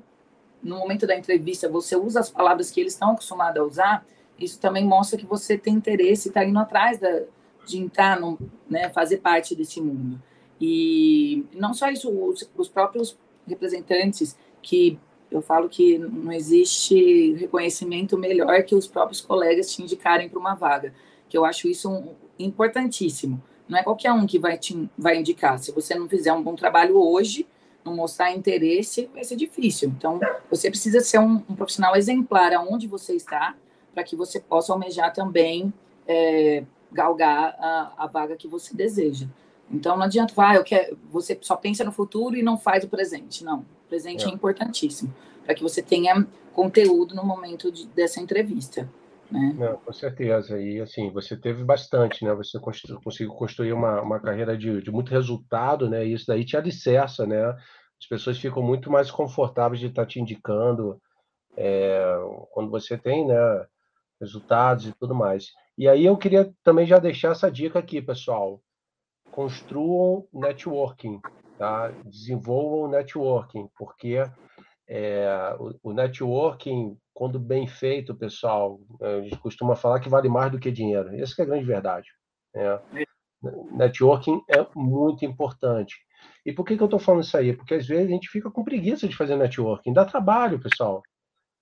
no 0.61 0.77
momento 0.77 1.05
da 1.05 1.15
entrevista, 1.15 1.69
você 1.69 1.95
usa 1.95 2.19
as 2.19 2.29
palavras 2.29 2.71
que 2.71 2.79
eles 2.79 2.93
estão 2.93 3.11
acostumados 3.11 3.61
a 3.61 3.63
usar, 3.63 4.05
isso 4.39 4.59
também 4.59 4.85
mostra 4.85 5.17
que 5.17 5.25
você 5.25 5.57
tem 5.57 5.75
interesse, 5.75 6.29
está 6.29 6.43
indo 6.43 6.57
atrás 6.57 6.99
da, 6.99 7.21
de 7.65 7.77
entrar, 7.77 8.19
no, 8.19 8.39
né, 8.67 8.89
fazer 8.89 9.17
parte 9.17 9.55
desse 9.55 9.79
mundo. 9.79 10.21
E 10.59 11.45
não 11.53 11.73
só 11.73 11.89
isso, 11.89 12.09
os, 12.09 12.49
os 12.57 12.67
próprios 12.67 13.17
representantes 13.47 14.35
que 14.61 14.99
eu 15.29 15.41
falo 15.41 15.69
que 15.69 15.97
não 15.97 16.31
existe 16.31 17.33
reconhecimento 17.33 18.17
melhor 18.17 18.63
que 18.63 18.73
os 18.73 18.87
próprios 18.87 19.21
colegas 19.21 19.71
te 19.71 19.83
indicarem 19.83 20.29
para 20.29 20.39
uma 20.39 20.55
vaga 20.55 20.93
que 21.29 21.37
eu 21.37 21.45
acho 21.45 21.67
isso 21.67 21.89
um, 21.89 22.15
importantíssimo. 22.39 23.41
Não 23.67 23.77
é 23.77 23.83
qualquer 23.83 24.11
um 24.13 24.25
que 24.25 24.39
vai 24.39 24.57
te 24.57 24.89
vai 24.97 25.17
indicar. 25.17 25.59
Se 25.59 25.71
você 25.71 25.93
não 25.95 26.07
fizer 26.07 26.31
um 26.31 26.41
bom 26.41 26.55
trabalho 26.55 26.97
hoje, 26.97 27.45
não 27.83 27.95
mostrar 27.95 28.31
interesse, 28.31 29.09
vai 29.13 29.23
ser 29.23 29.35
difícil. 29.35 29.89
Então, 29.97 30.19
você 30.49 30.69
precisa 30.69 30.99
ser 31.01 31.19
um, 31.19 31.43
um 31.49 31.55
profissional 31.55 31.95
exemplar 31.95 32.53
aonde 32.53 32.87
você 32.87 33.13
está, 33.13 33.55
para 33.93 34.03
que 34.03 34.15
você 34.15 34.39
possa 34.39 34.71
almejar 34.71 35.11
também 35.13 35.73
é, 36.07 36.63
galgar 36.91 37.55
a, 37.59 37.93
a, 37.97 38.07
vaga 38.07 38.35
que 38.35 38.47
você 38.47 38.75
deseja. 38.75 39.27
Então, 39.69 39.97
não 39.97 40.03
adianta, 40.03 40.33
ah, 40.37 40.55
eu 40.55 40.63
quero, 40.63 40.97
você 41.11 41.37
só 41.41 41.55
pensa 41.55 41.83
no 41.83 41.91
futuro 41.91 42.35
e 42.35 42.43
não 42.43 42.57
faz 42.57 42.83
o 42.83 42.87
presente. 42.87 43.43
Não, 43.43 43.59
o 43.59 43.89
presente 43.89 44.25
é, 44.25 44.29
é 44.29 44.31
importantíssimo, 44.31 45.13
para 45.45 45.55
que 45.55 45.63
você 45.63 45.81
tenha 45.81 46.25
conteúdo 46.53 47.15
no 47.15 47.23
momento 47.25 47.71
de, 47.71 47.85
dessa 47.87 48.21
entrevista. 48.21 48.89
Né? 49.31 49.53
Não, 49.57 49.77
com 49.77 49.93
certeza. 49.93 50.59
E 50.59 50.79
assim, 50.79 51.11
você 51.11 51.35
teve 51.35 51.63
bastante, 51.63 52.23
né? 52.23 52.33
Você 52.33 52.59
conseguiu 52.59 53.33
construir 53.33 53.73
uma, 53.73 54.01
uma 54.01 54.19
carreira 54.19 54.57
de, 54.57 54.81
de 54.81 54.91
muito 54.91 55.11
resultado, 55.11 55.89
né? 55.89 56.05
E 56.05 56.13
isso 56.13 56.25
daí 56.27 56.45
te 56.45 56.55
alicerça, 56.55 57.25
né? 57.25 57.55
As 57.99 58.07
pessoas 58.07 58.37
ficam 58.37 58.61
muito 58.61 58.91
mais 58.91 59.09
confortáveis 59.09 59.79
de 59.79 59.87
estar 59.87 60.05
te 60.05 60.19
indicando 60.19 61.01
é, 61.57 62.15
quando 62.51 62.69
você 62.69 62.97
tem 62.97 63.25
né, 63.27 63.65
resultados 64.21 64.87
e 64.87 64.93
tudo 64.93 65.15
mais. 65.15 65.47
E 65.77 65.87
aí 65.87 66.05
eu 66.05 66.15
queria 66.17 66.53
também 66.63 66.85
já 66.85 66.99
deixar 66.99 67.31
essa 67.31 67.51
dica 67.51 67.79
aqui, 67.79 68.01
pessoal. 68.01 68.61
Construam 69.31 70.27
networking, 70.33 71.19
tá? 71.57 71.89
Desenvolvam 72.05 72.89
networking, 72.89 73.67
porque 73.77 74.23
é, 74.87 75.55
o, 75.59 75.89
o, 75.89 75.93
networking, 75.93 76.97
quando 77.17 77.39
bem 77.39 77.65
feito, 77.65 78.13
pessoal, 78.13 78.79
a 79.01 79.21
gente 79.21 79.39
costuma 79.39 79.75
falar 79.75 79.99
que 79.99 80.07
vale 80.07 80.29
mais 80.29 80.51
do 80.51 80.59
que 80.59 80.69
dinheiro. 80.69 81.09
Essa 81.15 81.41
é 81.41 81.43
a 81.43 81.47
grande 81.47 81.65
verdade. 81.65 82.07
Né? 82.53 83.05
Networking 83.71 84.39
é 84.47 84.63
muito 84.75 85.25
importante. 85.25 85.95
E 86.45 86.53
por 86.53 86.63
que, 86.63 86.77
que 86.77 86.83
eu 86.83 86.85
estou 86.85 86.99
falando 86.99 87.23
isso 87.23 87.35
aí? 87.35 87.53
Porque 87.53 87.73
às 87.73 87.87
vezes 87.87 88.05
a 88.05 88.11
gente 88.11 88.29
fica 88.29 88.51
com 88.51 88.63
preguiça 88.63 89.07
de 89.07 89.15
fazer 89.15 89.35
networking. 89.35 89.93
Dá 89.93 90.05
trabalho, 90.05 90.61
pessoal. 90.61 91.01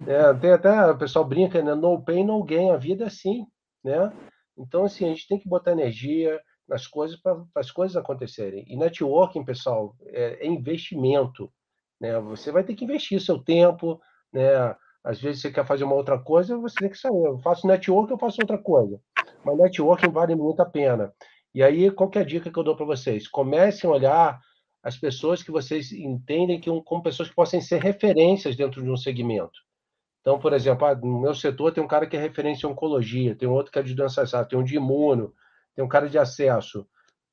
É, 0.05 0.33
tem 0.33 0.51
até 0.51 0.91
o 0.91 0.97
pessoal 0.97 1.23
brinca, 1.23 1.63
né? 1.63 1.73
No 1.73 2.03
pain, 2.03 2.25
no 2.25 2.43
gain. 2.43 2.71
A 2.71 2.77
vida 2.77 3.05
é 3.05 3.07
assim, 3.07 3.45
né? 3.81 4.11
Então, 4.57 4.83
assim, 4.83 5.05
a 5.05 5.07
gente 5.07 5.25
tem 5.25 5.39
que 5.39 5.47
botar 5.47 5.71
energia 5.71 6.37
nas 6.67 6.85
coisas 6.85 7.17
para 7.21 7.41
as 7.55 7.71
coisas 7.71 7.95
acontecerem. 7.95 8.65
E 8.67 8.75
networking, 8.75 9.45
pessoal, 9.45 9.95
é, 10.07 10.45
é, 10.45 10.47
investimento. 10.47 11.49
Né? 12.01 12.19
Você 12.19 12.51
vai 12.51 12.65
ter 12.65 12.75
que 12.75 12.83
investir 12.83 13.21
seu 13.21 13.41
tempo, 13.41 14.01
né? 14.33 14.75
Às 15.05 15.21
vezes 15.21 15.41
você 15.41 15.51
quer 15.51 15.65
fazer 15.65 15.83
uma 15.83 15.93
outra 15.93 16.17
coisa, 16.17 16.57
você 16.57 16.75
tem 16.79 16.89
que 16.89 16.97
sair. 16.97 17.13
Eu 17.13 17.37
faço 17.37 17.67
networking, 17.67 18.13
eu 18.13 18.17
faço 18.17 18.41
outra 18.41 18.57
coisa. 18.57 18.99
Mas 19.45 19.55
networking 19.55 20.09
vale 20.09 20.33
muito 20.33 20.61
a 20.61 20.65
pena. 20.65 21.13
E 21.53 21.61
aí, 21.61 21.91
qual 21.91 22.09
é 22.15 22.19
a 22.19 22.23
dica 22.23 22.51
que 22.51 22.57
eu 22.57 22.63
dou 22.63 22.75
para 22.75 22.87
vocês? 22.87 23.27
Comecem 23.27 23.87
a 23.87 23.93
olhar 23.93 24.41
as 24.81 24.97
pessoas 24.97 25.43
que 25.43 25.51
vocês 25.51 25.91
entendem 25.91 26.59
que 26.59 26.69
como 26.81 27.03
pessoas 27.03 27.29
que 27.29 27.35
possam 27.35 27.61
ser 27.61 27.81
referências 27.81 28.55
dentro 28.55 28.83
de 28.83 28.89
um 28.89 28.97
segmento. 28.97 29.59
Então, 30.21 30.39
por 30.39 30.53
exemplo, 30.53 30.87
ah, 30.87 30.95
no 30.95 31.21
meu 31.21 31.35
setor 31.35 31.71
tem 31.71 31.83
um 31.83 31.87
cara 31.87 32.07
que 32.07 32.17
é 32.17 32.19
referência 32.19 32.65
em 32.65 32.71
oncologia, 32.71 33.35
tem 33.35 33.47
outro 33.47 33.71
que 33.71 33.77
é 33.77 33.83
de 33.83 33.93
doenças 33.93 34.33
raras, 34.33 34.47
tem 34.47 34.57
um 34.57 34.63
de 34.63 34.75
imuno, 34.75 35.31
tem 35.75 35.85
um 35.85 35.87
cara 35.87 36.09
de 36.09 36.17
acesso. 36.17 36.87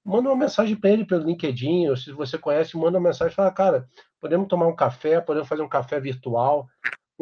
Manda 0.05 0.29
uma 0.29 0.37
mensagem 0.37 0.77
para 0.77 0.91
ele 0.91 1.07
pelo 1.07 1.25
LinkedIn, 1.25 1.89
ou 1.89 1.97
se 1.97 2.13
você 2.13 2.37
conhece, 2.37 2.77
manda 2.77 2.99
uma 2.99 3.09
mensagem 3.09 3.33
e 3.33 3.35
fala, 3.35 3.51
cara, 3.51 3.89
podemos 4.21 4.47
tomar 4.47 4.67
um 4.67 4.77
café, 4.77 5.23
podemos 5.23 5.49
fazer 5.49 5.63
um 5.63 5.69
café 5.69 5.99
virtual. 5.99 6.69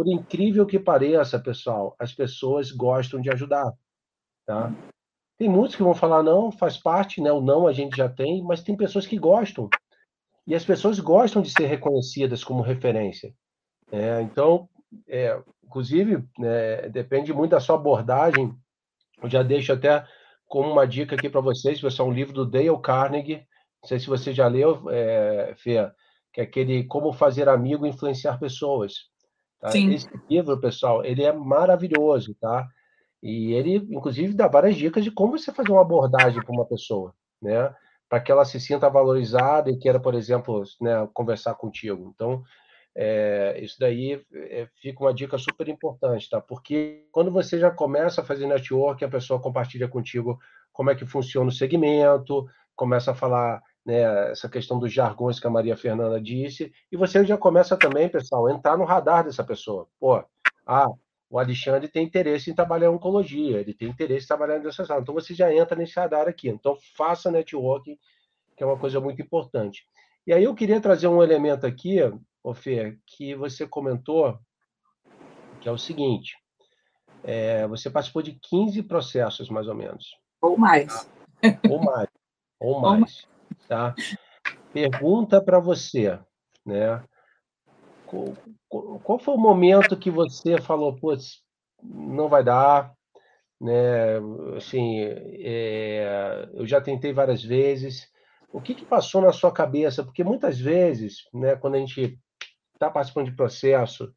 Por 0.01 0.09
incrível 0.09 0.65
que 0.65 0.79
pareça, 0.79 1.39
pessoal, 1.39 1.95
as 1.99 2.11
pessoas 2.15 2.73
gostam 2.73 3.21
de 3.21 3.29
ajudar, 3.31 3.71
tá? 4.47 4.73
Tem 5.37 5.47
muitos 5.47 5.77
que 5.77 5.83
vão 5.83 5.93
falar 5.93 6.23
não, 6.23 6.51
faz 6.51 6.79
parte, 6.79 7.21
né? 7.21 7.31
O 7.31 7.43
não 7.43 7.67
a 7.67 7.73
gente 7.75 7.95
já 7.95 8.09
tem, 8.09 8.43
mas 8.43 8.63
tem 8.63 8.75
pessoas 8.75 9.07
que 9.07 9.19
gostam. 9.19 9.69
E 10.47 10.55
as 10.55 10.65
pessoas 10.65 10.99
gostam 10.99 11.43
de 11.43 11.51
ser 11.51 11.67
reconhecidas 11.67 12.43
como 12.43 12.63
referência. 12.63 13.35
É, 13.93 14.23
então, 14.23 14.71
é, 15.07 15.39
inclusive, 15.63 16.27
é, 16.43 16.89
depende 16.89 17.31
muito 17.35 17.51
da 17.51 17.61
sua 17.61 17.77
abordagem. 17.77 18.55
Eu 19.23 19.29
já 19.29 19.43
deixo 19.43 19.71
até 19.71 20.03
como 20.47 20.73
uma 20.73 20.87
dica 20.87 21.15
aqui 21.15 21.29
para 21.29 21.43
vocês, 21.43 21.79
pessoal, 21.79 22.09
um 22.09 22.15
livro 22.15 22.33
do 22.33 22.47
Dale 22.47 22.81
Carnegie. 22.83 23.47
Não 23.83 23.87
sei 23.87 24.01
se 24.01 24.07
você 24.07 24.33
já 24.33 24.49
leu, 24.49 24.89
é, 24.89 25.55
Fê, 25.59 25.93
que 26.33 26.41
é 26.41 26.45
aquele 26.45 26.85
Como 26.85 27.13
Fazer 27.13 27.51
Amigo 27.51 27.85
e 27.85 27.91
Influenciar 27.91 28.39
Pessoas. 28.39 29.10
Tá? 29.61 29.71
Sim. 29.71 29.93
Esse 29.93 30.09
livro, 30.29 30.59
pessoal, 30.59 31.05
ele 31.05 31.23
é 31.23 31.33
maravilhoso, 31.33 32.35
tá? 32.41 32.67
E 33.23 33.53
ele, 33.53 33.77
inclusive, 33.77 34.33
dá 34.33 34.49
várias 34.49 34.77
dicas 34.77 35.05
de 35.05 35.11
como 35.11 35.37
você 35.37 35.53
fazer 35.53 35.71
uma 35.71 35.83
abordagem 35.83 36.43
para 36.43 36.55
uma 36.55 36.65
pessoa, 36.65 37.15
né? 37.41 37.73
Para 38.09 38.21
que 38.21 38.33
ela 38.33 38.45
se 38.45 38.59
sinta 38.59 38.89
valorizada 38.89 39.71
e 39.71 39.77
queira, 39.77 40.01
por 40.01 40.15
exemplo, 40.15 40.63
né, 40.81 41.07
conversar 41.13 41.55
contigo. 41.55 42.11
Então, 42.15 42.43
é, 42.97 43.61
isso 43.63 43.77
daí 43.79 44.25
é, 44.35 44.69
fica 44.81 45.05
uma 45.05 45.15
dica 45.15 45.37
super 45.39 45.69
importante, 45.69 46.29
tá? 46.29 46.41
Porque 46.41 47.07
quando 47.13 47.31
você 47.31 47.59
já 47.59 47.71
começa 47.71 48.23
a 48.23 48.25
fazer 48.25 48.47
network, 48.47 49.05
a 49.05 49.09
pessoa 49.09 49.41
compartilha 49.41 49.87
contigo 49.87 50.39
como 50.73 50.91
é 50.91 50.95
que 50.95 51.07
funciona 51.07 51.49
o 51.49 51.53
segmento, 51.53 52.47
começa 52.75 53.13
a 53.13 53.15
falar 53.15 53.63
né, 53.91 54.31
essa 54.31 54.49
questão 54.49 54.79
dos 54.79 54.93
jargões 54.93 55.41
que 55.41 55.47
a 55.47 55.51
Maria 55.51 55.77
Fernanda 55.77 56.21
disse, 56.21 56.73
e 56.93 56.97
você 56.97 57.25
já 57.25 57.37
começa 57.37 57.77
também, 57.77 58.09
pessoal, 58.09 58.47
a 58.47 58.53
entrar 58.53 58.79
no 58.79 58.85
radar 58.85 59.25
dessa 59.25 59.43
pessoa. 59.43 59.89
Pô, 59.99 60.23
ah, 60.65 60.87
o 61.29 61.39
Alexandre 61.39 61.89
tem 61.89 62.05
interesse 62.05 62.51
em 62.51 62.55
trabalhar 62.55 62.87
em 62.87 62.95
oncologia, 62.95 63.59
ele 63.59 63.75
tem 63.75 63.89
interesse 63.89 64.25
em 64.25 64.29
trabalhar 64.29 64.59
em 64.59 64.63
doença 64.63 64.85
Então 65.01 65.13
você 65.13 65.35
já 65.35 65.53
entra 65.53 65.77
nesse 65.77 65.99
radar 65.99 66.29
aqui. 66.29 66.49
Então 66.49 66.77
faça 66.97 67.31
networking, 67.31 67.99
que 68.57 68.63
é 68.63 68.67
uma 68.67 68.79
coisa 68.79 69.01
muito 69.01 69.21
importante. 69.21 69.85
E 70.25 70.33
aí 70.33 70.45
eu 70.45 70.55
queria 70.55 70.81
trazer 70.81 71.09
um 71.09 71.23
elemento 71.23 71.67
aqui 71.67 71.99
Fê, 72.55 72.97
que 73.07 73.35
você 73.35 73.67
comentou, 73.67 74.39
que 75.61 75.69
é 75.69 75.73
o 75.73 75.79
seguinte: 75.79 76.37
é, 77.25 77.67
você 77.67 77.91
participou 77.91 78.23
de 78.23 78.39
15 78.41 78.83
processos, 78.85 79.51
mais 79.51 79.67
ou 79.67 79.75
menos. 79.75 80.17
Ou 80.41 80.57
mais. 80.57 81.11
Ou 81.69 81.83
mais. 81.83 82.09
Ou 82.61 82.81
mais. 82.81 83.29
Tá? 83.71 83.95
Pergunta 84.73 85.41
para 85.41 85.61
você, 85.61 86.19
né? 86.67 87.01
Qual, 88.05 88.35
qual, 88.99 89.19
foi 89.21 89.35
o 89.35 89.39
momento 89.39 89.97
que 89.97 90.11
você 90.11 90.61
falou, 90.61 90.97
putz, 90.97 91.41
não 91.81 92.29
vai 92.29 92.43
dar, 92.43 92.93
né? 93.61 94.17
Assim, 94.57 95.03
é, 95.05 96.49
eu 96.53 96.67
já 96.67 96.81
tentei 96.81 97.13
várias 97.13 97.45
vezes. 97.45 98.09
O 98.53 98.61
que, 98.61 98.75
que 98.75 98.85
passou 98.85 99.23
na 99.23 99.31
sua 99.31 99.53
cabeça? 99.53 100.03
Porque 100.03 100.25
muitas 100.25 100.59
vezes, 100.59 101.19
né, 101.33 101.55
quando 101.55 101.77
a 101.77 101.79
gente 101.79 102.19
está 102.75 102.91
participando 102.91 103.27
de 103.27 103.37
processo 103.37 104.13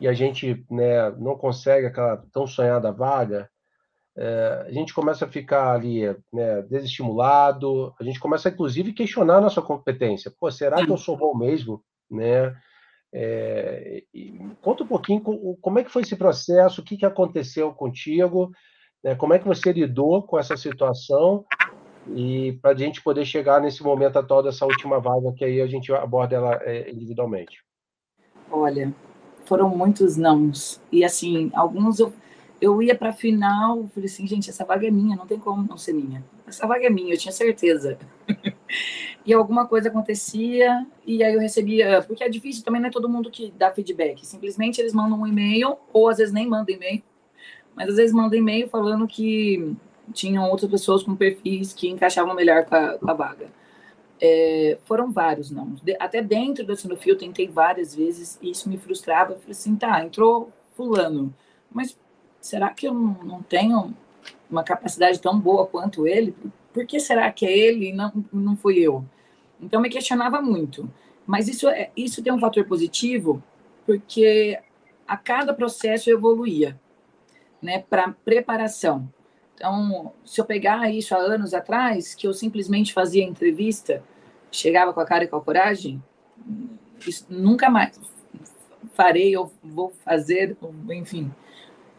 e 0.00 0.08
a 0.08 0.12
gente 0.12 0.66
né, 0.68 1.08
não 1.12 1.38
consegue 1.38 1.86
aquela 1.86 2.16
tão 2.32 2.48
sonhada 2.48 2.90
vaga, 2.90 3.48
é, 4.20 4.64
a 4.66 4.72
gente 4.72 4.92
começa 4.92 5.24
a 5.24 5.28
ficar 5.28 5.74
ali 5.74 6.04
né, 6.32 6.62
desestimulado, 6.62 7.94
a 8.00 8.02
gente 8.02 8.18
começa, 8.18 8.48
inclusive, 8.48 8.90
a 8.90 8.94
questionar 8.94 9.36
a 9.36 9.42
nossa 9.42 9.62
competência. 9.62 10.32
Pô, 10.40 10.50
será 10.50 10.84
que 10.84 10.90
eu 10.90 10.96
sou 10.96 11.16
bom 11.16 11.36
mesmo? 11.36 11.84
Né? 12.10 12.52
É, 13.12 14.02
conta 14.60 14.82
um 14.82 14.88
pouquinho 14.88 15.22
como 15.60 15.78
é 15.78 15.84
que 15.84 15.90
foi 15.90 16.02
esse 16.02 16.16
processo, 16.16 16.80
o 16.80 16.84
que, 16.84 16.96
que 16.96 17.06
aconteceu 17.06 17.72
contigo, 17.72 18.50
né, 19.04 19.14
como 19.14 19.34
é 19.34 19.38
que 19.38 19.46
você 19.46 19.72
lidou 19.72 20.24
com 20.24 20.36
essa 20.36 20.56
situação 20.56 21.44
e 22.08 22.58
para 22.60 22.72
a 22.72 22.74
gente 22.74 23.00
poder 23.02 23.24
chegar 23.24 23.60
nesse 23.60 23.84
momento 23.84 24.18
atual 24.18 24.42
dessa 24.42 24.66
última 24.66 24.98
vaga 24.98 25.32
que 25.32 25.44
aí 25.44 25.60
a 25.60 25.66
gente 25.68 25.92
aborda 25.92 26.34
ela 26.34 26.54
é, 26.62 26.90
individualmente. 26.90 27.62
Olha, 28.50 28.92
foram 29.44 29.68
muitos 29.68 30.16
nãos. 30.16 30.80
E 30.90 31.04
assim, 31.04 31.52
alguns 31.54 32.00
eu, 32.00 32.12
eu 32.60 32.82
ia 32.82 32.94
para 32.94 33.10
a 33.10 33.12
final, 33.12 33.88
falei 33.94 34.08
assim, 34.08 34.26
gente, 34.26 34.50
essa 34.50 34.64
vaga 34.64 34.86
é 34.86 34.90
minha, 34.90 35.16
não 35.16 35.26
tem 35.26 35.38
como 35.38 35.66
não 35.66 35.76
ser 35.76 35.92
minha. 35.92 36.24
Essa 36.46 36.66
vaga 36.66 36.86
é 36.86 36.90
minha, 36.90 37.14
eu 37.14 37.18
tinha 37.18 37.32
certeza. 37.32 37.98
e 39.24 39.32
alguma 39.32 39.66
coisa 39.66 39.88
acontecia, 39.88 40.86
e 41.06 41.22
aí 41.22 41.34
eu 41.34 41.40
recebia, 41.40 42.02
porque 42.02 42.24
é 42.24 42.28
difícil 42.28 42.64
também, 42.64 42.80
não 42.80 42.88
é 42.88 42.92
todo 42.92 43.08
mundo 43.08 43.30
que 43.30 43.52
dá 43.56 43.70
feedback. 43.70 44.26
Simplesmente 44.26 44.80
eles 44.80 44.92
mandam 44.92 45.20
um 45.20 45.26
e-mail, 45.26 45.76
ou 45.92 46.08
às 46.08 46.18
vezes 46.18 46.32
nem 46.32 46.48
mandam 46.48 46.74
e-mail, 46.74 47.02
mas 47.74 47.90
às 47.90 47.96
vezes 47.96 48.12
mandam 48.12 48.38
e-mail 48.38 48.68
falando 48.68 49.06
que 49.06 49.76
tinham 50.12 50.48
outras 50.50 50.70
pessoas 50.70 51.02
com 51.02 51.14
perfis 51.14 51.72
que 51.72 51.88
encaixavam 51.88 52.34
melhor 52.34 52.64
com 52.64 52.74
a, 52.74 52.98
com 52.98 53.10
a 53.10 53.14
vaga. 53.14 53.46
É, 54.20 54.78
foram 54.84 55.12
vários 55.12 55.48
não. 55.50 55.74
De, 55.82 55.96
até 56.00 56.20
dentro 56.20 56.66
do 56.66 56.74
Sinofio 56.74 57.12
eu 57.12 57.18
tentei 57.18 57.46
várias 57.46 57.94
vezes 57.94 58.36
e 58.42 58.50
isso 58.50 58.68
me 58.68 58.76
frustrava. 58.76 59.34
Eu 59.34 59.38
falei 59.38 59.52
assim, 59.52 59.76
tá, 59.76 60.04
entrou 60.04 60.50
fulano, 60.74 61.32
mas 61.70 61.96
será 62.40 62.70
que 62.70 62.86
eu 62.86 62.94
não, 62.94 63.42
tenho 63.42 63.94
uma 64.50 64.62
capacidade 64.62 65.20
tão 65.20 65.38
boa 65.38 65.66
quanto 65.66 66.06
ele? 66.06 66.34
Por 66.72 66.86
que 66.86 67.00
será 67.00 67.30
que 67.32 67.46
é 67.46 67.56
ele 67.56 67.88
e 67.88 67.92
não, 67.92 68.12
não 68.32 68.56
fui 68.56 68.78
eu? 68.78 69.04
Então 69.60 69.80
me 69.80 69.88
questionava 69.88 70.40
muito. 70.40 70.90
Mas 71.26 71.48
isso, 71.48 71.68
é, 71.68 71.90
isso 71.96 72.22
tem 72.22 72.32
um 72.32 72.38
fator 72.38 72.64
positivo, 72.64 73.42
porque 73.84 74.58
a 75.06 75.16
cada 75.16 75.52
processo 75.52 76.08
eu 76.08 76.16
evoluía, 76.16 76.78
né, 77.60 77.84
para 77.88 78.14
preparação. 78.24 79.08
Então, 79.54 80.12
se 80.24 80.40
eu 80.40 80.44
pegar 80.44 80.88
isso 80.90 81.14
há 81.14 81.18
anos 81.18 81.52
atrás, 81.52 82.14
que 82.14 82.26
eu 82.26 82.32
simplesmente 82.32 82.92
fazia 82.92 83.24
entrevista, 83.24 84.02
chegava 84.52 84.92
com 84.92 85.00
a 85.00 85.04
cara 85.04 85.24
e 85.24 85.28
com 85.28 85.36
a 85.36 85.40
coragem, 85.40 86.02
nunca 87.28 87.68
mais 87.68 87.98
farei 88.94 89.36
ou 89.36 89.52
vou 89.62 89.90
fazer, 90.04 90.56
enfim. 90.90 91.30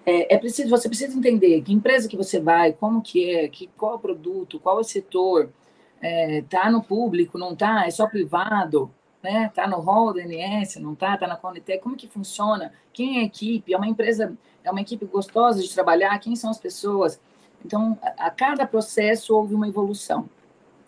É, 0.10 0.34
é, 0.34 0.38
preciso, 0.40 0.72
você 0.72 0.90
precisa 0.90 1.16
entender 1.16 1.62
que 1.62 1.72
empresa 1.72 2.10
que 2.10 2.18
você 2.18 2.40
vai, 2.40 2.74
como 2.74 3.00
que 3.00 3.30
é, 3.30 3.48
que, 3.48 3.68
qual 3.78 3.94
é 3.94 3.96
o 3.96 4.00
produto, 4.00 4.60
qual 4.60 4.80
é 4.80 4.82
o 4.82 4.84
setor, 4.84 5.52
é, 6.02 6.42
tá 6.50 6.72
no 6.72 6.82
público, 6.82 7.38
não 7.38 7.56
tá, 7.56 7.86
é 7.86 7.92
só 7.92 8.08
privado, 8.08 8.90
né? 9.22 9.52
Tá 9.54 9.68
no 9.68 9.80
hall 9.80 10.12
do 10.12 10.20
NS, 10.20 10.78
não 10.78 10.96
tá, 10.96 11.16
tá 11.16 11.28
na 11.28 11.36
Conitec, 11.36 11.84
como 11.84 11.96
que 11.96 12.08
funciona? 12.08 12.74
Quem 12.92 13.18
é 13.18 13.22
a 13.22 13.26
equipe? 13.26 13.72
É 13.72 13.78
uma 13.78 13.88
empresa, 13.88 14.36
é 14.64 14.72
uma 14.72 14.82
equipe 14.82 15.06
gostosa 15.06 15.62
de 15.62 15.72
trabalhar? 15.72 16.18
Quem 16.18 16.36
são 16.36 16.50
as 16.50 16.58
pessoas? 16.58 17.22
Então, 17.64 17.96
a 18.18 18.32
cada 18.32 18.66
processo 18.66 19.36
houve 19.36 19.54
uma 19.54 19.68
evolução. 19.68 20.28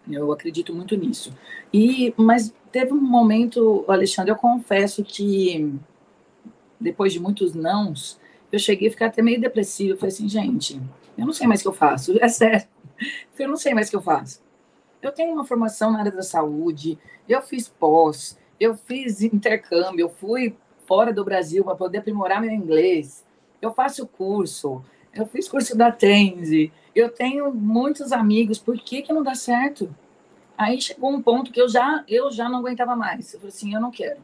Eu 0.10 0.32
acredito 0.32 0.74
muito 0.74 0.98
nisso. 0.98 1.32
E, 1.72 2.12
mas 2.18 2.52
teve 2.72 2.92
um 2.92 3.00
momento, 3.02 3.86
Alexandre, 3.88 4.32
eu 4.32 4.36
confesso 4.36 5.04
que 5.04 5.72
depois 6.80 7.14
de 7.14 7.20
muitos 7.20 7.54
nãos, 7.54 8.20
eu 8.52 8.60
cheguei 8.60 8.88
a 8.88 8.92
ficar 8.92 9.08
até 9.08 9.22
meio 9.22 9.40
depressiva. 9.40 9.98
Falei 9.98 10.14
assim, 10.14 10.28
gente, 10.28 10.82
eu 11.18 11.26
não 11.26 11.34
sei 11.34 11.48
mais 11.48 11.62
o 11.62 11.64
que 11.64 11.70
eu 11.70 11.74
faço. 11.74 12.18
É 12.22 12.28
sério. 12.28 12.68
Eu 13.38 13.48
não 13.50 13.58
sei 13.58 13.74
mais 13.74 13.88
o 13.88 13.92
que 13.92 13.96
eu 13.96 14.02
faço. 14.02 14.42
Eu 15.02 15.12
tenho 15.12 15.34
uma 15.34 15.46
formação 15.46 15.92
na 15.92 16.00
área 16.00 16.12
da 16.12 16.22
saúde, 16.22 17.00
eu 17.28 17.42
fiz 17.42 17.68
pós, 17.68 18.38
eu 18.60 18.76
fiz 18.76 19.24
intercâmbio, 19.24 20.04
eu 20.04 20.10
fui 20.10 20.56
fora 20.86 21.12
do 21.12 21.26
Brasil 21.26 21.64
para 21.64 21.76
poder 21.76 21.98
aprimorar 21.98 22.40
meu 22.40 22.52
inglês. 22.52 23.26
Eu 23.60 23.74
faço 23.74 24.06
curso, 24.06 24.84
eu 25.12 25.26
fiz 25.26 25.50
curso 25.50 25.76
da 25.76 25.92
Tenzi, 25.92 26.72
eu 26.94 27.10
tenho 27.10 27.52
muitos 27.52 28.12
amigos, 28.12 28.60
por 28.60 28.78
que, 28.78 29.02
que 29.02 29.12
não 29.12 29.24
dá 29.24 29.34
certo? 29.34 29.94
Aí 30.58 30.80
chegou 30.80 31.10
um 31.10 31.22
ponto 31.22 31.52
que 31.52 31.60
eu 31.60 31.68
já, 31.68 32.04
eu 32.08 32.32
já 32.32 32.48
não 32.48 32.60
aguentava 32.60 32.96
mais. 32.96 33.34
Eu 33.34 33.40
falei 33.40 33.56
assim, 33.56 33.74
eu 33.74 33.82
não 33.82 33.90
quero. 33.90 34.20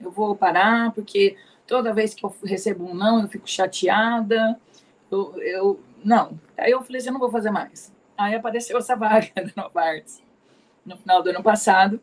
Eu 0.00 0.10
vou 0.10 0.34
parar, 0.34 0.92
porque 0.92 1.36
toda 1.66 1.92
vez 1.92 2.14
que 2.14 2.24
eu 2.24 2.34
recebo 2.44 2.84
um 2.84 2.94
não, 2.94 3.22
eu 3.22 3.28
fico 3.28 3.48
chateada. 3.48 4.58
Eu, 5.10 5.34
eu 5.42 5.80
não. 6.04 6.38
Aí 6.56 6.70
eu 6.70 6.82
falei 6.82 7.00
assim, 7.00 7.08
eu 7.08 7.12
não 7.12 7.20
vou 7.20 7.30
fazer 7.30 7.50
mais. 7.50 7.92
Aí 8.16 8.34
apareceu 8.34 8.78
essa 8.78 8.94
vaga 8.96 9.30
da 9.36 9.62
Nova 9.62 9.80
Arts. 9.80 10.22
No 10.84 10.96
final 10.96 11.22
do 11.22 11.30
ano 11.30 11.42
passado, 11.42 12.00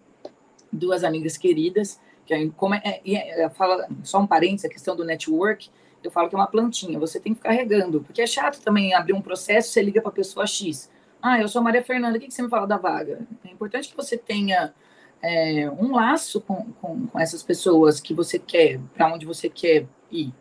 duas 0.71 1.03
amigas 1.03 1.37
queridas, 1.37 1.99
que 2.25 2.49
como 2.51 2.75
é, 2.75 2.81
é, 2.83 3.43
é, 3.43 3.49
fala, 3.49 3.87
só 4.03 4.19
um 4.19 4.27
parênteses, 4.27 4.65
a 4.65 4.69
questão 4.69 4.95
do 4.95 5.05
network, 5.05 5.69
eu 6.03 6.09
falo 6.09 6.29
que 6.29 6.35
é 6.35 6.37
uma 6.39 6.47
plantinha, 6.47 6.97
você 6.97 7.19
tem 7.19 7.33
que 7.33 7.39
ficar 7.39 7.51
regando, 7.51 8.01
porque 8.01 8.21
é 8.23 8.27
chato 8.27 8.59
também 8.61 8.93
abrir 8.93 9.13
um 9.13 9.21
processo, 9.21 9.69
você 9.69 9.83
liga 9.83 10.01
para 10.01 10.09
a 10.09 10.13
pessoa 10.13 10.47
X. 10.47 10.89
Ah, 11.21 11.39
eu 11.39 11.47
sou 11.47 11.61
Maria 11.61 11.83
Fernanda, 11.83 12.17
o 12.17 12.19
que, 12.19 12.27
que 12.27 12.33
você 12.33 12.41
me 12.41 12.49
fala 12.49 12.65
da 12.65 12.77
vaga? 12.77 13.19
É 13.45 13.51
importante 13.51 13.89
que 13.89 13.95
você 13.95 14.17
tenha 14.17 14.73
é, 15.21 15.69
um 15.69 15.91
laço 15.93 16.41
com, 16.41 16.71
com, 16.73 17.07
com, 17.07 17.19
essas 17.19 17.43
pessoas 17.43 17.99
que 17.99 18.13
você 18.13 18.39
quer, 18.39 18.79
para 18.93 19.13
onde 19.13 19.25
você 19.25 19.49
quer 19.49 19.85
ir. 20.11 20.33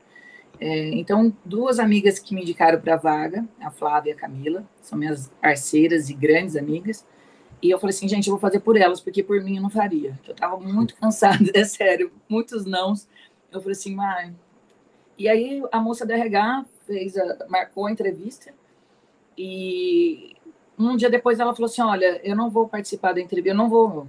É, 0.58 0.88
então, 0.94 1.34
duas 1.44 1.78
amigas 1.78 2.18
que 2.18 2.34
me 2.34 2.42
indicaram 2.42 2.80
para 2.80 2.94
a 2.94 2.98
vaga, 2.98 3.46
a 3.60 3.70
Flávia 3.70 4.10
e 4.10 4.12
a 4.12 4.16
Camila, 4.16 4.64
são 4.82 4.98
minhas 4.98 5.30
parceiras 5.40 6.10
e 6.10 6.14
grandes 6.14 6.56
amigas. 6.56 7.06
E 7.62 7.70
eu 7.70 7.78
falei 7.78 7.94
assim, 7.94 8.08
gente, 8.08 8.28
eu 8.28 8.32
vou 8.32 8.40
fazer 8.40 8.60
por 8.60 8.76
elas, 8.76 9.00
porque 9.00 9.22
por 9.22 9.42
mim 9.42 9.56
eu 9.56 9.62
não 9.62 9.70
faria. 9.70 10.18
Eu 10.26 10.32
estava 10.32 10.58
muito 10.58 10.94
cansada, 11.00 11.50
é 11.54 11.64
sério, 11.64 12.10
muitos 12.28 12.64
nãos. 12.64 13.06
Eu 13.52 13.60
falei 13.60 13.72
assim, 13.72 13.94
mãe. 13.94 14.34
E 15.18 15.28
aí 15.28 15.62
a 15.70 15.78
moça 15.78 16.06
da 16.06 16.14
RH 16.14 16.64
fez 16.86 17.16
a, 17.16 17.46
marcou 17.48 17.86
a 17.86 17.92
entrevista 17.92 18.54
e 19.36 20.34
um 20.78 20.96
dia 20.96 21.10
depois 21.10 21.38
ela 21.38 21.54
falou 21.54 21.66
assim, 21.66 21.82
olha, 21.82 22.20
eu 22.24 22.34
não 22.34 22.48
vou 22.48 22.66
participar 22.66 23.12
da 23.12 23.20
entrevista, 23.20 23.50
eu 23.50 23.54
não 23.54 23.68
vou, 23.68 24.08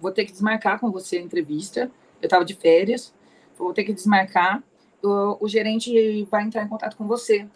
vou 0.00 0.12
ter 0.12 0.24
que 0.24 0.32
desmarcar 0.32 0.78
com 0.78 0.90
você 0.90 1.18
a 1.18 1.22
entrevista. 1.22 1.90
Eu 2.20 2.26
estava 2.26 2.44
de 2.44 2.54
férias, 2.54 3.14
vou 3.56 3.72
ter 3.72 3.84
que 3.84 3.92
desmarcar. 3.92 4.62
O, 5.02 5.44
o 5.44 5.48
gerente 5.48 6.24
vai 6.30 6.44
entrar 6.44 6.64
em 6.64 6.68
contato 6.68 6.96
com 6.96 7.06
você. 7.06 7.46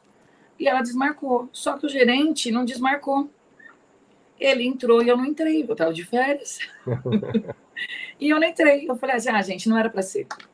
E 0.59 0.69
ela 0.69 0.83
desmarcou. 0.83 1.49
Só 1.53 1.79
que 1.79 1.87
o 1.87 1.89
gerente 1.89 2.51
não 2.51 2.65
desmarcou. 2.65 3.31
Ele 4.39 4.67
entrou 4.67 5.03
e 5.03 5.09
eu 5.09 5.17
não 5.17 5.25
entrei. 5.25 5.65
Eu 5.67 5.73
estava 5.73 5.93
de 5.93 6.05
férias. 6.05 6.59
e 8.21 8.29
eu 8.29 8.39
não 8.39 8.47
entrei. 8.47 8.89
Eu 8.89 8.97
falei 8.97 9.17
assim, 9.17 9.31
ah, 9.31 9.43
gente, 9.43 9.69
não 9.69 9.79
era 9.79 9.89
para 9.89 10.03
ser. 10.03 10.27
Eu 10.31 10.47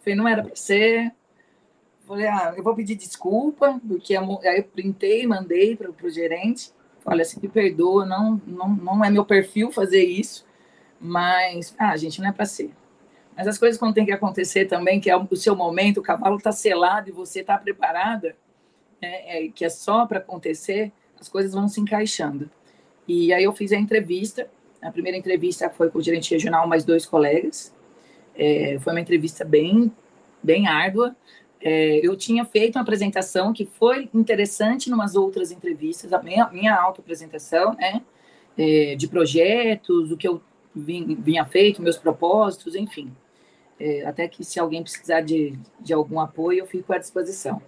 falei, 0.00 0.14
não 0.14 0.28
era 0.28 0.42
para 0.42 0.56
ser. 0.56 1.06
Eu 1.06 2.06
falei, 2.06 2.26
ah, 2.26 2.54
eu 2.56 2.62
vou 2.62 2.74
pedir 2.74 2.96
desculpa, 2.96 3.80
porque 3.86 4.16
aí 4.16 4.58
eu 4.58 4.64
printei, 4.64 5.26
mandei 5.26 5.76
para 5.76 5.90
o 5.90 6.10
gerente. 6.10 6.72
Olha, 7.04 7.24
se 7.24 7.40
me 7.40 7.48
perdoa, 7.48 8.06
não, 8.06 8.40
não, 8.46 8.68
não 8.68 9.04
é 9.04 9.10
meu 9.10 9.24
perfil 9.24 9.72
fazer 9.72 10.04
isso, 10.04 10.46
mas, 11.02 11.74
ah, 11.76 11.96
gente, 11.96 12.20
não 12.20 12.28
é 12.28 12.32
para 12.32 12.46
ser. 12.46 12.72
Mas 13.36 13.48
as 13.48 13.58
coisas 13.58 13.78
quando 13.78 13.94
tem 13.94 14.06
que 14.06 14.12
acontecer 14.12 14.66
também, 14.66 15.00
que 15.00 15.10
é 15.10 15.16
o 15.16 15.36
seu 15.36 15.56
momento, 15.56 15.98
o 15.98 16.02
cavalo 16.02 16.36
está 16.36 16.52
selado 16.52 17.08
e 17.08 17.12
você 17.12 17.40
está 17.40 17.58
preparada, 17.58 18.36
é, 19.00 19.46
é, 19.46 19.48
que 19.48 19.64
é 19.64 19.68
só 19.68 20.06
para 20.06 20.18
acontecer, 20.18 20.92
as 21.20 21.28
coisas 21.28 21.52
vão 21.52 21.66
se 21.66 21.80
encaixando. 21.80 22.48
E 23.08 23.32
aí 23.32 23.42
eu 23.42 23.52
fiz 23.52 23.72
a 23.72 23.76
entrevista. 23.76 24.48
A 24.80 24.92
primeira 24.92 25.18
entrevista 25.18 25.68
foi 25.68 25.90
com 25.90 25.98
o 25.98 26.02
gerente 26.02 26.32
regional, 26.32 26.68
mais 26.68 26.84
dois 26.84 27.04
colegas. 27.04 27.74
É, 28.36 28.78
foi 28.80 28.92
uma 28.92 29.00
entrevista 29.00 29.44
bem, 29.44 29.90
bem 30.42 30.68
árdua. 30.68 31.16
É, 31.60 32.00
eu 32.06 32.16
tinha 32.16 32.44
feito 32.44 32.76
uma 32.76 32.82
apresentação 32.82 33.52
que 33.52 33.64
foi 33.64 34.08
interessante 34.14 34.88
em 34.88 34.92
umas 34.92 35.14
outras 35.16 35.50
entrevistas, 35.50 36.12
a 36.12 36.22
minha, 36.22 36.48
minha 36.50 36.74
auto-apresentação, 36.74 37.74
né? 37.74 38.02
É, 38.56 38.94
de 38.96 39.08
projetos, 39.08 40.12
o 40.12 40.16
que 40.16 40.28
eu 40.28 40.42
vinha 40.74 41.44
feito, 41.44 41.82
meus 41.82 41.98
propósitos, 41.98 42.74
enfim. 42.74 43.12
É, 43.78 44.06
até 44.06 44.28
que 44.28 44.44
se 44.44 44.60
alguém 44.60 44.82
precisar 44.82 45.20
de, 45.20 45.58
de 45.80 45.92
algum 45.92 46.20
apoio, 46.20 46.60
eu 46.60 46.66
fico 46.66 46.92
à 46.92 46.98
disposição. 46.98 47.60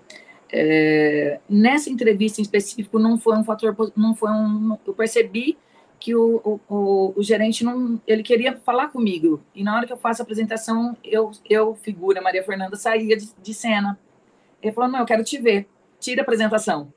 É, 0.52 1.40
nessa 1.48 1.90
entrevista 1.90 2.40
em 2.40 2.44
específico 2.44 2.98
não 2.98 3.18
foi 3.18 3.36
um 3.36 3.42
fator, 3.42 3.74
não 3.96 4.14
foi 4.14 4.30
um, 4.30 4.78
eu 4.86 4.94
percebi 4.94 5.58
que 5.98 6.14
o, 6.14 6.36
o, 6.44 6.60
o, 6.68 7.14
o, 7.16 7.22
gerente 7.22 7.64
não, 7.64 8.00
ele 8.06 8.22
queria 8.22 8.56
falar 8.58 8.88
comigo 8.88 9.42
e 9.54 9.64
na 9.64 9.74
hora 9.74 9.86
que 9.86 9.92
eu 9.92 9.96
faço 9.96 10.20
a 10.20 10.22
apresentação 10.22 10.96
eu, 11.02 11.32
eu 11.48 11.74
figura 11.74 12.20
Maria 12.20 12.44
Fernanda 12.44 12.76
saía 12.76 13.16
de, 13.16 13.30
de 13.42 13.54
cena. 13.54 13.98
Ele 14.62 14.72
falou 14.72 14.90
não, 14.90 15.00
eu 15.00 15.06
quero 15.06 15.24
te 15.24 15.38
ver, 15.38 15.66
tira 15.98 16.20
a 16.20 16.24
apresentação. 16.24 16.92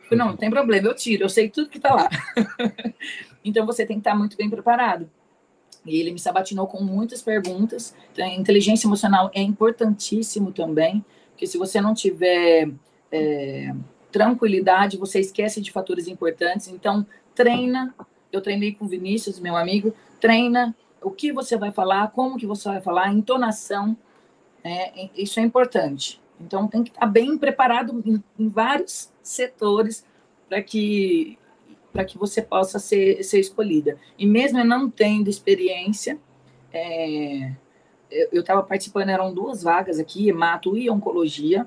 Eu 0.00 0.04
falei, 0.04 0.18
não, 0.18 0.28
não 0.28 0.36
tem 0.36 0.48
problema, 0.48 0.88
eu 0.88 0.94
tiro, 0.94 1.24
eu 1.24 1.28
sei 1.28 1.50
tudo 1.50 1.68
que 1.68 1.76
está 1.76 1.94
lá. 1.94 2.08
então 3.44 3.66
você 3.66 3.84
tem 3.84 3.96
que 3.96 4.00
estar 4.00 4.14
muito 4.16 4.36
bem 4.36 4.48
preparado. 4.48 5.10
E 5.84 5.98
ele 5.98 6.12
me 6.12 6.18
sabatinou 6.18 6.66
com 6.66 6.82
muitas 6.82 7.22
perguntas. 7.22 7.94
Então, 8.12 8.26
inteligência 8.26 8.86
emocional 8.86 9.30
é 9.34 9.40
importantíssimo 9.40 10.52
também 10.52 11.04
porque 11.40 11.46
se 11.46 11.56
você 11.56 11.80
não 11.80 11.94
tiver 11.94 12.70
é, 13.10 13.74
tranquilidade, 14.12 14.98
você 14.98 15.20
esquece 15.20 15.58
de 15.62 15.72
fatores 15.72 16.06
importantes. 16.06 16.68
Então, 16.68 17.06
treina. 17.34 17.94
Eu 18.30 18.42
treinei 18.42 18.74
com 18.74 18.84
o 18.84 18.88
Vinícius, 18.88 19.40
meu 19.40 19.56
amigo. 19.56 19.94
Treina 20.20 20.76
o 21.00 21.10
que 21.10 21.32
você 21.32 21.56
vai 21.56 21.72
falar, 21.72 22.10
como 22.10 22.36
que 22.36 22.46
você 22.46 22.68
vai 22.68 22.82
falar, 22.82 23.10
entonação. 23.10 23.96
É, 24.62 25.08
isso 25.16 25.40
é 25.40 25.42
importante. 25.42 26.20
Então, 26.38 26.68
tem 26.68 26.84
que 26.84 26.90
estar 26.90 27.06
bem 27.06 27.38
preparado 27.38 28.02
em, 28.04 28.22
em 28.38 28.48
vários 28.50 29.10
setores 29.22 30.04
para 30.46 30.62
que 30.62 31.38
para 31.92 32.04
que 32.04 32.16
você 32.16 32.40
possa 32.40 32.78
ser, 32.78 33.22
ser 33.22 33.40
escolhida. 33.40 33.98
E 34.18 34.26
mesmo 34.26 34.62
não 34.64 34.90
tendo 34.90 35.28
experiência, 35.28 36.18
é, 36.72 37.52
eu 38.10 38.40
estava 38.40 38.62
participando, 38.62 39.08
eram 39.08 39.32
duas 39.32 39.62
vagas 39.62 39.98
aqui, 39.98 40.28
hemato 40.28 40.76
e 40.76 40.90
oncologia, 40.90 41.66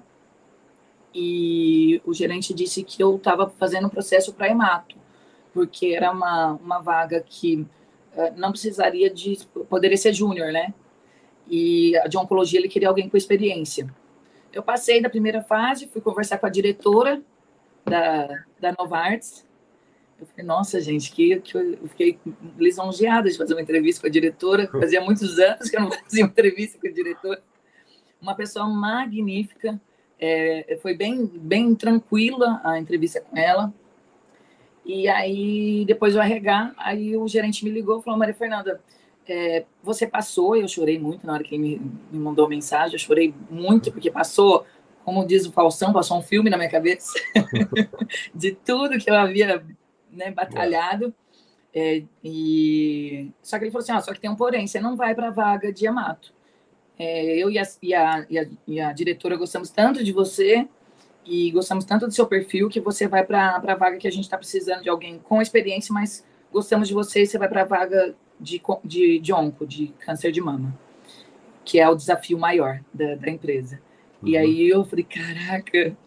e 1.14 2.02
o 2.06 2.14
gerente 2.14 2.54
disse 2.54 2.84
que 2.84 3.02
eu 3.02 3.18
estava 3.18 3.50
fazendo 3.50 3.90
processo 3.90 4.34
para 4.34 4.50
hemato, 4.50 4.96
porque 5.54 5.88
era 5.88 6.12
uma, 6.12 6.54
uma 6.54 6.80
vaga 6.80 7.22
que 7.22 7.68
uh, 8.16 8.34
não 8.36 8.52
precisaria 8.52 9.10
de, 9.10 9.38
poderia 9.70 9.98
ser 9.98 10.12
júnior, 10.12 10.52
né? 10.52 10.74
E 11.48 11.96
a 11.98 12.08
de 12.08 12.18
oncologia 12.18 12.60
ele 12.60 12.68
queria 12.68 12.88
alguém 12.88 13.08
com 13.08 13.16
experiência. 13.16 13.94
Eu 14.52 14.64
passei 14.64 15.02
da 15.02 15.10
primeira 15.10 15.44
fase, 15.44 15.88
fui 15.88 16.02
conversar 16.02 16.40
com 16.40 16.48
a 16.48 16.50
diretora 16.50 17.22
da, 17.86 18.44
da 18.60 18.74
Novartis, 18.78 19.46
eu 20.20 20.28
falei, 20.28 20.46
nossa, 20.46 20.80
gente, 20.80 21.12
que, 21.12 21.40
que 21.40 21.58
eu 21.58 21.88
fiquei 21.90 22.20
lisonjeada 22.58 23.30
de 23.30 23.38
fazer 23.38 23.54
uma 23.54 23.62
entrevista 23.62 24.02
com 24.02 24.08
a 24.08 24.12
diretora. 24.12 24.68
Fazia 24.68 25.02
muitos 25.02 25.38
anos 25.40 25.70
que 25.70 25.76
eu 25.76 25.82
não 25.82 25.92
fazia 25.92 26.24
uma 26.24 26.30
entrevista 26.30 26.80
com 26.80 26.88
a 26.88 26.92
diretora. 26.92 27.44
Uma 28.22 28.36
pessoa 28.36 28.68
magnífica. 28.68 29.80
É, 30.20 30.78
foi 30.82 30.96
bem, 30.96 31.26
bem 31.26 31.76
tranquila 31.76 32.62
a 32.64 32.80
entrevista 32.80 33.20
com 33.20 33.38
ela. 33.38 33.74
E 34.86 35.08
aí, 35.08 35.84
depois 35.86 36.14
do 36.14 36.22
RH, 36.22 36.74
aí 36.78 37.16
o 37.18 37.28
gerente 37.28 37.64
me 37.64 37.72
ligou 37.72 38.00
e 38.00 38.04
falou, 38.04 38.20
Maria 38.20 38.34
Fernanda, 38.34 38.82
é, 39.28 39.66
você 39.82 40.06
passou, 40.06 40.56
eu 40.56 40.68
chorei 40.68 41.00
muito 41.00 41.26
na 41.26 41.34
hora 41.34 41.44
que 41.44 41.56
ele 41.56 41.64
me, 41.64 41.92
me 42.12 42.20
mandou 42.20 42.50
mensagem, 42.50 42.94
eu 42.94 43.00
chorei 43.00 43.34
muito, 43.50 43.92
porque 43.92 44.12
passou, 44.12 44.66
como 45.06 45.26
diz 45.26 45.46
o 45.46 45.52
Falsão, 45.54 45.94
passou 45.94 46.18
um 46.18 46.22
filme 46.22 46.50
na 46.50 46.58
minha 46.58 46.70
cabeça, 46.70 47.14
de 48.36 48.52
tudo 48.52 48.98
que 48.98 49.10
eu 49.10 49.16
havia 49.16 49.64
né, 50.14 50.32
batalhado. 50.32 51.14
É, 51.74 52.04
e 52.24 53.32
só 53.42 53.58
que 53.58 53.66
ele 53.66 53.72
falou 53.72 53.84
assim, 53.84 53.92
ah, 53.92 54.02
só 54.02 54.14
que 54.14 54.20
tem 54.20 54.30
um 54.30 54.36
porém, 54.36 54.68
você 54.68 54.80
não 54.80 54.96
vai 54.96 55.16
para 55.16 55.30
a 55.30 55.32
vaga 55.32 55.74
de 55.74 55.88
Amato. 55.88 56.34
É, 56.98 57.36
eu 57.38 57.50
e 57.50 57.58
a, 57.58 57.64
e, 57.82 57.94
a, 57.94 58.26
e, 58.30 58.40
a, 58.40 58.48
e 58.68 58.80
a, 58.80 58.94
diretora 58.94 59.36
gostamos 59.36 59.72
tanto 59.72 60.04
de 60.04 60.12
você 60.12 60.68
e 61.26 61.50
gostamos 61.50 61.86
tanto 61.86 62.06
do 62.06 62.14
seu 62.14 62.28
perfil 62.28 62.70
que 62.70 62.80
você 62.80 63.08
vai 63.08 63.26
para 63.26 63.56
a 63.56 63.76
vaga 63.76 63.98
que 63.98 64.08
a 64.08 64.12
gente 64.12 64.26
está 64.26 64.38
precisando 64.38 64.84
de 64.84 64.90
alguém 64.90 65.18
com 65.18 65.42
experiência, 65.42 65.92
mas 65.92 66.24
gostamos 66.52 66.88
de 66.88 66.94
você 66.94 67.24
e 67.24 67.26
você 67.26 67.38
vai 67.40 67.50
para 67.50 67.62
a 67.62 67.66
vaga 67.66 68.16
de, 68.40 68.62
de, 68.84 69.20
de 69.20 69.34
onco, 69.34 69.66
de 69.66 69.88
câncer 70.00 70.32
de 70.32 70.42
mama, 70.42 70.78
que 71.66 71.80
é 71.80 71.90
o 71.90 71.96
desafio 71.96 72.38
maior 72.38 72.80
da, 72.94 73.16
da 73.16 73.30
empresa. 73.32 73.82
Uhum. 74.22 74.30
E 74.30 74.38
aí 74.38 74.70
eu 74.70 74.86
falei, 74.86 75.06
caraca, 75.06 75.98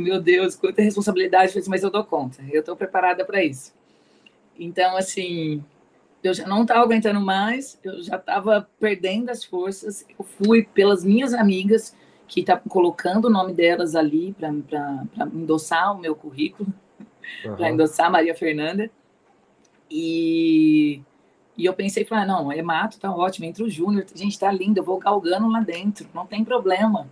Meu 0.00 0.20
Deus, 0.20 0.56
quanta 0.56 0.82
responsabilidade, 0.82 1.58
assim, 1.58 1.70
mas 1.70 1.82
eu 1.82 1.90
dou 1.90 2.04
conta, 2.04 2.42
eu 2.50 2.60
estou 2.60 2.76
preparada 2.76 3.24
para 3.24 3.42
isso. 3.42 3.72
Então, 4.58 4.96
assim, 4.96 5.64
eu 6.22 6.32
já 6.32 6.46
não 6.46 6.62
estava 6.62 6.80
aguentando 6.80 7.20
mais, 7.20 7.78
eu 7.82 8.02
já 8.02 8.16
estava 8.16 8.68
perdendo 8.78 9.30
as 9.30 9.44
forças. 9.44 10.04
Eu 10.18 10.24
fui 10.24 10.62
pelas 10.62 11.04
minhas 11.04 11.34
amigas 11.34 11.96
que 12.28 12.40
estavam 12.40 12.64
colocando 12.68 13.26
o 13.26 13.30
nome 13.30 13.52
delas 13.52 13.94
ali 13.94 14.34
para 14.38 14.50
endossar 15.34 15.94
o 15.94 16.00
meu 16.00 16.14
currículo, 16.14 16.72
uhum. 17.44 17.56
para 17.56 17.70
endossar 17.70 18.10
Maria 18.10 18.34
Fernanda. 18.34 18.90
E, 19.90 21.02
e 21.56 21.64
eu 21.64 21.74
pensei, 21.74 22.04
falei, 22.04 22.24
ah, 22.24 22.26
não, 22.26 22.52
é 22.52 22.62
mato, 22.62 22.98
tá 22.98 23.14
ótimo, 23.14 23.44
entra 23.44 23.64
o 23.64 23.68
Júnior, 23.68 24.06
gente, 24.14 24.38
tá 24.38 24.50
lindo, 24.50 24.78
eu 24.78 24.84
vou 24.84 24.98
galgando 24.98 25.48
lá 25.48 25.60
dentro, 25.60 26.08
não 26.14 26.24
tem 26.24 26.44
problema. 26.44 27.10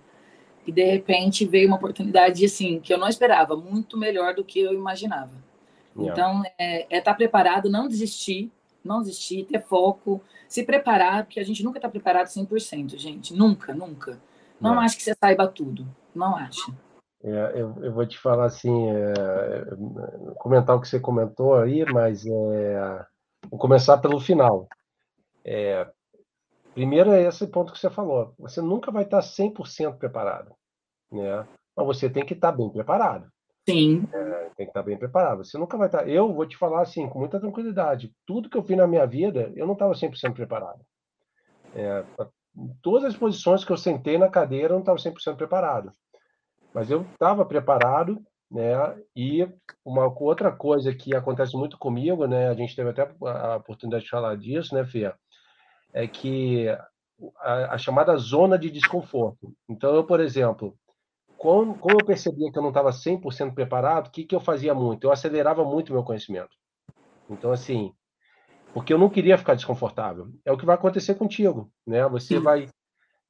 E 0.66 0.72
de 0.72 0.84
repente 0.84 1.46
veio 1.46 1.68
uma 1.68 1.76
oportunidade 1.76 2.44
assim 2.44 2.80
que 2.80 2.92
eu 2.92 2.98
não 2.98 3.08
esperava, 3.08 3.56
muito 3.56 3.96
melhor 3.96 4.34
do 4.34 4.44
que 4.44 4.60
eu 4.60 4.72
imaginava. 4.72 5.32
Yeah. 5.96 6.12
Então, 6.12 6.42
é 6.58 6.82
estar 6.82 6.96
é 6.96 7.00
tá 7.00 7.14
preparado, 7.14 7.70
não 7.70 7.88
desistir, 7.88 8.50
não 8.84 9.00
desistir, 9.00 9.44
ter 9.44 9.60
foco, 9.62 10.22
se 10.48 10.62
preparar, 10.62 11.24
porque 11.24 11.40
a 11.40 11.44
gente 11.44 11.62
nunca 11.62 11.78
está 11.78 11.88
preparado 11.88 12.26
100%, 12.26 12.96
gente. 12.96 13.34
Nunca, 13.34 13.74
nunca. 13.74 14.20
Não 14.60 14.80
é. 14.80 14.84
acho 14.84 14.96
que 14.96 15.02
você 15.02 15.14
saiba 15.14 15.46
tudo. 15.48 15.86
Não 16.14 16.36
acho. 16.36 16.74
É, 17.22 17.52
eu, 17.54 17.76
eu, 17.82 17.92
vou 17.92 18.06
te 18.06 18.18
falar 18.18 18.46
assim, 18.46 18.88
é, 18.88 20.34
comentar 20.38 20.74
o 20.74 20.80
que 20.80 20.88
você 20.88 20.98
comentou 20.98 21.54
aí, 21.54 21.84
mas 21.92 22.24
é, 22.26 23.06
vou 23.50 23.58
começar 23.58 23.98
pelo 23.98 24.18
final. 24.18 24.66
É, 25.44 25.86
primeiro 26.80 27.12
é 27.12 27.24
esse 27.24 27.46
ponto 27.46 27.74
que 27.74 27.78
você 27.78 27.90
falou. 27.90 28.32
Você 28.38 28.62
nunca 28.62 28.90
vai 28.90 29.02
estar 29.02 29.20
100% 29.20 29.98
preparado, 29.98 30.54
né? 31.12 31.46
Mas 31.76 31.86
você 31.86 32.08
tem 32.08 32.24
que 32.24 32.32
estar 32.32 32.52
bem 32.52 32.70
preparado. 32.70 33.28
Sim. 33.68 34.08
É, 34.10 34.50
tem 34.56 34.64
que 34.64 34.70
estar 34.70 34.82
bem 34.82 34.96
preparado. 34.96 35.44
Você 35.44 35.58
nunca 35.58 35.76
vai 35.76 35.88
estar. 35.88 36.08
Eu 36.08 36.32
vou 36.32 36.46
te 36.46 36.56
falar 36.56 36.80
assim, 36.80 37.06
com 37.06 37.18
muita 37.18 37.38
tranquilidade. 37.38 38.14
Tudo 38.26 38.48
que 38.48 38.56
eu 38.56 38.62
fiz 38.62 38.78
na 38.78 38.86
minha 38.86 39.06
vida, 39.06 39.52
eu 39.54 39.66
não 39.66 39.74
estava 39.74 39.92
100% 39.92 40.32
preparado. 40.32 40.80
É, 41.74 42.02
todas 42.80 43.04
as 43.04 43.16
posições 43.16 43.62
que 43.62 43.70
eu 43.70 43.76
sentei 43.76 44.16
na 44.16 44.30
cadeira, 44.30 44.68
eu 44.68 44.80
não 44.80 44.80
estava 44.80 44.98
100% 44.98 45.36
preparado. 45.36 45.90
Mas 46.72 46.90
eu 46.90 47.02
estava 47.02 47.44
preparado, 47.44 48.22
né? 48.50 48.98
E 49.14 49.46
uma 49.84 50.06
outra 50.18 50.50
coisa 50.50 50.94
que 50.94 51.14
acontece 51.14 51.54
muito 51.58 51.76
comigo, 51.76 52.26
né? 52.26 52.48
A 52.48 52.54
gente 52.54 52.74
teve 52.74 52.88
até 52.88 53.02
a 53.22 53.56
oportunidade 53.56 54.04
de 54.04 54.10
falar 54.10 54.34
disso, 54.38 54.74
né, 54.74 54.86
Fia? 54.86 55.14
É 55.92 56.06
que 56.06 56.68
a, 57.40 57.74
a 57.74 57.78
chamada 57.78 58.16
zona 58.16 58.58
de 58.58 58.70
desconforto. 58.70 59.54
Então, 59.68 59.94
eu, 59.94 60.04
por 60.04 60.20
exemplo, 60.20 60.76
como, 61.36 61.76
como 61.78 61.98
eu 62.00 62.04
percebia 62.04 62.50
que 62.50 62.58
eu 62.58 62.62
não 62.62 62.70
estava 62.70 62.92
100% 62.92 63.54
preparado, 63.54 64.08
o 64.08 64.10
que, 64.10 64.24
que 64.24 64.34
eu 64.34 64.40
fazia 64.40 64.74
muito? 64.74 65.04
Eu 65.04 65.12
acelerava 65.12 65.64
muito 65.64 65.90
o 65.90 65.92
meu 65.92 66.04
conhecimento. 66.04 66.54
Então, 67.28 67.52
assim, 67.52 67.92
porque 68.72 68.92
eu 68.92 68.98
não 68.98 69.08
queria 69.08 69.38
ficar 69.38 69.54
desconfortável. 69.54 70.28
É 70.44 70.52
o 70.52 70.56
que 70.56 70.66
vai 70.66 70.74
acontecer 70.74 71.14
contigo, 71.14 71.72
né? 71.86 72.06
Você 72.08 72.36
Sim. 72.36 72.42
vai 72.42 72.68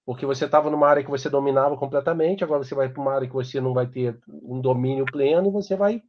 porque 0.04 0.26
você 0.26 0.46
estava 0.46 0.70
numa 0.70 0.88
área 0.88 1.04
que 1.04 1.10
você 1.10 1.30
dominava 1.30 1.76
completamente, 1.76 2.42
agora 2.42 2.64
você 2.64 2.74
vai 2.74 2.88
para 2.88 3.00
uma 3.00 3.14
área 3.14 3.28
que 3.28 3.34
você 3.34 3.60
não 3.60 3.72
vai 3.72 3.86
ter 3.86 4.18
um 4.28 4.60
domínio 4.60 5.04
pleno 5.04 5.46
e 5.46 5.52
você 5.52 5.76
vai 5.76 6.02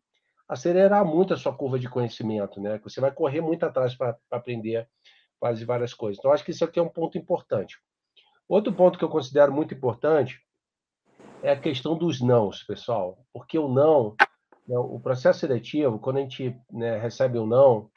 acelerar 0.49 1.05
muito 1.05 1.33
a 1.33 1.37
sua 1.37 1.53
curva 1.53 1.77
de 1.77 1.87
conhecimento, 1.87 2.59
né? 2.59 2.79
Você 2.83 2.99
vai 2.99 3.11
correr 3.11 3.41
muito 3.41 3.63
atrás 3.63 3.93
para 3.93 4.17
aprender 4.31 4.87
quase 5.41 5.65
várias 5.65 5.91
coisas. 5.91 6.19
Então, 6.19 6.32
acho 6.32 6.45
que 6.45 6.51
isso 6.51 6.63
aqui 6.63 6.80
é 6.80 6.84
um 6.84 6.88
ponto 6.88 7.17
importante. 7.17 7.80
Outro 8.47 8.71
ponto 8.71 8.99
que 8.99 9.04
eu 9.04 9.10
considero 9.10 9.51
muito 9.51 9.73
importante 9.73 10.39
é 11.41 11.51
a 11.51 11.60
questão 11.60 11.97
dos 11.97 12.21
nãos, 12.21 12.62
pessoal. 12.62 13.17
Porque 13.34 13.58
o 13.58 13.67
não, 13.67 14.15
né, 14.67 14.77
o 14.77 14.99
processo 14.99 15.39
seletivo, 15.39 15.97
quando 15.97 16.17
a 16.17 16.21
gente 16.21 16.56
né, 16.71 16.99
recebe 16.99 17.39
o 17.39 17.43
um 17.43 17.47
não, 17.47 17.89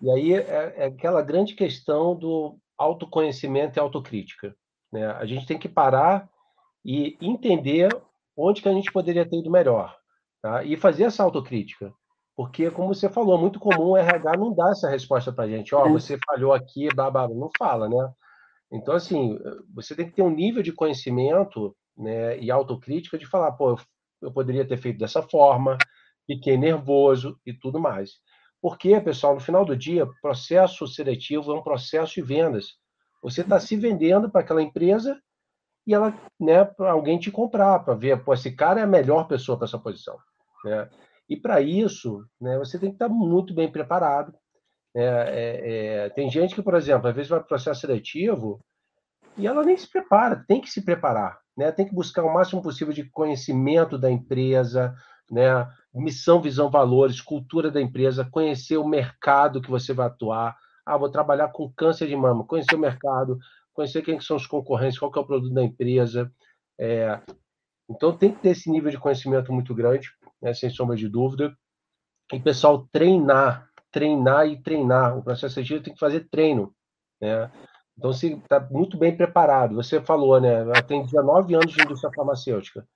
e 0.00 0.08
aí 0.10 0.34
é, 0.34 0.74
é, 0.76 0.84
aquela 0.84 1.22
grande 1.22 1.56
questão 1.56 2.14
do 2.14 2.56
autoconhecimento 2.78 3.78
e 3.78 3.80
autocrítica. 3.80 4.54
Né? 4.92 5.06
A 5.06 5.26
gente 5.26 5.44
tem 5.44 5.58
que 5.58 5.68
parar 5.68 6.30
e 6.84 7.18
entender 7.20 7.88
onde 8.36 8.62
que 8.62 8.68
a 8.68 8.72
gente 8.72 8.92
poderia 8.92 9.28
ter 9.28 9.38
ido 9.38 9.50
melhor. 9.50 9.98
Tá? 10.40 10.62
E 10.62 10.76
fazer 10.76 11.04
essa 11.04 11.24
autocrítica. 11.24 11.92
Porque, 12.36 12.70
como 12.70 12.94
você 12.94 13.08
falou, 13.08 13.38
é 13.38 13.40
muito 13.40 13.58
comum 13.58 13.90
o 13.90 13.96
RH 13.96 14.36
não 14.36 14.54
dar 14.54 14.72
essa 14.72 14.90
resposta 14.90 15.32
para 15.32 15.44
a 15.44 15.48
gente. 15.48 15.74
Ó, 15.74 15.86
oh, 15.86 15.92
você 15.92 16.18
falhou 16.26 16.52
aqui, 16.52 16.88
blá, 16.94 17.10
blá, 17.10 17.26
não 17.28 17.48
fala, 17.56 17.88
né? 17.88 18.12
Então, 18.70 18.94
assim, 18.94 19.38
você 19.74 19.94
tem 19.94 20.06
que 20.06 20.14
ter 20.14 20.22
um 20.22 20.30
nível 20.30 20.62
de 20.62 20.72
conhecimento 20.72 21.74
né, 21.96 22.38
e 22.38 22.50
autocrítica 22.50 23.16
de 23.16 23.26
falar, 23.26 23.52
pô, 23.52 23.70
eu, 23.70 23.78
eu 24.22 24.32
poderia 24.32 24.66
ter 24.66 24.76
feito 24.76 24.98
dessa 24.98 25.22
forma, 25.22 25.78
fiquei 26.26 26.58
nervoso 26.58 27.40
e 27.46 27.54
tudo 27.54 27.80
mais. 27.80 28.18
Porque, 28.60 29.00
pessoal, 29.00 29.34
no 29.34 29.40
final 29.40 29.64
do 29.64 29.76
dia, 29.76 30.06
processo 30.20 30.86
seletivo 30.86 31.52
é 31.52 31.54
um 31.54 31.62
processo 31.62 32.14
de 32.14 32.22
vendas. 32.22 32.74
Você 33.22 33.40
está 33.40 33.58
se 33.58 33.76
vendendo 33.76 34.30
para 34.30 34.42
aquela 34.42 34.62
empresa 34.62 35.18
e 35.86 35.94
ela, 35.94 36.12
né, 36.38 36.64
para 36.64 36.90
alguém 36.90 37.18
te 37.18 37.30
comprar, 37.30 37.78
para 37.78 37.94
ver, 37.94 38.22
pô, 38.24 38.34
esse 38.34 38.54
cara 38.54 38.80
é 38.80 38.82
a 38.82 38.88
melhor 38.88 39.26
pessoa 39.26 39.56
para 39.56 39.66
essa 39.66 39.78
posição. 39.78 40.18
Né? 40.64 40.90
E 41.28 41.36
para 41.36 41.60
isso, 41.60 42.24
né, 42.40 42.58
você 42.58 42.78
tem 42.78 42.90
que 42.90 42.96
estar 42.96 43.08
tá 43.08 43.14
muito 43.14 43.54
bem 43.54 43.70
preparado. 43.70 44.32
Né? 44.94 45.04
É, 45.04 46.04
é, 46.04 46.10
tem 46.10 46.30
gente 46.30 46.54
que, 46.54 46.62
por 46.62 46.74
exemplo, 46.74 47.08
às 47.08 47.14
vezes 47.14 47.28
vai 47.28 47.40
para 47.40 47.46
o 47.46 47.48
processo 47.48 47.80
seletivo 47.80 48.64
e 49.36 49.46
ela 49.46 49.64
nem 49.64 49.76
se 49.76 49.90
prepara, 49.90 50.44
tem 50.46 50.60
que 50.60 50.70
se 50.70 50.84
preparar 50.84 51.38
né? 51.56 51.72
Tem 51.72 51.86
que 51.86 51.94
buscar 51.94 52.22
o 52.24 52.32
máximo 52.32 52.62
possível 52.62 52.92
de 52.92 53.04
conhecimento 53.04 53.96
da 53.96 54.10
empresa, 54.10 54.94
né? 55.30 55.66
Missão, 55.94 56.40
visão, 56.40 56.70
valores, 56.70 57.20
cultura 57.20 57.70
da 57.70 57.80
empresa, 57.80 58.28
conhecer 58.30 58.76
o 58.76 58.86
mercado 58.86 59.62
que 59.62 59.70
você 59.70 59.94
vai 59.94 60.06
atuar. 60.06 60.54
Ah, 60.84 60.98
vou 60.98 61.10
trabalhar 61.10 61.48
com 61.48 61.72
câncer 61.72 62.06
de 62.06 62.14
mama, 62.14 62.44
conhecer 62.44 62.74
o 62.74 62.78
mercado, 62.78 63.38
conhecer 63.72 64.02
quem 64.02 64.20
são 64.20 64.36
os 64.36 64.46
concorrentes, 64.46 64.98
qual 64.98 65.10
é 65.16 65.18
o 65.18 65.26
produto 65.26 65.54
da 65.54 65.64
empresa. 65.64 66.30
É... 66.78 67.18
Então 67.88 68.16
tem 68.16 68.32
que 68.32 68.40
ter 68.40 68.50
esse 68.50 68.70
nível 68.70 68.90
de 68.90 68.98
conhecimento 68.98 69.52
muito 69.52 69.74
grande, 69.74 70.10
né? 70.40 70.54
sem 70.54 70.70
sombra 70.70 70.96
de 70.96 71.08
dúvida. 71.08 71.56
E 72.32 72.40
pessoal, 72.40 72.88
treinar, 72.92 73.68
treinar 73.90 74.46
e 74.46 74.60
treinar. 74.60 75.16
O 75.16 75.22
processo 75.22 75.54
seletivo 75.54 75.82
tem 75.82 75.94
que 75.94 76.00
fazer 76.00 76.28
treino, 76.28 76.74
né? 77.20 77.50
Então, 77.96 78.12
você 78.12 78.34
está 78.34 78.60
muito 78.60 78.98
bem 78.98 79.16
preparado. 79.16 79.74
Você 79.76 80.02
falou, 80.02 80.38
né? 80.40 80.64
Tem 80.86 81.02
19 81.02 81.54
anos 81.54 81.72
de 81.72 81.80
indústria 81.82 82.12
farmacêutica. 82.14 82.86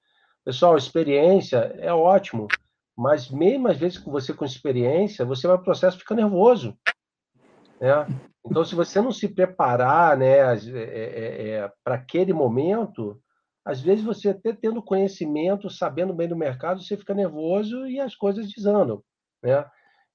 Pessoal, 0.44 0.76
experiência 0.76 1.74
é 1.78 1.92
ótimo, 1.92 2.48
mas 2.96 3.30
mesmo 3.30 3.68
às 3.68 3.76
vezes 3.76 3.98
com 3.98 4.10
você 4.10 4.32
com 4.32 4.44
experiência, 4.44 5.24
você 5.24 5.46
vai 5.46 5.56
o 5.56 5.62
processo 5.62 5.98
fica 5.98 6.14
nervoso. 6.14 6.76
Né? 7.80 8.06
Então, 8.44 8.64
se 8.64 8.74
você 8.74 9.00
não 9.00 9.12
se 9.12 9.28
preparar 9.28 10.16
né, 10.16 10.38
é, 10.38 10.58
é, 10.74 11.48
é, 11.50 11.72
para 11.84 11.94
aquele 11.96 12.32
momento, 12.32 13.20
às 13.70 13.80
vezes 13.80 14.04
você 14.04 14.30
até 14.30 14.52
tendo 14.52 14.82
conhecimento, 14.82 15.70
sabendo 15.70 16.12
bem 16.12 16.26
do 16.26 16.36
mercado, 16.36 16.82
você 16.82 16.96
fica 16.96 17.14
nervoso 17.14 17.86
e 17.86 18.00
as 18.00 18.16
coisas 18.16 18.50
desandam. 18.50 19.00
Né? 19.40 19.64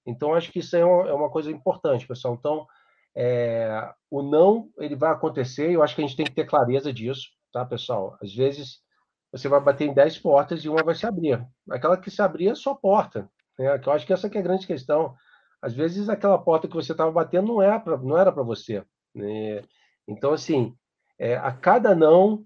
Então, 0.05 0.33
acho 0.33 0.51
que 0.51 0.59
isso 0.59 0.75
é 0.75 0.83
uma, 0.83 1.09
é 1.09 1.13
uma 1.13 1.29
coisa 1.29 1.49
importante, 1.49 2.05
pessoal. 2.05 2.35
Então, 2.35 2.67
é, 3.15 3.93
o 4.11 4.21
não 4.21 4.69
ele 4.77 4.93
vai 4.93 5.09
acontecer, 5.09 5.71
eu 5.71 5.81
acho 5.81 5.95
que 5.95 6.01
a 6.01 6.05
gente 6.05 6.17
tem 6.17 6.25
que 6.25 6.33
ter 6.33 6.45
clareza 6.45 6.91
disso, 6.91 7.29
tá, 7.53 7.65
pessoal? 7.65 8.17
Às 8.21 8.35
vezes 8.35 8.81
você 9.31 9.47
vai 9.47 9.61
bater 9.61 9.87
em 9.87 9.93
10 9.93 10.17
portas 10.19 10.65
e 10.65 10.67
uma 10.67 10.83
vai 10.83 10.93
se 10.93 11.05
abrir. 11.05 11.41
Aquela 11.71 11.95
que 11.95 12.11
se 12.11 12.21
abrir 12.21 12.49
é 12.49 12.55
só 12.55 12.75
porta, 12.75 13.29
né? 13.57 13.79
Eu 13.85 13.91
acho 13.93 14.05
que 14.05 14.11
essa 14.11 14.29
que 14.29 14.37
é 14.37 14.41
a 14.41 14.43
grande 14.43 14.67
questão. 14.67 15.15
Às 15.61 15.73
vezes 15.73 16.09
aquela 16.09 16.37
porta 16.37 16.67
que 16.67 16.75
você 16.75 16.91
estava 16.91 17.11
batendo 17.11 17.47
não, 17.47 17.61
é 17.61 17.79
pra, 17.79 17.95
não 17.97 18.17
era 18.17 18.33
para 18.33 18.43
você. 18.43 18.83
Né? 19.13 19.63
Então, 20.05 20.33
assim, 20.33 20.75
é, 21.17 21.37
a 21.37 21.53
cada 21.53 21.95
não, 21.95 22.43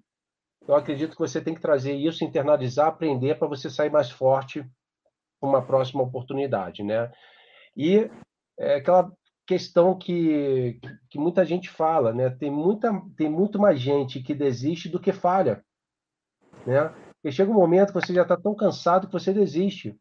eu 0.70 0.76
acredito 0.76 1.14
que 1.14 1.20
você 1.20 1.42
tem 1.42 1.56
que 1.56 1.62
trazer 1.62 1.94
isso, 1.94 2.24
internalizar, 2.24 2.86
aprender 2.86 3.40
para 3.40 3.48
você 3.48 3.72
sair 3.72 3.90
mais 3.90 4.12
forte 4.12 4.63
uma 5.42 5.65
próxima 5.65 6.04
oportunidade, 6.04 6.84
né? 6.84 7.12
E 7.76 8.08
é 8.56 8.76
aquela 8.76 9.12
questão 9.48 9.98
que, 9.98 10.80
que 11.10 11.17
muita 11.17 11.44
gente 11.44 11.72
fala, 11.72 12.13
né? 12.13 12.30
Tem, 12.30 12.52
muita, 12.52 12.92
tem 13.17 13.28
muito 13.28 13.58
mais 13.58 13.82
gente 13.82 14.22
que 14.22 14.36
desiste 14.36 14.88
do 14.88 15.00
que 15.00 15.12
falha, 15.12 15.65
né? 16.67 16.94
E 17.24 17.32
chega 17.32 17.50
um 17.50 17.56
momento 17.56 17.92
que 17.92 18.00
você 18.00 18.13
já 18.13 18.22
está 18.22 18.38
tão 18.38 18.54
cansado 18.54 19.08
que 19.08 19.13
você 19.13 19.34
desiste. 19.34 20.00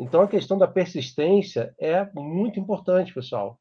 Então, 0.00 0.22
a 0.22 0.28
questão 0.28 0.56
da 0.56 0.66
persistência 0.66 1.74
é 1.78 2.10
muito 2.14 2.58
importante, 2.58 3.12
pessoal. 3.12 3.60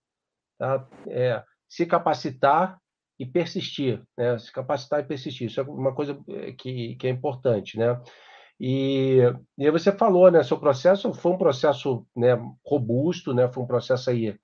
Tá? 0.57 0.87
É, 1.07 1.43
se 1.67 1.85
capacitar 1.85 2.79
e 3.19 3.25
persistir, 3.25 4.01
né? 4.17 4.37
Se 4.37 4.51
capacitar 4.51 4.99
e 4.99 5.03
persistir. 5.03 5.47
Isso 5.47 5.59
é 5.59 5.63
uma 5.63 5.93
coisa 5.93 6.19
é, 6.29 6.51
que, 6.51 6.95
que 6.95 7.07
é 7.07 7.09
importante, 7.09 7.77
né? 7.77 7.99
E, 8.59 9.19
e 9.57 9.65
aí 9.65 9.71
você 9.71 9.91
falou, 9.91 10.31
né? 10.31 10.43
Seu 10.43 10.59
processo 10.59 11.13
foi 11.13 11.31
um 11.31 11.37
processo 11.37 12.05
né, 12.15 12.37
robusto, 12.65 13.33
né? 13.33 13.47
Foi 13.51 13.63
um 13.63 13.67
processo 13.67 14.09
aí 14.09 14.37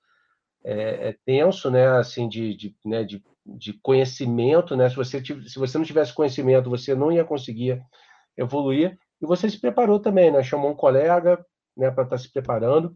é, 0.64 1.10
é 1.10 1.16
tenso, 1.26 1.70
né? 1.70 1.88
Assim, 1.98 2.28
de, 2.28 2.56
de, 2.56 2.76
né, 2.86 3.04
de, 3.04 3.24
de 3.46 3.74
conhecimento, 3.82 4.76
né? 4.76 4.90
Se 4.90 4.96
você, 4.96 5.24
se 5.24 5.60
você 5.60 5.78
não 5.78 5.86
tivesse 5.86 6.14
conhecimento, 6.14 6.70
você 6.70 6.96
não 6.96 7.12
ia 7.12 7.26
conseguir 7.26 7.82
evoluir. 8.38 8.98
E 9.22 9.26
você 9.26 9.50
se 9.50 9.60
preparou 9.60 10.00
também, 10.00 10.32
né? 10.32 10.44
Chamou 10.44 10.72
um 10.72 10.76
colega, 10.76 11.44
né, 11.78 11.92
para 11.92 12.04
estar 12.04 12.16
tá 12.16 12.18
se 12.18 12.32
preparando. 12.32 12.96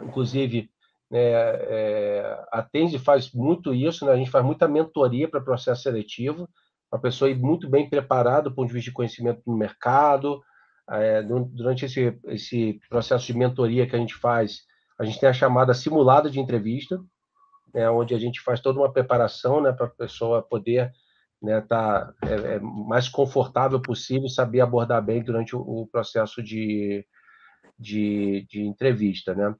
Inclusive, 0.00 0.70
é, 1.18 2.44
a 2.52 2.62
Tenzi 2.62 2.98
faz 2.98 3.32
muito 3.32 3.74
isso, 3.74 4.04
né? 4.04 4.12
a 4.12 4.16
gente 4.16 4.30
faz 4.30 4.44
muita 4.44 4.66
mentoria 4.66 5.28
para 5.28 5.40
processo 5.40 5.82
seletivo, 5.82 6.48
a 6.90 6.98
pessoa 6.98 7.30
ir 7.30 7.36
muito 7.36 7.68
bem 7.68 7.88
preparada 7.88 8.48
do 8.48 8.54
ponto 8.54 8.68
de 8.68 8.74
vista 8.74 8.90
de 8.90 8.94
conhecimento 8.94 9.42
no 9.46 9.56
mercado. 9.56 10.42
É, 10.90 11.22
durante 11.22 11.86
esse, 11.86 12.18
esse 12.26 12.78
processo 12.88 13.26
de 13.26 13.36
mentoria 13.36 13.86
que 13.86 13.96
a 13.96 13.98
gente 13.98 14.14
faz, 14.14 14.60
a 14.98 15.04
gente 15.04 15.18
tem 15.18 15.28
a 15.28 15.32
chamada 15.32 15.72
simulada 15.74 16.30
de 16.30 16.38
entrevista, 16.38 17.00
né, 17.72 17.88
onde 17.90 18.14
a 18.14 18.18
gente 18.18 18.40
faz 18.40 18.60
toda 18.60 18.78
uma 18.78 18.92
preparação 18.92 19.60
né, 19.60 19.72
para 19.72 19.86
a 19.86 19.90
pessoa 19.90 20.42
poder 20.42 20.92
né, 21.42 21.60
tá 21.60 22.12
é, 22.22 22.54
é, 22.54 22.60
mais 22.60 23.08
confortável 23.08 23.80
possível, 23.80 24.28
saber 24.28 24.60
abordar 24.60 25.04
bem 25.04 25.22
durante 25.22 25.54
o, 25.54 25.60
o 25.60 25.86
processo 25.86 26.42
de, 26.42 27.06
de, 27.78 28.46
de, 28.48 28.62
entrevista, 28.62 29.34
né? 29.34 29.54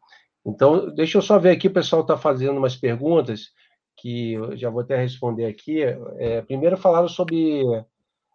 Então, 0.47 0.95
deixa 0.95 1.19
eu 1.19 1.23
só 1.23 1.39
ver 1.39 1.51
aqui, 1.51 1.69
o 1.69 1.73
pessoal 1.73 2.03
está 2.03 2.17
fazendo 2.17 2.59
umas 2.59 2.77
perguntas 2.77 3.51
que 3.97 4.35
eu 4.35 4.57
já 4.57 4.69
vou 4.69 4.83
até 4.83 4.97
responder 4.97 5.47
aqui. 5.47 5.83
É, 6.19 6.43
primeiro 6.43 6.77
falaram 6.77 7.09
sobre, 7.09 7.63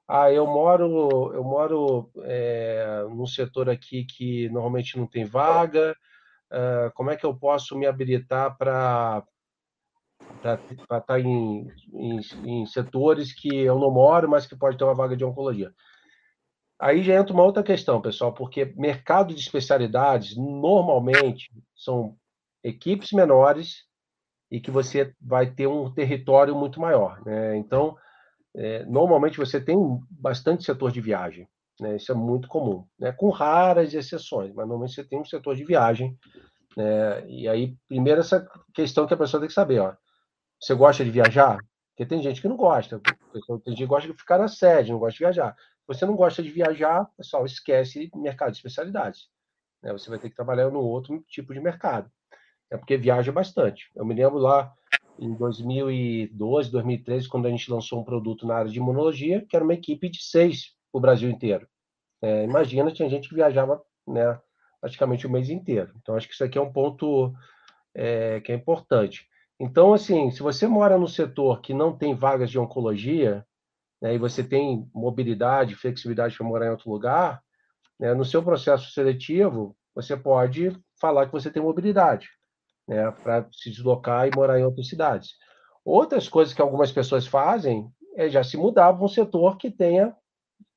ah, 0.07 0.31
eu 0.31 0.47
moro, 0.47 1.31
eu 1.33 1.43
moro 1.43 2.09
é, 2.23 3.05
num 3.09 3.27
setor 3.27 3.69
aqui 3.69 4.05
que 4.05 4.49
normalmente 4.49 4.97
não 4.97 5.05
tem 5.05 5.25
vaga. 5.25 5.95
Uh, 6.51 6.91
como 6.95 7.11
é 7.11 7.15
que 7.15 7.25
eu 7.27 7.35
posso 7.35 7.77
me 7.77 7.85
habilitar 7.85 8.57
para 8.57 9.23
estar 10.37 11.01
tá 11.01 11.19
em, 11.19 11.71
em, 11.93 12.19
em, 12.43 12.65
setores 12.65 13.31
que 13.33 13.55
eu 13.55 13.77
não 13.77 13.91
moro, 13.91 14.27
mas 14.27 14.47
que 14.47 14.55
pode 14.55 14.75
ter 14.75 14.83
uma 14.83 14.95
vaga 14.95 15.15
de 15.15 15.23
oncologia. 15.23 15.71
Aí 16.79 17.03
já 17.03 17.15
entra 17.15 17.33
uma 17.33 17.43
outra 17.43 17.61
questão, 17.61 18.01
pessoal, 18.01 18.33
porque 18.33 18.73
mercado 18.77 19.33
de 19.33 19.41
especialidades 19.41 20.37
normalmente 20.37 21.51
são 21.75 22.15
equipes 22.63 23.11
menores 23.11 23.83
e 24.49 24.61
que 24.61 24.71
você 24.71 25.13
vai 25.21 25.51
ter 25.51 25.67
um 25.67 25.93
território 25.93 26.55
muito 26.55 26.79
maior. 26.79 27.21
Né? 27.25 27.57
Então, 27.57 27.97
é, 28.55 28.85
normalmente 28.85 29.37
você 29.37 29.59
tem 29.59 29.77
bastante 30.09 30.63
setor 30.63 30.91
de 30.91 31.01
viagem. 31.01 31.47
Né? 31.79 31.97
Isso 31.97 32.11
é 32.11 32.15
muito 32.15 32.47
comum, 32.47 32.85
né? 32.97 33.11
com 33.11 33.29
raras 33.29 33.93
exceções, 33.93 34.53
mas 34.53 34.67
normalmente 34.67 34.95
você 34.95 35.03
tem 35.03 35.19
um 35.19 35.25
setor 35.25 35.55
de 35.55 35.65
viagem. 35.65 36.17
Né? 36.77 37.29
E 37.29 37.47
aí, 37.47 37.75
primeiro, 37.89 38.21
essa 38.21 38.47
questão 38.73 39.05
que 39.05 39.13
a 39.13 39.17
pessoa 39.17 39.41
tem 39.41 39.47
que 39.47 39.53
saber: 39.53 39.79
ó, 39.79 39.93
você 40.59 40.73
gosta 40.73 41.03
de 41.03 41.11
viajar? 41.11 41.57
Porque 41.89 42.05
tem 42.05 42.21
gente 42.23 42.41
que 42.41 42.47
não 42.47 42.55
gosta. 42.55 42.99
Tem 42.99 43.43
gente 43.67 43.77
que 43.77 43.85
gosta 43.85 44.09
de 44.09 44.17
ficar 44.17 44.37
na 44.37 44.47
sede, 44.47 44.91
não 44.91 44.99
gosta 44.99 45.13
de 45.13 45.19
viajar. 45.19 45.55
Você 45.89 46.05
não 46.05 46.15
gosta 46.15 46.43
de 46.43 46.51
viajar, 46.51 47.09
pessoal, 47.17 47.43
esquece 47.47 48.11
mercado 48.15 48.51
de 48.51 48.57
especialidades. 48.57 49.27
Né? 49.81 49.91
Você 49.91 50.07
vai 50.07 50.19
ter 50.19 50.29
que 50.29 50.35
trabalhar 50.35 50.69
no 50.69 50.81
outro 50.81 51.19
tipo 51.27 51.51
de 51.51 51.59
mercado. 51.59 52.11
É 52.69 52.77
porque 52.77 52.95
viaja 52.95 53.31
bastante. 53.31 53.89
Eu 53.95 54.05
me 54.05 54.13
lembro 54.13 54.37
lá 54.37 54.71
em 55.17 55.33
2012, 55.33 56.71
2013, 56.71 57.27
quando 57.27 57.47
a 57.47 57.49
gente 57.49 57.71
lançou 57.71 57.99
um 57.99 58.03
produto 58.03 58.45
na 58.45 58.57
área 58.57 58.69
de 58.69 58.77
imunologia, 58.77 59.43
que 59.49 59.55
era 59.55 59.65
uma 59.65 59.73
equipe 59.73 60.07
de 60.09 60.21
seis 60.21 60.75
para 60.91 60.99
o 60.99 61.01
Brasil 61.01 61.27
inteiro. 61.27 61.67
É, 62.21 62.43
imagina, 62.43 62.91
tinha 62.91 63.09
gente 63.09 63.27
que 63.27 63.33
viajava 63.33 63.81
né, 64.07 64.39
praticamente 64.79 65.25
o 65.25 65.29
mês 65.31 65.49
inteiro. 65.49 65.91
Então, 65.99 66.15
acho 66.15 66.27
que 66.27 66.35
isso 66.35 66.43
aqui 66.43 66.59
é 66.59 66.61
um 66.61 66.71
ponto 66.71 67.33
é, 67.95 68.39
que 68.41 68.51
é 68.51 68.55
importante. 68.55 69.27
Então, 69.59 69.91
assim, 69.91 70.29
se 70.29 70.43
você 70.43 70.67
mora 70.67 70.99
no 70.99 71.07
setor 71.07 71.61
que 71.61 71.73
não 71.73 71.97
tem 71.97 72.13
vagas 72.13 72.51
de 72.51 72.59
oncologia, 72.59 73.43
né, 74.01 74.15
e 74.15 74.17
você 74.17 74.43
tem 74.43 74.89
mobilidade, 74.93 75.75
flexibilidade 75.75 76.37
para 76.37 76.45
morar 76.45 76.67
em 76.67 76.71
outro 76.71 76.89
lugar, 76.89 77.41
né, 77.99 78.13
no 78.13 78.23
seu 78.23 78.41
processo 78.41 78.91
seletivo, 78.91 79.75
você 79.93 80.15
pode 80.15 80.71
falar 80.99 81.25
que 81.25 81.31
você 81.31 81.51
tem 81.51 81.61
mobilidade, 81.61 82.29
né, 82.87 83.11
para 83.11 83.47
se 83.51 83.69
deslocar 83.69 84.27
e 84.27 84.35
morar 84.35 84.59
em 84.59 84.63
outras 84.63 84.87
cidades. 84.87 85.31
Outras 85.83 86.29
coisas 86.29 86.53
que 86.53 86.61
algumas 86.61 86.91
pessoas 86.91 87.27
fazem 87.27 87.91
é 88.15 88.29
já 88.29 88.43
se 88.43 88.57
mudar 88.57 88.93
para 88.93 89.03
um 89.03 89.09
setor 89.09 89.57
que 89.57 89.69
tenha 89.69 90.15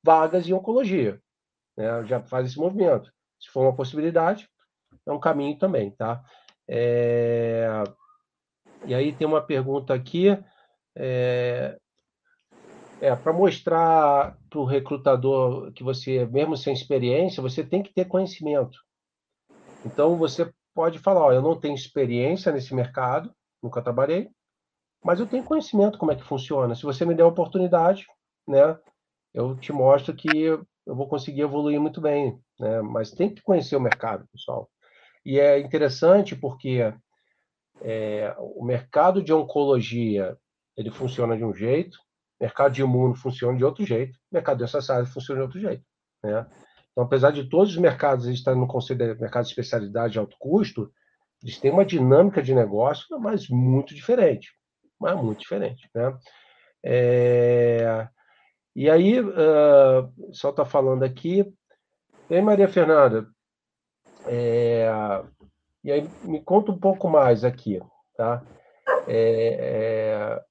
vagas 0.03 0.47
em 0.47 0.53
oncologia, 0.53 1.19
né, 1.77 2.05
já 2.05 2.21
faz 2.21 2.47
esse 2.47 2.59
movimento. 2.59 3.11
Se 3.39 3.49
for 3.49 3.61
uma 3.61 3.75
possibilidade, 3.75 4.49
é 5.05 5.11
um 5.11 5.19
caminho 5.19 5.57
também, 5.57 5.91
tá? 5.91 6.23
É... 6.67 7.67
E 8.85 8.93
aí 8.93 9.13
tem 9.13 9.27
uma 9.27 9.41
pergunta 9.41 9.93
aqui, 9.93 10.37
é, 10.95 11.77
é 13.03 13.13
para 13.17 13.33
mostrar 13.33 14.37
para 14.49 14.59
o 14.59 14.63
recrutador 14.63 15.73
que 15.73 15.83
você, 15.83 16.25
mesmo 16.25 16.55
sem 16.55 16.73
experiência, 16.73 17.43
você 17.43 17.61
tem 17.61 17.83
que 17.83 17.93
ter 17.93 18.05
conhecimento. 18.05 18.79
Então 19.85 20.17
você 20.17 20.49
pode 20.73 20.99
falar, 20.99 21.35
eu 21.35 21.41
não 21.41 21.59
tenho 21.59 21.75
experiência 21.75 22.49
nesse 22.49 22.73
mercado, 22.73 23.35
nunca 23.61 23.81
trabalhei, 23.81 24.29
mas 25.03 25.19
eu 25.19 25.27
tenho 25.27 25.43
conhecimento 25.43 25.97
como 25.97 26.13
é 26.13 26.15
que 26.15 26.23
funciona. 26.23 26.75
Se 26.75 26.83
você 26.83 27.05
me 27.05 27.13
der 27.13 27.23
a 27.23 27.27
oportunidade, 27.27 28.07
né, 28.47 28.79
eu 29.33 29.53
te 29.57 29.73
mostro 29.73 30.15
que 30.15 30.43
eu 30.43 30.65
vou 30.85 31.09
conseguir 31.09 31.41
evoluir 31.41 31.81
muito 31.81 31.99
bem, 31.99 32.39
né? 32.57 32.81
Mas 32.81 33.11
tem 33.11 33.33
que 33.33 33.41
conhecer 33.41 33.75
o 33.75 33.81
mercado, 33.81 34.25
pessoal. 34.31 34.69
E 35.25 35.37
é 35.41 35.59
interessante 35.59 36.37
porque 36.37 36.93
é, 37.81 38.33
o 38.39 38.63
mercado 38.63 39.21
de 39.21 39.33
oncologia 39.33 40.37
ele 40.77 40.89
funciona 40.89 41.35
de 41.35 41.43
um 41.43 41.53
jeito, 41.53 41.97
mercado 42.43 42.73
de 42.73 42.81
imuno 42.81 43.15
funciona 43.15 43.57
de 43.57 43.63
outro 43.63 43.85
jeito, 43.85 44.19
mercado 44.29 44.57
de 44.57 44.91
área 44.91 45.05
funciona 45.05 45.39
de 45.39 45.45
outro 45.45 45.59
jeito. 45.61 45.83
Né? 46.21 46.45
Então, 46.91 47.05
apesar 47.05 47.31
de 47.31 47.45
todos 47.49 47.71
os 47.71 47.77
mercados 47.77 48.25
estarem 48.25 48.59
no 48.59 48.67
conselho 48.67 49.15
de 49.15 49.21
mercado 49.21 49.45
de 49.45 49.49
especialidade 49.51 50.13
de 50.13 50.19
alto 50.19 50.35
custo, 50.37 50.91
eles 51.41 51.57
têm 51.57 51.71
uma 51.71 51.85
dinâmica 51.85 52.43
de 52.43 52.53
negócio, 52.53 53.17
mas 53.17 53.47
muito 53.47 53.95
diferente, 53.95 54.51
mas 54.99 55.15
muito 55.15 55.39
diferente. 55.39 55.89
Né? 55.95 56.17
É... 56.83 58.07
E 58.75 58.89
aí, 58.89 59.21
uh, 59.21 60.33
só 60.33 60.49
está 60.49 60.65
falando 60.65 61.03
aqui, 61.03 61.45
e 62.29 62.35
aí, 62.35 62.41
Maria 62.41 62.67
Fernanda, 62.67 63.27
é, 64.25 64.89
e 65.83 65.91
aí, 65.91 66.09
me 66.23 66.41
conta 66.41 66.71
um 66.71 66.79
pouco 66.79 67.07
mais 67.07 67.43
aqui, 67.43 67.79
tá? 68.17 68.41
Estou 69.01 69.13
é, 69.13 70.41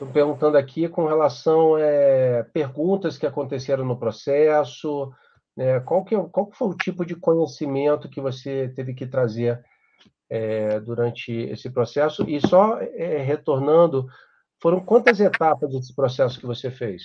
é, 0.00 0.12
perguntando 0.12 0.56
aqui 0.56 0.88
com 0.88 1.06
relação 1.06 1.74
a 1.74 1.80
é, 1.80 2.42
perguntas 2.52 3.18
que 3.18 3.26
aconteceram 3.26 3.84
no 3.84 3.98
processo, 3.98 5.12
né? 5.56 5.80
qual, 5.80 6.04
que, 6.04 6.16
qual 6.16 6.46
que 6.46 6.56
foi 6.56 6.68
o 6.68 6.76
tipo 6.76 7.04
de 7.04 7.14
conhecimento 7.14 8.08
que 8.08 8.20
você 8.20 8.68
teve 8.74 8.94
que 8.94 9.06
trazer 9.06 9.62
é, 10.28 10.80
durante 10.80 11.32
esse 11.32 11.70
processo? 11.70 12.28
E 12.28 12.40
só 12.40 12.78
é, 12.80 13.18
retornando, 13.18 14.06
foram 14.60 14.80
quantas 14.80 15.20
etapas 15.20 15.70
desse 15.70 15.94
processo 15.94 16.38
que 16.38 16.46
você 16.46 16.70
fez? 16.70 17.02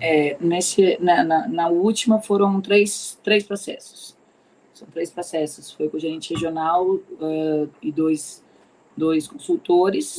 É, 0.00 0.38
nesse, 0.40 0.96
na, 0.98 1.22
na, 1.22 1.48
na, 1.48 1.68
última 1.68 2.22
foram 2.22 2.60
três, 2.60 3.18
três 3.22 3.44
processos. 3.44 4.16
São 4.72 4.88
três 4.88 5.10
processos. 5.10 5.70
Foi 5.72 5.90
com 5.90 5.98
o 5.98 6.00
gerente 6.00 6.32
regional 6.32 6.86
uh, 6.86 7.70
e 7.82 7.92
dois, 7.92 8.42
dois 8.96 9.28
consultores, 9.28 10.16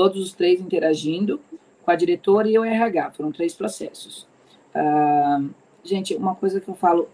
todos 0.00 0.22
os 0.22 0.32
três 0.32 0.58
interagindo 0.58 1.38
com 1.84 1.90
a 1.90 1.94
diretora 1.94 2.48
e 2.48 2.58
o 2.58 2.64
RH. 2.64 3.10
Foram 3.10 3.30
três 3.30 3.52
processos. 3.52 4.26
Uh, 4.74 5.50
gente, 5.84 6.16
uma 6.16 6.34
coisa 6.34 6.58
que 6.58 6.70
eu 6.70 6.74
falo, 6.74 7.06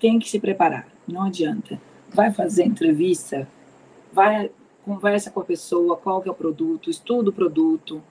tem 0.00 0.18
que 0.18 0.26
se 0.26 0.40
preparar. 0.40 0.88
Não 1.06 1.24
adianta. 1.24 1.78
Vai 2.08 2.32
fazer 2.32 2.64
entrevista, 2.64 3.46
vai 4.10 4.50
conversa 4.82 5.30
com 5.30 5.40
a 5.40 5.44
pessoa, 5.44 5.94
qual 5.94 6.22
que 6.22 6.28
é 6.30 6.32
o 6.32 6.34
produto, 6.34 6.88
estuda 6.88 7.28
o 7.28 7.34
produto. 7.34 8.02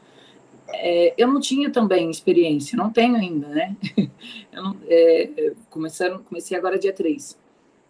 É, 0.71 1.15
eu 1.17 1.27
não 1.27 1.39
tinha 1.39 1.71
também 1.71 2.11
experiência, 2.11 2.77
não 2.77 2.91
tenho 2.91 3.15
ainda, 3.15 3.47
né? 3.47 3.75
Não, 4.53 4.77
é, 4.87 5.53
começando, 5.71 6.19
comecei 6.19 6.55
agora 6.55 6.77
dia 6.77 6.93
3 6.93 7.35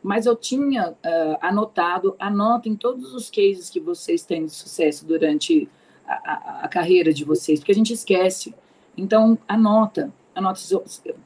mas 0.01 0.25
eu 0.25 0.33
tinha 0.33 0.91
uh, 0.91 1.37
anotado, 1.41 2.15
anotem 2.17 2.73
todos 2.73 3.13
os 3.13 3.29
cases 3.29 3.69
que 3.69 3.81
vocês 3.81 4.23
têm 4.23 4.45
de 4.45 4.53
sucesso 4.53 5.05
durante 5.05 5.67
a, 6.13 6.61
a, 6.63 6.67
carreira 6.67 7.13
de 7.13 7.23
vocês, 7.23 7.59
porque 7.59 7.71
a 7.71 7.75
gente 7.75 7.93
esquece. 7.93 8.53
Então, 8.97 9.37
anota, 9.47 10.11
anota, 10.33 10.59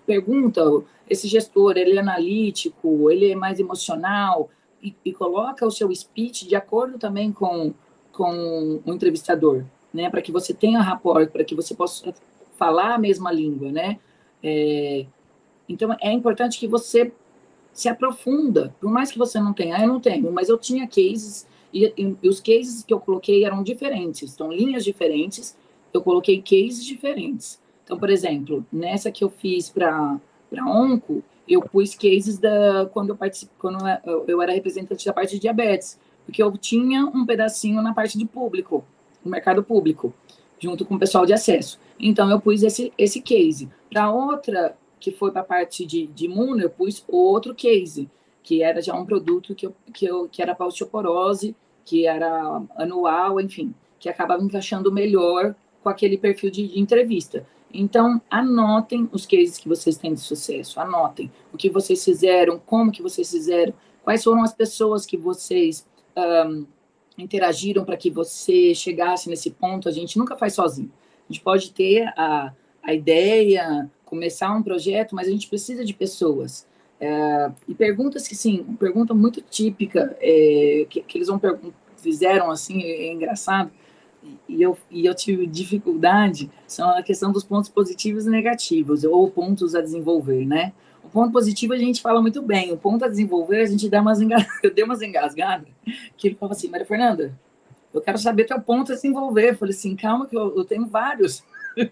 pergunta, 0.06 0.62
esse 1.10 1.28
gestor, 1.28 1.78
ele 1.78 1.98
é 1.98 2.00
analítico, 2.00 3.10
ele 3.10 3.32
é 3.32 3.36
mais 3.36 3.60
emocional, 3.60 4.50
e, 4.82 4.94
e 5.06 5.14
coloca 5.14 5.66
o 5.66 5.72
seu 5.72 5.94
speech 5.96 6.48
de 6.48 6.56
acordo 6.56 7.00
também 7.00 7.32
com, 7.32 7.74
com 8.12 8.82
o 8.86 8.94
entrevistador, 8.94 9.64
né, 9.94 10.10
para 10.10 10.22
que 10.22 10.32
você 10.32 10.54
tenha 10.54 10.82
rapport, 10.82 11.30
para 11.32 11.44
que 11.44 11.56
você 11.56 11.74
possa 11.74 12.14
falar 12.58 12.96
a 12.96 12.98
mesma 12.98 13.32
língua, 13.32 13.72
né, 13.72 13.98
é, 14.44 15.06
então, 15.68 15.96
é 16.02 16.12
importante 16.12 16.60
que 16.60 16.68
você 16.68 17.12
se 17.72 17.88
aprofunda, 17.88 18.76
por 18.80 18.92
mais 18.92 19.12
que 19.12 19.18
você 19.18 19.40
não 19.40 19.54
tenha, 19.54 19.80
eu 19.80 19.88
não 19.88 20.00
tenho, 20.00 20.32
mas 20.32 20.50
eu 20.50 20.58
tinha 20.58 20.88
cases, 20.88 21.48
e, 21.74 21.91
e, 21.97 22.15
e 22.21 22.30
os 22.30 22.39
cases 22.39 22.84
que 22.84 22.93
eu 22.93 22.99
coloquei 22.99 23.43
eram 23.43 23.63
diferentes, 23.63 24.34
então 24.34 24.51
linhas 24.51 24.84
diferentes, 24.84 25.57
eu 25.91 26.01
coloquei 26.01 26.41
cases 26.41 26.86
diferentes. 26.86 27.59
Então, 27.84 27.97
por 27.97 28.09
exemplo, 28.09 28.65
nessa 28.71 29.11
que 29.11 29.24
eu 29.24 29.30
fiz 29.30 29.69
para 29.69 30.19
onco, 30.65 31.24
eu 31.47 31.61
pus 31.61 31.95
cases 31.95 32.38
da 32.38 32.89
quando 32.93 33.09
eu 33.09 33.15
participei, 33.15 33.55
quando 33.59 33.78
eu 34.28 34.41
era 34.41 34.53
representante 34.53 35.05
da 35.05 35.13
parte 35.13 35.32
de 35.32 35.39
diabetes, 35.39 35.99
porque 36.26 36.41
eu 36.41 36.55
tinha 36.57 37.05
um 37.05 37.26
pedacinho 37.26 37.82
na 37.82 37.93
parte 37.93 38.17
de 38.17 38.26
público, 38.26 38.86
no 39.24 39.30
mercado 39.30 39.63
público, 39.63 40.13
junto 40.59 40.86
com 40.86 40.95
o 40.95 40.99
pessoal 40.99 41.26
de 41.26 41.34
acesso. 41.34 41.80
Então 41.99 42.30
eu 42.30 42.39
pus 42.39 42.63
esse 42.63 42.93
esse 42.97 43.21
case. 43.21 43.69
Para 43.89 44.11
outra 44.11 44.78
que 44.99 45.11
foi 45.11 45.32
para 45.32 45.41
a 45.41 45.45
parte 45.45 45.86
de, 45.86 46.07
de 46.07 46.26
imuno, 46.26 46.61
eu 46.61 46.69
pus 46.69 47.03
outro 47.09 47.53
case, 47.53 48.09
que 48.44 48.62
era 48.62 48.82
já 48.82 48.94
um 48.94 49.06
produto 49.06 49.56
que, 49.56 49.66
eu, 49.66 49.76
que, 49.94 50.06
eu, 50.06 50.28
que 50.30 50.41
era 50.41 50.54
para 50.54 50.68
osteoporose, 50.68 51.56
que 51.86 52.06
era 52.06 52.62
anual, 52.76 53.39
enfim, 53.39 53.74
que 54.00 54.10
acabava 54.10 54.44
encaixando 54.44 54.91
melhor 54.91 55.56
com 55.82 55.89
aquele 55.89 56.18
perfil 56.18 56.52
de, 56.52 56.68
de 56.68 56.80
entrevista. 56.80 57.46
Então, 57.74 58.22
anotem 58.30 59.10
os 59.12 59.26
cases 59.26 59.58
que 59.58 59.68
vocês 59.68 59.98
têm 59.98 60.14
de 60.14 60.20
sucesso, 60.20 60.80
anotem 60.80 61.32
o 61.52 61.58
que 61.58 61.70
vocês 61.70 62.04
fizeram, 62.04 62.60
como 62.60 62.91
que 62.91 63.02
vocês 63.02 63.32
fizeram, 63.32 63.74
quais 64.04 64.24
foram 64.24 64.44
as 64.44 64.54
pessoas 64.54 65.06
que 65.06 65.18
vocês 65.18 65.88
um, 66.16 66.68
interagiram 67.18 67.84
para 67.84 67.98
que 67.98 68.12
você 68.12 68.76
chegasse 68.76 69.30
nesse 69.30 69.50
ponto. 69.50 69.89
A 69.89 69.91
gente 69.91 70.20
nunca 70.20 70.36
faz 70.36 70.54
sozinho. 70.54 70.91
A 71.28 71.34
gente 71.34 71.44
pode 71.44 71.72
ter 71.72 72.04
a, 72.16 72.54
a 72.84 72.94
ideia, 72.94 73.89
começar 74.06 74.54
um 74.54 74.62
projeto, 74.62 75.16
mas 75.16 75.28
a 75.28 75.32
gente 75.32 75.48
precisa 75.48 75.84
de 75.84 75.94
pessoas. 75.94 76.68
É, 77.04 77.51
e 77.68 77.76
perguntas 77.76 78.26
que, 78.26 78.34
sim, 78.34 78.64
pergunta 78.80 79.14
muito 79.14 79.41
típica, 79.41 80.16
é, 80.22 80.86
que, 80.89 81.01
que, 81.01 81.18
eles 81.18 81.28
vão 81.28 81.41
fizeram 81.97 82.49
assim, 82.49 82.82
é, 82.82 83.08
é 83.08 83.12
engraçado, 83.12 83.70
e 84.47 84.62
eu, 84.62 84.78
e 84.89 85.06
eu 85.06 85.14
tive 85.14 85.45
dificuldade, 85.45 86.49
são 86.66 86.89
a 86.91 87.04
questão 87.04 87.34
dos 87.34 87.43
pontos 87.43 87.70
positivos 87.70 88.26
e 88.26 88.30
negativos, 88.30 89.04
ou 89.04 89.30
pontos 89.30 89.76
a 89.76 89.82
desenvolver, 89.82 90.45
né? 90.45 90.72
O 91.04 91.10
ponto 91.10 91.34
positivo 91.34 91.74
a 91.74 91.78
gente 91.78 92.01
fala 92.01 92.22
muito 92.22 92.41
bem, 92.41 92.72
o 92.72 92.78
ponto 92.78 93.04
a 93.04 93.10
desenvolver 93.10 93.64
a 93.64 93.66
gente 93.66 93.89
dá 93.89 93.99
umas 93.99 94.22
engasgadas, 94.22 94.60
eu 94.64 94.74
dei 94.74 94.86
umas 94.86 95.01
engasgadas, 95.01 95.68
que 96.16 96.30
ele 96.30 96.36
falava 96.36 96.56
assim, 96.56 96.70
Maria 96.70 96.86
Fernanda, 96.86 97.38
eu 97.93 97.99
quero 97.99 98.18
saber 98.18 98.45
teu 98.45 98.60
ponto 98.62 98.93
a 98.93 98.95
desenvolver. 98.95 99.51
Eu 99.51 99.58
falei 99.58 99.76
assim, 99.76 99.95
calma 99.95 100.26
que 100.26 100.36
eu, 100.36 100.56
eu 100.56 100.64
tenho 100.64 100.86
vários. 100.88 101.43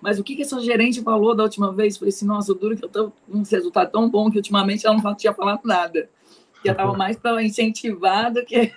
Mas 0.00 0.18
o 0.18 0.24
que, 0.24 0.36
que 0.36 0.42
essa 0.42 0.60
gerente 0.60 1.02
falou 1.02 1.34
da 1.34 1.42
última 1.42 1.72
vez? 1.72 1.96
Falei 1.96 2.12
assim, 2.12 2.26
nossa, 2.26 2.54
duro 2.54 2.76
que 2.76 2.84
eu 2.84 2.88
estou 2.88 3.12
com 3.30 3.38
um 3.38 3.42
resultado 3.42 3.90
tão 3.90 4.08
bom 4.08 4.30
que 4.30 4.36
ultimamente 4.36 4.86
ela 4.86 4.96
não 4.96 5.14
tinha 5.14 5.32
falado 5.32 5.60
nada. 5.64 6.08
Que 6.62 6.70
estava 6.70 6.94
mais 6.94 7.16
para 7.16 7.40
incentivar 7.44 8.32
do 8.32 8.44
que 8.44 8.72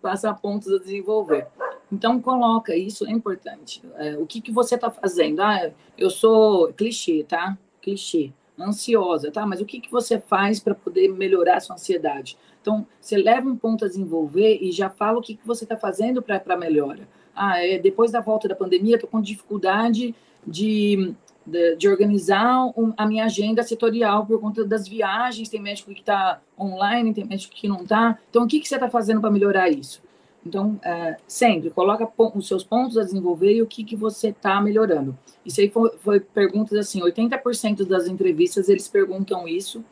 passar 0.00 0.32
pontos 0.34 0.72
a 0.72 0.78
desenvolver. 0.78 1.46
Então, 1.92 2.20
coloca, 2.20 2.74
isso 2.74 3.06
é 3.06 3.10
importante. 3.10 3.82
É, 3.96 4.16
o 4.16 4.24
que, 4.24 4.40
que 4.40 4.50
você 4.50 4.74
está 4.74 4.90
fazendo? 4.90 5.40
Ah, 5.40 5.70
eu 5.98 6.08
sou 6.08 6.72
clichê, 6.72 7.24
tá? 7.28 7.58
Clichê. 7.82 8.32
Ansiosa, 8.58 9.30
tá? 9.30 9.44
Mas 9.44 9.60
o 9.60 9.66
que, 9.66 9.80
que 9.80 9.90
você 9.90 10.18
faz 10.18 10.60
para 10.60 10.74
poder 10.74 11.08
melhorar 11.08 11.58
a 11.58 11.60
sua 11.60 11.74
ansiedade? 11.74 12.38
Então, 12.62 12.86
você 13.00 13.16
leva 13.16 13.48
um 13.48 13.56
ponto 13.56 13.84
a 13.84 13.88
desenvolver 13.88 14.58
e 14.60 14.72
já 14.72 14.90
fala 14.90 15.18
o 15.18 15.22
que, 15.22 15.36
que 15.36 15.46
você 15.46 15.64
está 15.64 15.76
fazendo 15.76 16.22
para 16.22 16.56
melhora. 16.56 17.06
Ah, 17.34 17.64
é, 17.64 17.78
depois 17.78 18.10
da 18.10 18.20
volta 18.20 18.48
da 18.48 18.56
pandemia, 18.56 18.96
estou 18.96 19.08
com 19.08 19.20
dificuldade 19.20 20.14
de, 20.46 21.14
de, 21.44 21.76
de, 21.76 21.88
organizar 21.88 22.72
a 22.96 23.06
minha 23.06 23.24
agenda 23.24 23.62
setorial 23.62 24.26
por 24.26 24.40
conta 24.40 24.64
das 24.64 24.86
viagens. 24.86 25.48
Tem 25.48 25.60
médico 25.60 25.92
que 25.92 26.00
está 26.00 26.40
online, 26.58 27.12
tem 27.12 27.24
médico 27.24 27.54
que 27.54 27.68
não 27.68 27.82
está. 27.82 28.18
Então, 28.30 28.44
o 28.44 28.46
que, 28.46 28.60
que 28.60 28.68
você 28.68 28.76
está 28.76 28.88
fazendo 28.88 29.20
para 29.20 29.30
melhorar 29.30 29.68
isso? 29.68 30.02
Então, 30.46 30.78
é, 30.84 31.16
sempre 31.26 31.70
coloca 31.70 32.08
os 32.34 32.46
seus 32.46 32.62
pontos 32.62 32.96
a 32.96 33.02
desenvolver 33.02 33.52
e 33.52 33.62
o 33.62 33.66
que, 33.66 33.82
que 33.82 33.96
você 33.96 34.28
está 34.28 34.60
melhorando. 34.60 35.18
Isso 35.44 35.60
aí 35.60 35.68
foi, 35.68 35.90
foi, 35.98 36.20
perguntas 36.20 36.78
assim, 36.78 37.00
80% 37.00 37.84
das 37.84 38.06
entrevistas 38.06 38.68
eles 38.68 38.86
perguntam 38.86 39.48
isso 39.48 39.84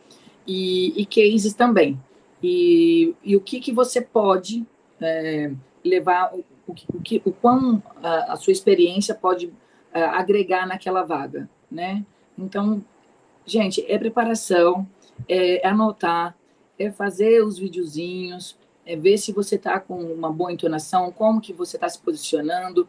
e, 0.47 0.93
e 1.01 1.05
cases 1.07 1.55
também. 1.55 2.01
E, 2.41 3.15
e 3.25 3.35
o 3.35 3.41
que, 3.41 3.59
que 3.59 3.73
você 3.73 4.01
pode 4.01 4.65
é, 5.01 5.51
levar, 5.85 6.33
o, 6.33 6.45
o, 6.69 7.01
que, 7.01 7.21
o 7.25 7.33
quão 7.33 7.83
a, 8.03 8.35
a 8.35 8.37
sua 8.37 8.53
experiência 8.53 9.15
pode 9.15 9.53
agregar 10.03 10.67
naquela 10.67 11.03
vaga, 11.03 11.49
né? 11.71 12.05
Então, 12.37 12.85
gente, 13.47 13.85
é 13.89 13.99
preparação, 13.99 14.87
é 15.29 15.67
anotar, 15.67 16.37
é 16.79 16.91
fazer 16.91 17.43
os 17.45 17.59
videozinhos, 17.59 18.59
é 18.85 18.97
ver 18.97 19.19
se 19.19 19.33
você 19.33 19.57
está 19.57 19.79
com 19.79 19.97
uma 19.97 20.31
boa 20.33 20.53
entonação, 20.53 21.11
como 21.13 21.41
que 21.41 21.53
você 21.53 21.77
está 21.77 21.89
se 21.89 21.99
posicionando, 22.01 22.89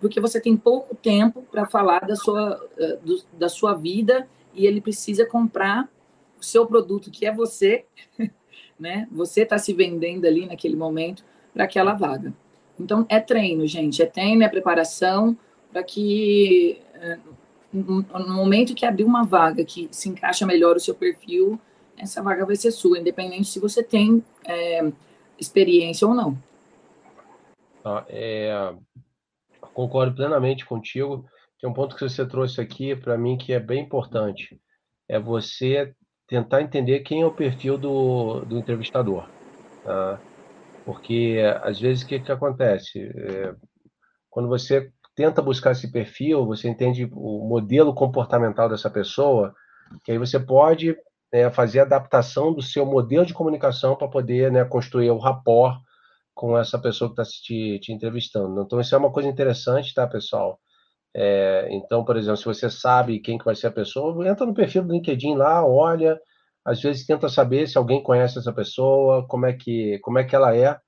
porque 0.00 0.20
você 0.20 0.40
tem 0.40 0.56
pouco 0.56 0.94
tempo 0.94 1.42
para 1.42 1.66
falar 1.66 2.00
da 2.00 2.16
sua, 2.16 2.60
eh, 2.78 2.98
do, 3.02 3.22
da 3.32 3.48
sua 3.48 3.74
vida 3.74 4.28
e 4.54 4.66
ele 4.66 4.80
precisa 4.80 5.26
comprar 5.26 5.88
o 6.40 6.44
seu 6.44 6.66
produto, 6.66 7.10
que 7.10 7.26
é 7.26 7.32
você, 7.32 7.84
né? 8.78 9.08
Você 9.10 9.42
está 9.42 9.58
se 9.58 9.72
vendendo 9.72 10.24
ali 10.24 10.46
naquele 10.46 10.76
momento 10.76 11.24
para 11.52 11.64
aquela 11.64 11.94
vaga. 11.94 12.32
Então, 12.78 13.04
é 13.08 13.18
treino, 13.18 13.66
gente, 13.66 14.00
é 14.00 14.06
treino, 14.06 14.44
é 14.44 14.48
preparação 14.48 15.36
para 15.78 15.82
que 15.84 16.82
eh, 16.94 17.18
no 17.72 18.34
momento 18.34 18.74
que 18.74 18.84
abrir 18.84 19.04
uma 19.04 19.24
vaga 19.24 19.64
que 19.64 19.88
se 19.92 20.08
encaixa 20.08 20.44
melhor 20.44 20.76
o 20.76 20.80
seu 20.80 20.94
perfil, 20.94 21.58
essa 21.96 22.22
vaga 22.22 22.44
vai 22.44 22.56
ser 22.56 22.72
sua, 22.72 22.98
independente 22.98 23.48
se 23.48 23.60
você 23.60 23.82
tem 23.82 24.24
é, 24.44 24.90
experiência 25.38 26.06
ou 26.06 26.14
não. 26.14 26.36
Ah, 27.84 28.04
é, 28.08 28.74
concordo 29.72 30.16
plenamente 30.16 30.66
contigo. 30.66 31.24
Tem 31.60 31.68
um 31.68 31.74
ponto 31.74 31.94
que 31.94 32.08
você 32.08 32.26
trouxe 32.26 32.60
aqui 32.60 32.96
para 32.96 33.18
mim 33.18 33.36
que 33.36 33.52
é 33.52 33.60
bem 33.60 33.82
importante. 33.84 34.60
É 35.08 35.18
você 35.18 35.94
tentar 36.26 36.62
entender 36.62 37.00
quem 37.00 37.22
é 37.22 37.26
o 37.26 37.34
perfil 37.34 37.78
do, 37.78 38.40
do 38.40 38.58
entrevistador. 38.58 39.28
Tá? 39.84 40.20
Porque, 40.84 41.38
às 41.62 41.78
vezes, 41.78 42.02
o 42.02 42.06
que, 42.06 42.20
que 42.20 42.32
acontece? 42.32 43.00
É, 43.00 43.54
quando 44.30 44.48
você 44.48 44.92
tenta 45.18 45.42
buscar 45.42 45.72
esse 45.72 45.90
perfil, 45.90 46.46
você 46.46 46.68
entende 46.68 47.10
o 47.12 47.44
modelo 47.44 47.92
comportamental 47.92 48.68
dessa 48.68 48.88
pessoa, 48.88 49.52
que 50.04 50.12
aí 50.12 50.18
você 50.18 50.38
pode 50.38 50.96
né, 51.32 51.50
fazer 51.50 51.80
adaptação 51.80 52.54
do 52.54 52.62
seu 52.62 52.86
modelo 52.86 53.26
de 53.26 53.34
comunicação 53.34 53.96
para 53.96 54.06
poder 54.06 54.52
né, 54.52 54.64
construir 54.64 55.10
o 55.10 55.18
rapport 55.18 55.76
com 56.32 56.56
essa 56.56 56.78
pessoa 56.78 57.12
que 57.12 57.20
está 57.20 57.24
te, 57.24 57.80
te, 57.80 57.92
entrevistando. 57.92 58.62
Então, 58.62 58.80
isso 58.80 58.94
é 58.94 58.98
uma 58.98 59.10
coisa 59.10 59.28
interessante, 59.28 59.92
tá, 59.92 60.06
pessoal? 60.06 60.60
É, 61.12 61.66
então, 61.72 62.04
por 62.04 62.16
exemplo, 62.16 62.36
se 62.36 62.44
você 62.44 62.70
sabe 62.70 63.18
quem 63.18 63.36
que 63.36 63.44
vai 63.44 63.56
ser 63.56 63.66
a 63.66 63.72
pessoa, 63.72 64.24
entra 64.28 64.46
no 64.46 64.54
perfil 64.54 64.84
do 64.84 64.92
LinkedIn 64.92 65.34
lá, 65.34 65.66
olha, 65.66 66.16
às 66.64 66.80
vezes 66.80 67.04
tenta 67.04 67.28
saber 67.28 67.66
se 67.66 67.76
alguém 67.76 68.00
conhece 68.00 68.38
essa 68.38 68.52
pessoa, 68.52 69.26
como 69.26 69.46
é 69.46 69.52
que, 69.52 69.98
como 69.98 70.20
é 70.20 70.22
que 70.24 70.36
ela 70.36 70.54
é. 70.56 70.78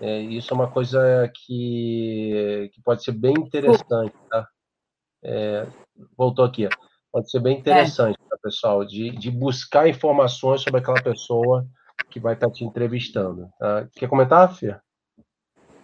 É 0.00 0.20
isso 0.20 0.52
é 0.52 0.56
uma 0.56 0.70
coisa 0.70 1.30
que, 1.34 2.70
que 2.72 2.82
pode 2.82 3.02
ser 3.02 3.12
bem 3.12 3.32
interessante, 3.32 4.14
tá? 4.28 4.46
É, 5.22 5.66
voltou 6.16 6.44
aqui. 6.44 6.68
Pode 7.12 7.30
ser 7.30 7.40
bem 7.40 7.56
é. 7.56 7.58
interessante, 7.60 8.18
tá, 8.28 8.36
pessoal, 8.42 8.84
de, 8.84 9.10
de 9.10 9.30
buscar 9.30 9.88
informações 9.88 10.60
sobre 10.60 10.80
aquela 10.80 11.02
pessoa 11.02 11.66
que 12.10 12.20
vai 12.20 12.34
estar 12.34 12.48
tá 12.48 12.52
te 12.52 12.64
entrevistando. 12.64 13.48
Tá? 13.58 13.88
Quer 13.94 14.08
comentar, 14.08 14.54
Fia? 14.54 14.80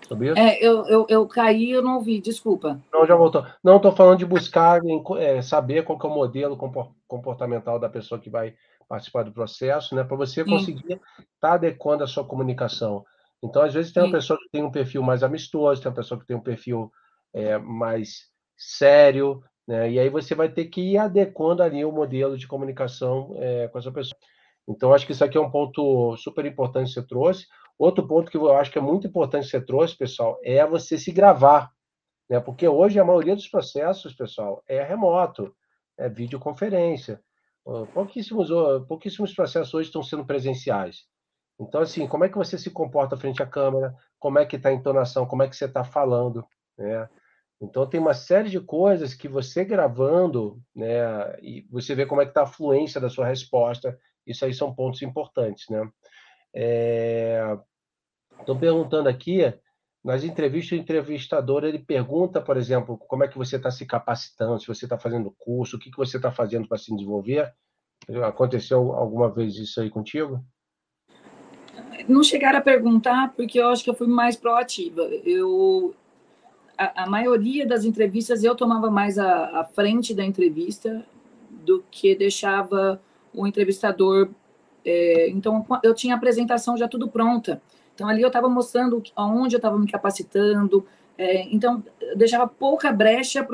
Sobre 0.06 0.30
isso? 0.30 0.38
É, 0.38 0.58
eu, 0.60 0.86
eu, 0.86 1.06
eu 1.08 1.26
caí 1.26 1.70
eu 1.70 1.82
não 1.82 1.96
ouvi, 1.96 2.20
desculpa. 2.20 2.80
Não, 2.92 3.06
já 3.06 3.16
voltou. 3.16 3.46
Não, 3.64 3.76
estou 3.76 3.92
falando 3.92 4.18
de 4.18 4.26
buscar 4.26 4.80
é, 5.18 5.40
saber 5.40 5.84
qual 5.84 5.98
é 6.02 6.06
o 6.06 6.10
modelo 6.10 6.58
comportamental 7.08 7.78
da 7.78 7.88
pessoa 7.88 8.20
que 8.20 8.28
vai 8.28 8.54
participar 8.88 9.22
do 9.22 9.32
processo, 9.32 9.94
né? 9.94 10.04
Para 10.04 10.16
você 10.16 10.44
conseguir 10.44 10.92
estar 10.92 11.00
tá 11.40 11.52
adequando 11.54 12.04
a 12.04 12.06
sua 12.06 12.24
comunicação. 12.24 13.04
Então, 13.43 13.62
às 13.62 13.74
vezes, 13.74 13.93
tem 13.93 14.03
uma 14.03 14.09
Sim. 14.09 14.12
pessoa 14.12 14.38
que 14.38 14.49
tem 14.51 14.62
um 14.62 14.70
perfil 14.70 15.03
mais 15.03 15.22
amistoso, 15.22 15.82
tem 15.82 15.90
uma 15.90 15.97
pessoa 15.97 16.20
que 16.20 16.26
tem 16.26 16.36
um 16.36 16.43
perfil 16.43 16.90
é, 17.34 17.59
mais 17.59 18.30
sério, 18.57 19.43
né? 19.66 19.90
E 19.90 19.99
aí 19.99 20.09
você 20.09 20.34
vai 20.34 20.49
ter 20.49 20.66
que 20.66 20.80
ir 20.80 20.99
adequando 20.99 21.62
ali 21.62 21.84
o 21.84 21.93
modelo 21.93 22.36
de 22.36 22.47
comunicação 22.47 23.34
é, 23.38 23.68
com 23.68 23.78
essa 23.78 23.90
pessoa. 23.90 24.16
Então, 24.68 24.95
acho 24.95 25.07
que 25.07 25.12
isso 25.12 25.24
aqui 25.24 25.36
é 25.36 25.40
um 25.40 25.51
ponto 25.51 26.16
super 26.16 26.47
importante 26.47 26.88
que 26.88 26.95
você 26.95 27.07
trouxe. 27.07 27.47
Outro 27.78 28.07
ponto 28.07 28.30
que 28.30 28.36
eu 28.36 28.53
acho 28.57 28.70
que 28.70 28.78
é 28.78 28.82
muito 28.82 29.07
importante 29.07 29.45
que 29.45 29.51
você 29.51 29.61
trouxe, 29.61 29.97
pessoal, 29.97 30.38
é 30.45 30.64
você 30.64 30.97
se 30.97 31.11
gravar. 31.11 31.70
Né? 32.30 32.38
Porque 32.38 32.66
hoje 32.68 32.99
a 32.99 33.05
maioria 33.05 33.34
dos 33.34 33.49
processos, 33.49 34.14
pessoal, 34.14 34.62
é 34.68 34.82
remoto, 34.82 35.53
é 35.99 36.09
videoconferência. 36.09 37.20
Pouquíssimos, 37.93 38.49
pouquíssimos 38.88 39.34
processos 39.34 39.72
hoje 39.74 39.88
estão 39.88 40.03
sendo 40.03 40.24
presenciais. 40.24 41.07
Então, 41.61 41.80
assim, 41.80 42.07
como 42.07 42.24
é 42.24 42.28
que 42.28 42.36
você 42.36 42.59
se 42.59 42.70
comporta 42.70 43.16
frente 43.16 43.42
à 43.42 43.46
câmera? 43.46 43.94
Como 44.18 44.38
é 44.38 44.46
que 44.46 44.57
está 44.57 44.68
a 44.68 44.72
entonação? 44.72 45.26
Como 45.26 45.42
é 45.42 45.48
que 45.48 45.57
você 45.57 45.66
está 45.66 45.84
falando? 45.84 46.46
Né? 46.76 47.09
Então 47.62 47.86
tem 47.86 48.00
uma 48.00 48.12
série 48.12 48.50
de 48.50 48.61
coisas 48.61 49.14
que 49.14 49.28
você 49.28 49.64
gravando, 49.64 50.61
né, 50.74 51.38
e 51.40 51.64
você 51.70 51.94
vê 51.94 52.05
como 52.05 52.20
é 52.20 52.24
que 52.24 52.32
está 52.32 52.42
a 52.42 52.46
fluência 52.46 53.00
da 53.00 53.09
sua 53.09 53.24
resposta. 53.24 53.96
Isso 54.26 54.44
aí 54.44 54.53
são 54.53 54.74
pontos 54.74 55.00
importantes, 55.03 55.68
né? 55.68 55.88
Estou 58.40 58.57
é... 58.57 58.59
perguntando 58.59 59.09
aqui, 59.09 59.42
nas 60.05 60.24
entrevistas, 60.24 60.76
o 60.76 60.80
entrevistador 60.80 61.62
ele 61.62 61.78
pergunta, 61.78 62.40
por 62.40 62.57
exemplo, 62.57 62.98
como 62.98 63.22
é 63.22 63.28
que 63.28 63.38
você 63.38 63.57
está 63.57 63.70
se 63.70 63.86
capacitando, 63.86 64.61
se 64.61 64.66
você 64.66 64.84
está 64.84 64.98
fazendo 64.98 65.34
curso, 65.38 65.76
o 65.76 65.78
que, 65.78 65.90
que 65.90 65.96
você 65.96 66.16
está 66.16 66.32
fazendo 66.32 66.66
para 66.66 66.78
se 66.78 66.92
desenvolver. 66.92 67.55
Aconteceu 68.24 68.92
alguma 68.92 69.32
vez 69.32 69.55
isso 69.55 69.80
aí 69.80 69.88
contigo? 69.88 70.44
Não 72.09 72.22
chegaram 72.22 72.59
a 72.59 72.62
perguntar, 72.62 73.32
porque 73.36 73.61
eu 73.61 73.68
acho 73.68 73.84
que 73.84 73.90
eu 73.90 73.94
fui 73.94 74.07
mais 74.07 74.36
proativa. 74.36 75.03
Eu, 75.24 75.94
a, 76.76 77.05
a 77.05 77.07
maioria 77.11 77.66
das 77.66 77.84
entrevistas 77.84 78.42
eu 78.42 78.55
tomava 78.55 78.90
mais 78.90 79.18
a, 79.18 79.61
a 79.61 79.64
frente 79.64 80.14
da 80.14 80.24
entrevista 80.24 81.05
do 81.50 81.84
que 81.90 82.14
deixava 82.14 83.00
o 83.32 83.46
entrevistador. 83.46 84.28
É, 84.84 85.28
então, 85.30 85.64
eu 85.82 85.94
tinha 85.94 86.14
a 86.14 86.16
apresentação 86.16 86.76
já 86.76 86.88
tudo 86.88 87.09
pronta. 87.09 87.62
Então, 87.94 88.09
ali 88.09 88.22
eu 88.22 88.28
estava 88.28 88.48
mostrando 88.48 89.03
aonde 89.14 89.55
eu 89.55 89.59
estava 89.59 89.78
me 89.78 89.90
capacitando. 89.90 90.86
É, 91.16 91.42
então, 91.55 91.82
deixava 92.16 92.46
pouca 92.46 92.90
brecha 92.90 93.46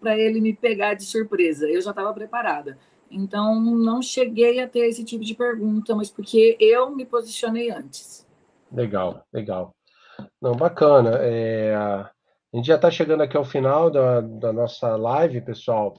para 0.00 0.18
ele 0.18 0.40
me 0.40 0.52
pegar 0.52 0.94
de 0.94 1.04
surpresa. 1.04 1.68
Eu 1.68 1.80
já 1.80 1.90
estava 1.90 2.12
preparada. 2.12 2.78
Então, 3.16 3.58
não 3.58 4.02
cheguei 4.02 4.60
a 4.60 4.68
ter 4.68 4.80
esse 4.80 5.02
tipo 5.02 5.24
de 5.24 5.34
pergunta, 5.34 5.94
mas 5.94 6.10
porque 6.10 6.56
eu 6.60 6.94
me 6.94 7.06
posicionei 7.06 7.70
antes. 7.70 8.26
Legal, 8.70 9.24
legal. 9.32 9.74
Não, 10.40 10.52
bacana. 10.54 11.18
É, 11.22 11.74
a 11.74 12.10
gente 12.54 12.66
já 12.66 12.76
está 12.76 12.90
chegando 12.90 13.22
aqui 13.22 13.36
ao 13.36 13.44
final 13.44 13.90
da, 13.90 14.20
da, 14.20 14.52
nossa 14.52 14.96
live, 14.96 15.40
pessoal. 15.40 15.94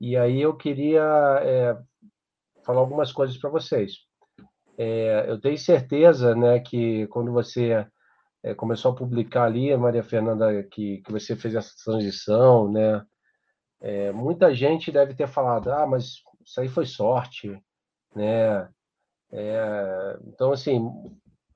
E 0.00 0.16
aí 0.16 0.40
eu 0.40 0.56
queria 0.56 1.02
é, 1.42 1.76
falar 2.64 2.80
algumas 2.80 3.12
coisas 3.12 3.36
para 3.36 3.50
vocês. 3.50 3.94
É, 4.78 5.24
eu 5.28 5.40
tenho 5.40 5.58
certeza 5.58 6.34
né, 6.34 6.60
que 6.60 7.08
quando 7.08 7.32
você 7.32 7.84
é, 8.44 8.54
começou 8.54 8.92
a 8.92 8.96
publicar 8.96 9.44
ali, 9.44 9.76
Maria 9.76 10.04
Fernanda, 10.04 10.62
que, 10.62 10.98
que 10.98 11.10
você 11.10 11.34
fez 11.34 11.56
essa 11.56 11.72
transição, 11.84 12.70
né? 12.70 13.04
É, 13.80 14.10
muita 14.12 14.54
gente 14.54 14.90
deve 14.90 15.14
ter 15.14 15.28
falado, 15.28 15.70
ah, 15.70 15.86
mas 15.86 16.22
isso 16.46 16.60
aí 16.60 16.68
foi 16.68 16.86
sorte, 16.86 17.60
né? 18.14 18.68
É, 19.32 20.18
então, 20.28 20.52
assim, 20.52 20.80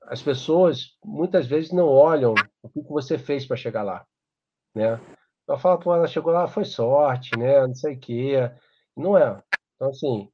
as 0.03 0.21
pessoas 0.21 0.97
muitas 1.03 1.47
vezes 1.47 1.71
não 1.71 1.87
olham 1.87 2.33
o 2.61 2.69
que 2.69 2.81
você 2.89 3.17
fez 3.17 3.45
para 3.45 3.55
chegar 3.55 3.83
lá, 3.83 4.05
né? 4.75 4.99
Ela 5.47 5.57
fala, 5.57 5.79
pô, 5.79 5.93
ela 5.93 6.07
chegou 6.07 6.31
lá, 6.31 6.47
foi 6.47 6.65
sorte, 6.65 7.37
né? 7.37 7.65
Não 7.65 7.75
sei 7.75 7.95
o 7.95 7.99
quê. 7.99 8.51
Não 8.95 9.17
é. 9.17 9.41
Então, 9.75 9.89
assim, 9.89 10.29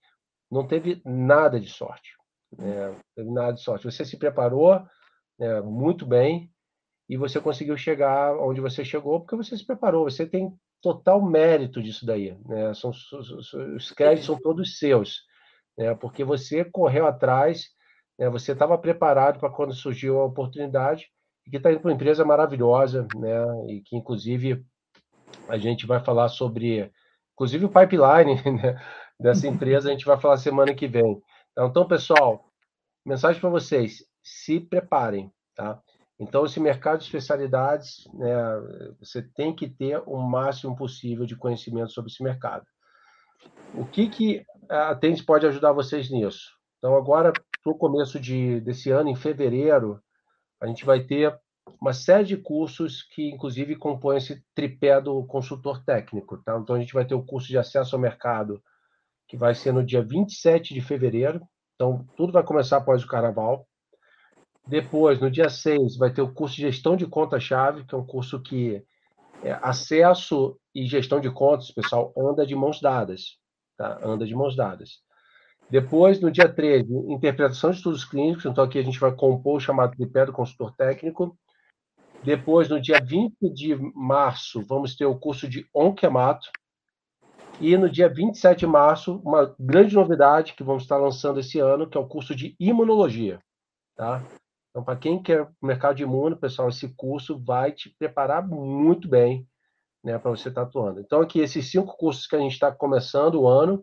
não 0.51 0.67
teve 0.67 1.01
nada 1.05 1.59
de 1.59 1.69
sorte. 1.69 2.15
Né? 2.57 2.87
Não 2.89 3.01
teve 3.15 3.31
nada 3.31 3.53
de 3.53 3.61
sorte. 3.61 3.85
Você 3.85 4.03
se 4.05 4.17
preparou 4.17 4.85
né, 5.39 5.61
muito 5.61 6.05
bem 6.05 6.51
e 7.09 7.17
você 7.17 7.39
conseguiu 7.39 7.77
chegar 7.77 8.35
onde 8.37 8.59
você 8.61 8.83
chegou 8.83 9.21
porque 9.21 9.35
você 9.35 9.57
se 9.57 9.65
preparou. 9.65 10.03
Você 10.03 10.25
tem 10.25 10.55
total 10.81 11.21
mérito 11.21 11.81
disso 11.81 12.05
daí. 12.05 12.37
Né? 12.45 12.73
São, 12.73 12.91
os 13.75 13.91
créditos 13.91 14.25
são 14.25 14.39
todos 14.39 14.77
seus, 14.77 15.21
né? 15.77 15.95
porque 15.95 16.23
você 16.23 16.65
correu 16.65 17.07
atrás, 17.07 17.67
né? 18.17 18.29
você 18.29 18.51
estava 18.51 18.77
preparado 18.77 19.39
para 19.39 19.49
quando 19.49 19.73
surgiu 19.73 20.19
a 20.19 20.25
oportunidade 20.25 21.07
e 21.45 21.51
que 21.51 21.57
está 21.57 21.71
indo 21.71 21.79
para 21.79 21.89
uma 21.89 21.95
empresa 21.95 22.25
maravilhosa, 22.25 23.07
né? 23.15 23.45
e 23.69 23.81
que, 23.81 23.95
inclusive, 23.95 24.63
a 25.47 25.57
gente 25.57 25.85
vai 25.85 25.99
falar 26.03 26.29
sobre, 26.29 26.91
inclusive, 27.33 27.65
o 27.65 27.69
pipeline 27.69 28.41
né? 28.61 28.79
dessa 29.19 29.47
empresa, 29.47 29.89
a 29.89 29.91
gente 29.91 30.05
vai 30.05 30.19
falar 30.19 30.37
semana 30.37 30.73
que 30.73 30.87
vem. 30.87 31.21
Então, 31.57 31.87
pessoal, 31.87 32.45
mensagem 33.05 33.41
para 33.41 33.49
vocês, 33.49 34.05
se 34.21 34.59
preparem, 34.59 35.31
tá? 35.55 35.81
Então, 36.19 36.45
esse 36.45 36.59
mercado 36.59 36.99
de 36.99 37.05
especialidades, 37.05 38.07
né, 38.13 38.35
você 38.99 39.21
tem 39.21 39.55
que 39.55 39.69
ter 39.69 40.01
o 40.05 40.17
máximo 40.17 40.75
possível 40.75 41.25
de 41.25 41.35
conhecimento 41.35 41.91
sobre 41.91 42.11
esse 42.11 42.23
mercado. 42.23 42.65
O 43.75 43.85
que, 43.85 44.09
que 44.09 44.45
a 44.67 44.95
Tênis 44.95 45.21
pode 45.21 45.45
ajudar 45.45 45.73
vocês 45.73 46.09
nisso? 46.09 46.51
Então, 46.77 46.95
agora, 46.95 47.31
para 47.63 47.71
o 47.71 47.77
começo 47.77 48.19
de, 48.19 48.59
desse 48.61 48.89
ano, 48.89 49.09
em 49.09 49.15
fevereiro, 49.15 50.01
a 50.59 50.65
gente 50.65 50.85
vai 50.85 51.03
ter 51.03 51.37
uma 51.79 51.93
série 51.93 52.23
de 52.23 52.37
cursos 52.37 53.03
que, 53.03 53.29
inclusive, 53.29 53.75
compõem 53.75 54.17
esse 54.17 54.43
tripé 54.55 54.99
do 54.99 55.23
consultor 55.25 55.83
técnico. 55.83 56.37
Tá? 56.37 56.57
Então, 56.57 56.75
a 56.75 56.79
gente 56.79 56.93
vai 56.93 57.05
ter 57.05 57.13
o 57.13 57.23
curso 57.23 57.47
de 57.47 57.57
acesso 57.57 57.95
ao 57.95 58.01
mercado, 58.01 58.61
que 59.27 59.37
vai 59.37 59.53
ser 59.53 59.71
no 59.71 59.85
dia 59.85 60.01
27 60.01 60.73
de 60.73 60.81
fevereiro. 60.81 61.41
Então, 61.75 62.07
tudo 62.15 62.33
vai 62.33 62.43
começar 62.43 62.77
após 62.77 63.03
o 63.03 63.07
carnaval. 63.07 63.67
Depois, 64.67 65.19
no 65.19 65.31
dia 65.31 65.49
6, 65.49 65.97
vai 65.97 66.11
ter 66.11 66.21
o 66.21 66.33
curso 66.33 66.55
de 66.55 66.63
gestão 66.63 66.97
de 66.97 67.07
conta-chave, 67.07 67.85
que 67.85 67.95
é 67.95 67.97
um 67.97 68.05
curso 68.05 68.41
que 68.41 68.83
é, 69.41 69.57
acesso 69.61 70.59
e 70.75 70.85
gestão 70.85 71.19
de 71.21 71.31
contas, 71.31 71.71
pessoal, 71.71 72.13
anda 72.17 72.45
de 72.45 72.55
mãos 72.55 72.81
dadas. 72.81 73.37
Tá? 73.77 73.99
Anda 74.03 74.25
de 74.25 74.35
mãos 74.35 74.55
dadas. 74.55 74.99
Depois, 75.69 76.19
no 76.19 76.31
dia 76.31 76.47
13, 76.47 76.87
interpretação 77.09 77.71
de 77.71 77.77
estudos 77.77 78.03
clínicos. 78.03 78.45
Então, 78.45 78.63
aqui 78.63 78.79
a 78.79 78.83
gente 78.83 78.99
vai 78.99 79.13
compor 79.13 79.57
o 79.57 79.59
chamado 79.59 79.95
tripé 79.95 80.25
do 80.25 80.33
consultor 80.33 80.73
técnico. 80.75 81.37
Depois, 82.23 82.67
no 82.67 82.79
dia 82.79 82.99
20 83.01 83.35
de 83.53 83.75
março, 83.95 84.61
vamos 84.67 84.95
ter 84.95 85.05
o 85.05 85.19
curso 85.19 85.47
de 85.47 85.65
onquemato. 85.73 86.49
E 87.59 87.75
no 87.77 87.89
dia 87.89 88.07
27 88.07 88.59
de 88.59 88.67
março, 88.67 89.21
uma 89.23 89.55
grande 89.59 89.95
novidade 89.95 90.53
que 90.53 90.63
vamos 90.63 90.83
estar 90.83 90.97
lançando 90.97 91.39
esse 91.39 91.59
ano, 91.59 91.89
que 91.89 91.97
é 91.97 92.01
o 92.01 92.07
curso 92.07 92.35
de 92.35 92.55
imunologia. 92.59 93.39
Tá? 93.95 94.23
Então, 94.69 94.83
para 94.83 94.95
quem 94.95 95.21
quer 95.21 95.49
mercado 95.61 95.95
de 95.95 96.03
imuno, 96.03 96.37
pessoal, 96.37 96.69
esse 96.69 96.93
curso 96.95 97.39
vai 97.39 97.71
te 97.71 97.89
preparar 97.97 98.47
muito 98.47 99.07
bem 99.07 99.47
né, 100.03 100.17
para 100.17 100.31
você 100.31 100.49
estar 100.49 100.61
tá 100.61 100.67
atuando. 100.67 100.99
Então, 100.99 101.21
aqui, 101.21 101.39
esses 101.39 101.69
cinco 101.69 101.97
cursos 101.97 102.27
que 102.27 102.35
a 102.35 102.39
gente 102.39 102.53
está 102.53 102.71
começando 102.71 103.41
o 103.41 103.47
ano, 103.47 103.81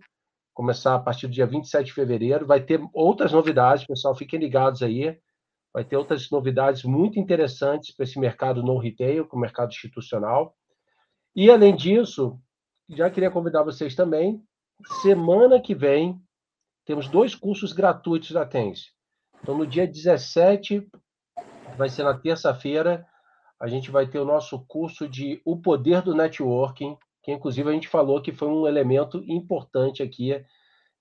começar 0.55 0.95
a 0.95 1.01
partir 1.01 1.27
do 1.27 1.33
dia 1.33 1.47
27 1.47 1.87
de 1.87 1.93
fevereiro, 1.93 2.47
vai 2.47 2.61
ter 2.61 2.81
outras 2.93 3.33
novidades, 3.33 3.87
pessoal, 3.87 4.15
fiquem 4.15 4.39
ligados 4.39 4.83
aí. 4.83 5.19
Vai 5.73 5.85
ter 5.85 5.97
outras 5.97 6.31
novidades 6.31 6.85
muito 6.85 7.19
interessantes 7.19 7.93
para 7.95 8.05
esse 8.05 8.19
mercado 8.19 8.63
no 8.63 8.79
retail, 8.79 9.27
para 9.27 9.37
o 9.37 9.41
mercado 9.41 9.73
institucional. 9.73 10.57
E, 11.35 11.51
além 11.51 11.75
disso, 11.75 12.39
já 12.89 13.11
queria 13.11 13.31
convidar 13.31 13.65
vocês 13.65 13.93
também, 13.97 14.41
semana 15.03 15.61
que 15.61 15.75
vem, 15.75 16.21
temos 16.85 17.09
dois 17.09 17.35
cursos 17.35 17.73
gratuitos 17.73 18.31
da 18.31 18.47
Tense. 18.47 18.94
Então, 19.45 19.59
no 19.59 19.67
dia 19.67 19.87
17, 19.87 20.89
vai 21.77 21.91
ser 21.91 22.03
na 22.03 22.15
terça-feira, 22.15 23.07
a 23.61 23.69
gente 23.69 23.91
vai 23.91 24.07
ter 24.07 24.19
o 24.19 24.25
nosso 24.25 24.65
curso 24.67 25.07
de 25.07 25.43
O 25.45 25.61
Poder 25.61 26.01
do 26.01 26.15
Networking, 26.15 26.97
que 27.23 27.31
inclusive 27.31 27.69
a 27.69 27.73
gente 27.75 27.87
falou 27.87 28.23
que 28.23 28.33
foi 28.33 28.49
um 28.49 28.67
elemento 28.67 29.23
importante 29.29 30.03
aqui 30.03 30.43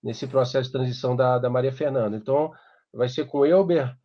nesse 0.03 0.27
processo 0.27 0.67
de 0.67 0.73
transição 0.73 1.15
da, 1.15 1.39
da 1.39 1.49
Maria 1.49 1.71
Fernanda. 1.71 2.17
Então, 2.17 2.51
vai 2.93 3.07
ser 3.07 3.27
com 3.27 3.37
o 3.37 3.45
Elber 3.45 3.95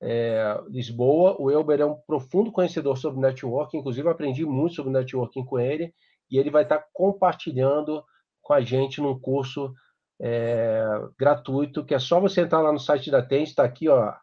é, 0.00 0.60
Lisboa. 0.68 1.34
O 1.36 1.50
Elber 1.50 1.80
é 1.80 1.84
um 1.84 1.96
profundo 2.06 2.52
conhecedor 2.52 2.96
sobre 2.96 3.18
networking, 3.18 3.78
inclusive 3.78 4.08
aprendi 4.08 4.46
muito 4.46 4.76
sobre 4.76 4.92
networking 4.92 5.44
com 5.44 5.58
ele, 5.58 5.92
e 6.30 6.38
ele 6.38 6.50
vai 6.50 6.62
estar 6.62 6.84
compartilhando 6.92 8.04
com 8.42 8.52
a 8.52 8.60
gente 8.60 9.00
num 9.00 9.18
curso 9.18 9.74
é, 10.20 10.84
gratuito, 11.18 11.84
que 11.84 11.94
é 11.94 11.98
só 11.98 12.20
você 12.20 12.42
entrar 12.42 12.60
lá 12.60 12.72
no 12.72 12.78
site 12.78 13.10
da 13.10 13.22
Tens, 13.22 13.48
está 13.50 13.64
aqui, 13.64 13.88
ó, 13.88 14.14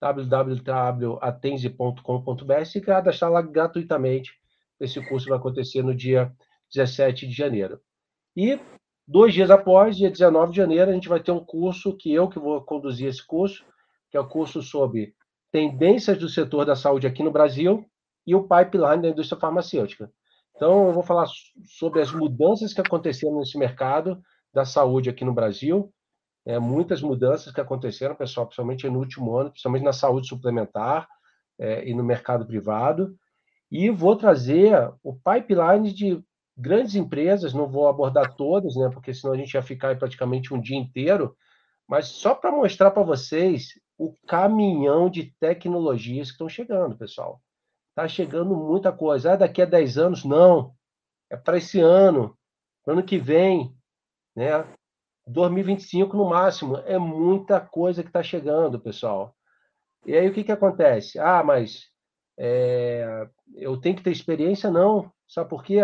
www.atense.com.br 0.00 2.76
e 2.76 2.80
cadastrar 2.80 3.30
lá 3.30 3.40
gratuitamente. 3.40 4.32
Esse 4.80 5.00
curso 5.08 5.28
vai 5.28 5.38
acontecer 5.38 5.82
no 5.82 5.94
dia 5.94 6.32
17 6.72 7.26
de 7.26 7.32
janeiro. 7.32 7.80
E 8.36 8.58
dois 9.06 9.32
dias 9.32 9.50
após, 9.50 9.96
dia 9.96 10.10
19 10.10 10.50
de 10.50 10.56
janeiro, 10.56 10.90
a 10.90 10.94
gente 10.94 11.08
vai 11.08 11.20
ter 11.20 11.30
um 11.30 11.44
curso 11.44 11.96
que 11.96 12.12
eu 12.12 12.28
que 12.28 12.38
vou 12.38 12.60
conduzir 12.62 13.08
esse 13.08 13.24
curso, 13.24 13.64
que 14.10 14.16
é 14.16 14.20
o 14.20 14.28
curso 14.28 14.62
sobre 14.62 15.14
tendências 15.52 16.18
do 16.18 16.28
setor 16.28 16.66
da 16.66 16.74
saúde 16.74 17.06
aqui 17.06 17.22
no 17.22 17.30
Brasil 17.30 17.86
e 18.26 18.34
o 18.34 18.42
pipeline 18.42 19.02
da 19.02 19.08
indústria 19.08 19.40
farmacêutica. 19.40 20.10
Então, 20.56 20.88
eu 20.88 20.92
vou 20.92 21.02
falar 21.02 21.26
sobre 21.64 22.00
as 22.00 22.12
mudanças 22.12 22.72
que 22.72 22.80
aconteceram 22.80 23.38
nesse 23.38 23.58
mercado 23.58 24.20
da 24.54 24.64
saúde 24.64 25.10
aqui 25.10 25.24
no 25.24 25.34
Brasil. 25.34 25.92
É, 26.46 26.58
muitas 26.58 27.02
mudanças 27.02 27.52
que 27.52 27.60
aconteceram, 27.60 28.14
pessoal, 28.14 28.46
principalmente 28.46 28.88
no 28.88 28.98
último 28.98 29.36
ano, 29.36 29.50
principalmente 29.50 29.82
na 29.82 29.92
saúde 29.92 30.28
suplementar 30.28 31.08
é, 31.58 31.88
e 31.88 31.94
no 31.94 32.04
mercado 32.04 32.46
privado. 32.46 33.16
E 33.70 33.90
vou 33.90 34.14
trazer 34.14 34.92
o 35.02 35.14
pipeline 35.14 35.92
de 35.92 36.22
grandes 36.56 36.94
empresas, 36.94 37.52
não 37.52 37.66
vou 37.66 37.88
abordar 37.88 38.36
todas, 38.36 38.76
né, 38.76 38.88
porque 38.92 39.12
senão 39.12 39.34
a 39.34 39.36
gente 39.36 39.54
ia 39.54 39.62
ficar 39.62 39.98
praticamente 39.98 40.54
um 40.54 40.60
dia 40.60 40.76
inteiro, 40.76 41.36
mas 41.88 42.06
só 42.06 42.34
para 42.34 42.52
mostrar 42.52 42.92
para 42.92 43.02
vocês 43.02 43.70
o 43.98 44.14
caminhão 44.26 45.10
de 45.10 45.34
tecnologias 45.40 46.28
que 46.28 46.34
estão 46.34 46.48
chegando, 46.48 46.96
pessoal. 46.96 47.40
Está 47.90 48.06
chegando 48.08 48.54
muita 48.56 48.92
coisa. 48.92 49.32
Ah, 49.32 49.36
daqui 49.36 49.62
a 49.62 49.66
10 49.66 49.98
anos? 49.98 50.24
Não. 50.24 50.74
É 51.30 51.36
para 51.36 51.58
esse 51.58 51.80
ano. 51.80 52.36
Ano 52.86 53.04
que 53.04 53.18
vem, 53.18 53.74
né? 54.34 54.66
2025 55.26 56.16
no 56.16 56.28
máximo. 56.28 56.76
É 56.78 56.98
muita 56.98 57.60
coisa 57.60 58.02
que 58.02 58.08
está 58.08 58.22
chegando, 58.22 58.80
pessoal. 58.80 59.34
E 60.06 60.14
aí 60.14 60.28
o 60.28 60.34
que, 60.34 60.44
que 60.44 60.52
acontece? 60.52 61.18
Ah, 61.18 61.42
mas 61.42 61.84
é, 62.38 63.28
eu 63.54 63.80
tenho 63.80 63.96
que 63.96 64.02
ter 64.02 64.10
experiência? 64.10 64.70
Não. 64.70 65.10
Sabe 65.26 65.48
por 65.48 65.64
quê? 65.64 65.80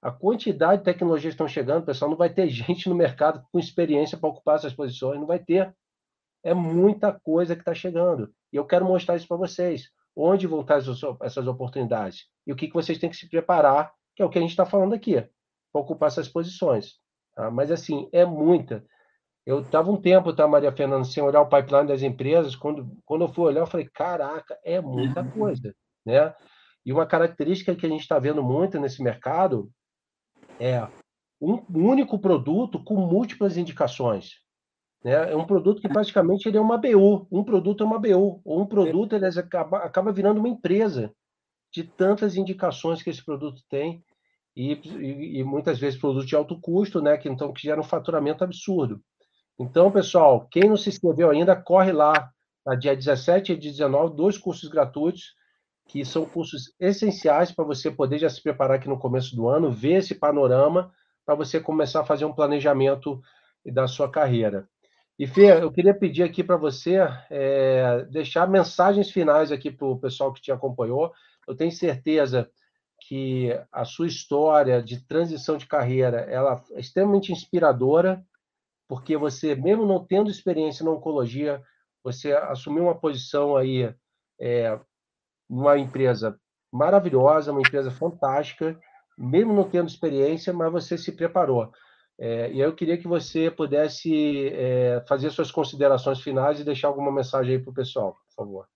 a 0.00 0.10
quantidade 0.10 0.78
de 0.78 0.84
tecnologias 0.84 1.32
que 1.32 1.34
estão 1.34 1.48
chegando, 1.48 1.84
pessoal, 1.84 2.10
não 2.10 2.16
vai 2.16 2.32
ter 2.32 2.48
gente 2.48 2.88
no 2.88 2.94
mercado 2.94 3.44
com 3.50 3.58
experiência 3.58 4.16
para 4.16 4.28
ocupar 4.28 4.56
essas 4.56 4.72
posições, 4.72 5.18
não 5.18 5.26
vai 5.26 5.38
ter. 5.38 5.74
É 6.42 6.54
muita 6.54 7.12
coisa 7.12 7.54
que 7.54 7.62
está 7.62 7.74
chegando. 7.74 8.32
E 8.52 8.56
eu 8.56 8.64
quero 8.64 8.84
mostrar 8.84 9.16
isso 9.16 9.26
para 9.26 9.36
vocês. 9.36 9.90
Onde 10.16 10.46
vão 10.46 10.60
estar 10.60 10.78
essas 11.22 11.46
oportunidades? 11.46 12.26
E 12.46 12.52
o 12.52 12.56
que, 12.56 12.68
que 12.68 12.74
vocês 12.74 12.98
têm 12.98 13.10
que 13.10 13.16
se 13.16 13.28
preparar, 13.28 13.92
que 14.14 14.22
é 14.22 14.24
o 14.24 14.30
que 14.30 14.38
a 14.38 14.40
gente 14.40 14.50
está 14.50 14.64
falando 14.64 14.94
aqui, 14.94 15.20
para 15.72 15.82
ocupar 15.82 16.08
essas 16.08 16.28
posições. 16.28 16.94
Tá? 17.38 17.52
Mas, 17.52 17.70
assim, 17.70 18.08
é 18.10 18.24
muita. 18.24 18.84
Eu 19.46 19.60
estava 19.60 19.92
um 19.92 19.96
tempo, 19.96 20.32
tá, 20.32 20.48
Maria 20.48 20.72
Fernanda, 20.72 21.04
sem 21.04 21.22
olhar 21.22 21.40
o 21.40 21.48
pipeline 21.48 21.86
das 21.86 22.02
empresas. 22.02 22.56
Quando, 22.56 22.90
quando 23.06 23.22
eu 23.22 23.28
fui 23.28 23.44
olhar, 23.44 23.60
eu 23.60 23.66
falei, 23.66 23.88
caraca, 23.88 24.58
é 24.64 24.80
muita 24.80 25.22
coisa. 25.24 25.72
Né? 26.04 26.34
E 26.84 26.92
uma 26.92 27.06
característica 27.06 27.76
que 27.76 27.86
a 27.86 27.88
gente 27.88 28.00
está 28.00 28.18
vendo 28.18 28.42
muito 28.42 28.80
nesse 28.80 29.00
mercado 29.00 29.70
é 30.58 30.84
um 31.40 31.62
único 31.72 32.18
produto 32.18 32.82
com 32.82 32.96
múltiplas 32.96 33.56
indicações. 33.56 34.32
Né? 35.04 35.30
É 35.30 35.36
um 35.36 35.46
produto 35.46 35.80
que 35.80 35.88
praticamente 35.88 36.48
ele 36.48 36.58
é 36.58 36.60
uma 36.60 36.76
BU. 36.76 37.28
Um 37.30 37.44
produto 37.44 37.84
é 37.84 37.86
uma 37.86 38.00
BU. 38.00 38.40
Ou 38.44 38.62
um 38.62 38.66
produto 38.66 39.14
ele 39.14 39.26
acaba, 39.26 39.78
acaba 39.78 40.10
virando 40.10 40.40
uma 40.40 40.48
empresa 40.48 41.14
de 41.72 41.84
tantas 41.84 42.34
indicações 42.34 43.00
que 43.00 43.10
esse 43.10 43.24
produto 43.24 43.62
tem 43.68 44.02
e, 44.60 45.38
e, 45.38 45.44
muitas 45.44 45.78
vezes 45.78 46.00
produtos 46.00 46.28
de 46.28 46.34
alto 46.34 46.60
custo, 46.60 47.00
né? 47.00 47.16
Que 47.16 47.28
então 47.28 47.52
que 47.52 47.62
gera 47.62 47.80
um 47.80 47.84
faturamento 47.84 48.42
absurdo. 48.42 49.00
Então, 49.56 49.90
pessoal, 49.90 50.48
quem 50.50 50.68
não 50.68 50.76
se 50.76 50.88
inscreveu 50.88 51.30
ainda, 51.30 51.54
corre 51.54 51.92
lá. 51.92 52.30
Na 52.66 52.74
dia 52.74 52.94
17 52.94 53.52
e 53.52 53.56
19, 53.56 54.14
dois 54.14 54.36
cursos 54.36 54.68
gratuitos 54.68 55.32
que 55.88 56.04
são 56.04 56.26
cursos 56.26 56.74
essenciais 56.78 57.50
para 57.50 57.64
você 57.64 57.90
poder 57.90 58.18
já 58.18 58.28
se 58.28 58.42
preparar 58.42 58.76
aqui 58.76 58.88
no 58.88 58.98
começo 58.98 59.34
do 59.34 59.48
ano, 59.48 59.72
ver 59.72 59.94
esse 59.94 60.14
panorama 60.14 60.92
para 61.24 61.34
você 61.34 61.58
começar 61.60 62.00
a 62.00 62.04
fazer 62.04 62.26
um 62.26 62.34
planejamento 62.34 63.22
da 63.64 63.86
sua 63.86 64.10
carreira. 64.10 64.68
E 65.18 65.26
Fê, 65.26 65.62
eu 65.62 65.72
queria 65.72 65.94
pedir 65.94 66.24
aqui 66.24 66.44
para 66.44 66.56
você 66.56 66.98
é, 67.30 68.04
deixar 68.10 68.46
mensagens 68.46 69.10
finais 69.10 69.50
aqui 69.50 69.70
para 69.70 69.86
o 69.86 69.98
pessoal 69.98 70.32
que 70.32 70.42
te 70.42 70.52
acompanhou. 70.52 71.12
Eu 71.46 71.56
tenho 71.56 71.72
certeza 71.72 72.50
que 73.00 73.50
a 73.72 73.84
sua 73.84 74.06
história 74.06 74.82
de 74.82 75.00
transição 75.06 75.56
de 75.56 75.66
carreira 75.66 76.20
ela 76.22 76.62
é 76.72 76.80
extremamente 76.80 77.32
inspiradora, 77.32 78.24
porque 78.88 79.16
você, 79.16 79.54
mesmo 79.54 79.86
não 79.86 80.04
tendo 80.04 80.30
experiência 80.30 80.84
na 80.84 80.90
oncologia, 80.90 81.62
você 82.02 82.32
assumiu 82.32 82.84
uma 82.84 82.98
posição 82.98 83.56
aí 83.56 83.94
é, 84.40 84.78
uma 85.48 85.78
empresa 85.78 86.38
maravilhosa, 86.72 87.52
uma 87.52 87.60
empresa 87.60 87.90
fantástica, 87.90 88.78
mesmo 89.16 89.52
não 89.52 89.68
tendo 89.68 89.88
experiência, 89.88 90.52
mas 90.52 90.70
você 90.72 90.96
se 90.96 91.12
preparou. 91.12 91.72
É, 92.18 92.50
e 92.50 92.60
eu 92.60 92.74
queria 92.74 92.98
que 92.98 93.06
você 93.06 93.50
pudesse 93.50 94.48
é, 94.48 95.02
fazer 95.06 95.30
suas 95.30 95.52
considerações 95.52 96.20
finais 96.20 96.58
e 96.58 96.64
deixar 96.64 96.88
alguma 96.88 97.12
mensagem 97.12 97.56
aí 97.56 97.62
para 97.62 97.70
o 97.70 97.74
pessoal, 97.74 98.16
por 98.26 98.34
favor. 98.34 98.66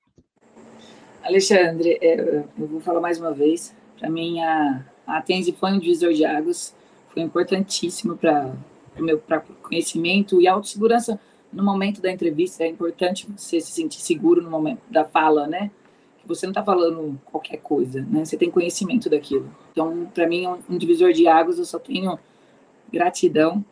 Alexandre, 1.22 1.98
é, 2.00 2.20
eu 2.58 2.66
vou 2.68 2.80
falar 2.80 3.00
mais 3.00 3.20
uma 3.20 3.32
vez. 3.32 3.74
Para 4.02 4.10
mim, 4.10 4.40
a, 4.40 4.84
a 5.06 5.22
Tenzi 5.22 5.52
foi 5.52 5.70
um 5.70 5.78
divisor 5.78 6.12
de 6.12 6.24
águas, 6.24 6.74
foi 7.10 7.22
importantíssimo 7.22 8.16
para 8.16 8.52
o 8.98 9.00
meu 9.00 9.16
pra 9.16 9.38
conhecimento 9.38 10.42
e 10.42 10.48
autossegurança 10.48 11.20
no 11.52 11.62
momento 11.62 12.02
da 12.02 12.10
entrevista. 12.10 12.64
É 12.64 12.66
importante 12.66 13.28
você 13.30 13.60
se 13.60 13.70
sentir 13.70 14.00
seguro 14.00 14.42
no 14.42 14.50
momento 14.50 14.80
da 14.90 15.04
fala, 15.04 15.46
né? 15.46 15.70
você 16.26 16.46
não 16.46 16.50
está 16.50 16.64
falando 16.64 17.20
qualquer 17.26 17.58
coisa, 17.58 18.00
né? 18.02 18.24
Você 18.24 18.36
tem 18.36 18.50
conhecimento 18.50 19.08
daquilo. 19.08 19.48
Então, 19.70 20.10
para 20.12 20.26
mim, 20.26 20.48
um 20.68 20.76
divisor 20.76 21.12
de 21.12 21.28
águas, 21.28 21.58
eu 21.58 21.64
só 21.64 21.78
tenho 21.78 22.18
gratidão. 22.92 23.64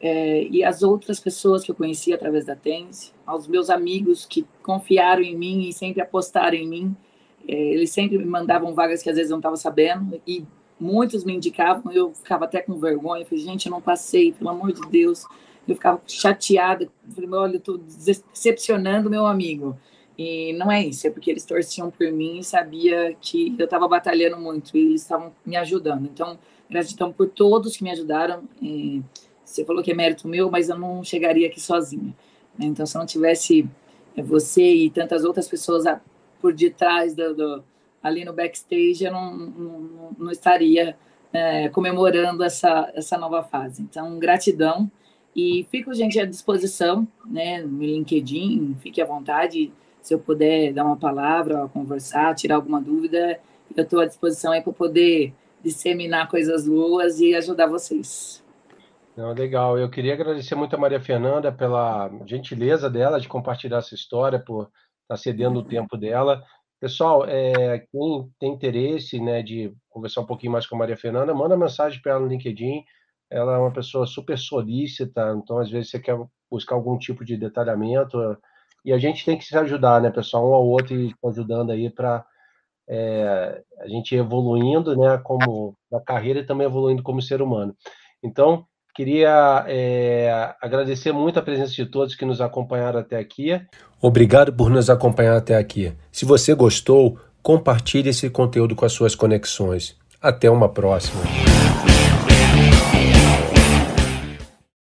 É, 0.00 0.44
e 0.50 0.64
as 0.64 0.82
outras 0.82 1.20
pessoas 1.20 1.62
que 1.62 1.70
eu 1.70 1.76
conheci 1.76 2.12
através 2.12 2.44
da 2.44 2.56
Tense, 2.56 3.12
aos 3.24 3.46
meus 3.46 3.70
amigos 3.70 4.26
que 4.26 4.44
confiaram 4.64 5.22
em 5.22 5.36
mim 5.36 5.68
e 5.68 5.72
sempre 5.72 6.00
apostaram 6.00 6.56
em 6.56 6.66
mim, 6.66 6.96
é, 6.96 7.09
eles 7.46 7.90
sempre 7.90 8.18
me 8.18 8.24
mandavam 8.24 8.74
vagas 8.74 9.02
que 9.02 9.10
às 9.10 9.16
vezes 9.16 9.30
eu 9.30 9.34
não 9.34 9.40
estava 9.40 9.56
sabendo 9.56 10.20
e 10.26 10.44
muitos 10.78 11.24
me 11.24 11.34
indicavam, 11.34 11.92
eu 11.92 12.12
ficava 12.14 12.46
até 12.46 12.62
com 12.62 12.74
vergonha, 12.78 13.24
falei, 13.24 13.44
gente, 13.44 13.66
eu 13.66 13.70
não 13.70 13.80
passei, 13.80 14.32
pelo 14.32 14.50
amor 14.50 14.72
de 14.72 14.80
Deus. 14.88 15.26
Eu 15.68 15.74
ficava 15.74 16.00
chateada, 16.06 16.88
falei, 17.14 17.30
olha, 17.30 17.52
eu 17.54 17.58
estou 17.58 17.78
decepcionando 17.78 19.10
meu 19.10 19.26
amigo. 19.26 19.76
E 20.18 20.52
não 20.54 20.70
é 20.70 20.84
isso, 20.84 21.06
é 21.06 21.10
porque 21.10 21.30
eles 21.30 21.44
torciam 21.44 21.90
por 21.90 22.10
mim 22.12 22.38
e 22.38 22.44
sabia 22.44 23.16
que 23.20 23.54
eu 23.58 23.64
estava 23.64 23.86
batalhando 23.88 24.38
muito 24.38 24.76
e 24.76 24.80
eles 24.80 25.02
estavam 25.02 25.32
me 25.46 25.56
ajudando. 25.56 26.06
Então, 26.06 26.38
gratidão 26.68 27.12
por 27.12 27.28
todos 27.28 27.76
que 27.76 27.82
me 27.82 27.90
ajudaram. 27.90 28.42
E 28.60 29.02
você 29.44 29.64
falou 29.64 29.82
que 29.82 29.90
é 29.90 29.94
mérito 29.94 30.28
meu, 30.28 30.50
mas 30.50 30.68
eu 30.68 30.78
não 30.78 31.02
chegaria 31.02 31.48
aqui 31.48 31.60
sozinha. 31.60 32.14
Né? 32.58 32.66
Então, 32.66 32.84
se 32.84 32.96
não 32.96 33.06
tivesse 33.06 33.68
é, 34.16 34.22
você 34.22 34.62
e 34.62 34.90
tantas 34.90 35.24
outras 35.24 35.48
pessoas 35.48 35.84
por 36.40 36.52
detrás 36.52 37.14
do, 37.14 37.34
do 37.34 37.64
ali 38.02 38.24
no 38.24 38.32
backstage, 38.32 39.04
eu 39.04 39.12
não, 39.12 39.36
não, 39.36 40.10
não 40.18 40.30
estaria 40.30 40.96
é, 41.32 41.68
comemorando 41.68 42.42
essa, 42.42 42.90
essa 42.94 43.18
nova 43.18 43.42
fase. 43.42 43.82
Então, 43.82 44.18
gratidão. 44.18 44.90
E 45.34 45.66
fico, 45.70 45.94
gente, 45.94 46.18
à 46.18 46.24
disposição, 46.24 47.06
né, 47.24 47.62
no 47.62 47.78
LinkedIn, 47.78 48.76
fique 48.80 49.00
à 49.00 49.04
vontade 49.04 49.72
se 50.02 50.14
eu 50.14 50.18
puder 50.18 50.72
dar 50.72 50.84
uma 50.84 50.96
palavra, 50.96 51.68
conversar, 51.68 52.34
tirar 52.34 52.56
alguma 52.56 52.80
dúvida, 52.80 53.38
eu 53.76 53.84
estou 53.84 54.00
à 54.00 54.06
disposição 54.06 54.52
aí 54.52 54.62
para 54.62 54.72
poder 54.72 55.32
disseminar 55.62 56.28
coisas 56.28 56.66
boas 56.66 57.20
e 57.20 57.34
ajudar 57.34 57.66
vocês. 57.66 58.42
Não, 59.16 59.32
legal. 59.32 59.78
Eu 59.78 59.90
queria 59.90 60.14
agradecer 60.14 60.54
muito 60.54 60.74
a 60.74 60.78
Maria 60.78 61.00
Fernanda 61.00 61.52
pela 61.52 62.10
gentileza 62.24 62.88
dela 62.88 63.20
de 63.20 63.28
compartilhar 63.28 63.78
essa 63.78 63.94
história, 63.94 64.38
por 64.38 64.70
estar 65.10 65.16
tá 65.16 65.16
cedendo 65.16 65.58
o 65.58 65.64
tempo 65.64 65.96
dela. 65.96 66.42
Pessoal, 66.80 67.24
é, 67.26 67.80
quem 67.90 68.30
tem 68.38 68.52
interesse 68.52 69.20
né, 69.20 69.42
de 69.42 69.72
conversar 69.88 70.22
um 70.22 70.26
pouquinho 70.26 70.52
mais 70.52 70.66
com 70.66 70.76
a 70.76 70.78
Maria 70.78 70.96
Fernanda, 70.96 71.34
manda 71.34 71.56
mensagem 71.56 72.00
para 72.00 72.12
ela 72.12 72.20
no 72.20 72.28
LinkedIn. 72.28 72.84
Ela 73.30 73.56
é 73.56 73.58
uma 73.58 73.72
pessoa 73.72 74.06
super 74.06 74.38
solícita, 74.38 75.34
então 75.36 75.58
às 75.58 75.70
vezes 75.70 75.90
você 75.90 76.00
quer 76.00 76.16
buscar 76.50 76.74
algum 76.74 76.98
tipo 76.98 77.24
de 77.24 77.36
detalhamento, 77.36 78.18
e 78.84 78.92
a 78.92 78.98
gente 78.98 79.24
tem 79.24 79.36
que 79.36 79.44
se 79.44 79.56
ajudar, 79.56 80.00
né, 80.00 80.10
pessoal, 80.10 80.48
um 80.48 80.54
ao 80.54 80.66
outro 80.66 80.96
e 80.96 81.14
ajudando 81.24 81.70
aí 81.70 81.90
para 81.90 82.24
é, 82.88 83.62
a 83.78 83.88
gente 83.88 84.14
evoluindo, 84.14 84.96
né, 84.96 85.18
como 85.18 85.76
na 85.90 86.00
carreira 86.00 86.40
e 86.40 86.46
também 86.46 86.66
evoluindo 86.66 87.02
como 87.02 87.20
ser 87.20 87.42
humano. 87.42 87.76
Então, 88.22 88.66
queria 88.94 89.64
é, 89.68 90.54
agradecer 90.60 91.12
muito 91.12 91.38
a 91.38 91.42
presença 91.42 91.72
de 91.72 91.86
todos 91.86 92.14
que 92.14 92.24
nos 92.24 92.40
acompanharam 92.40 93.00
até 93.00 93.18
aqui. 93.18 93.60
Obrigado 94.00 94.52
por 94.52 94.70
nos 94.70 94.88
acompanhar 94.88 95.36
até 95.36 95.56
aqui. 95.56 95.92
Se 96.10 96.24
você 96.24 96.54
gostou, 96.54 97.18
compartilhe 97.42 98.10
esse 98.10 98.28
conteúdo 98.30 98.74
com 98.74 98.84
as 98.84 98.92
suas 98.92 99.14
conexões. 99.14 99.96
Até 100.20 100.50
uma 100.50 100.68
próxima. 100.68 101.49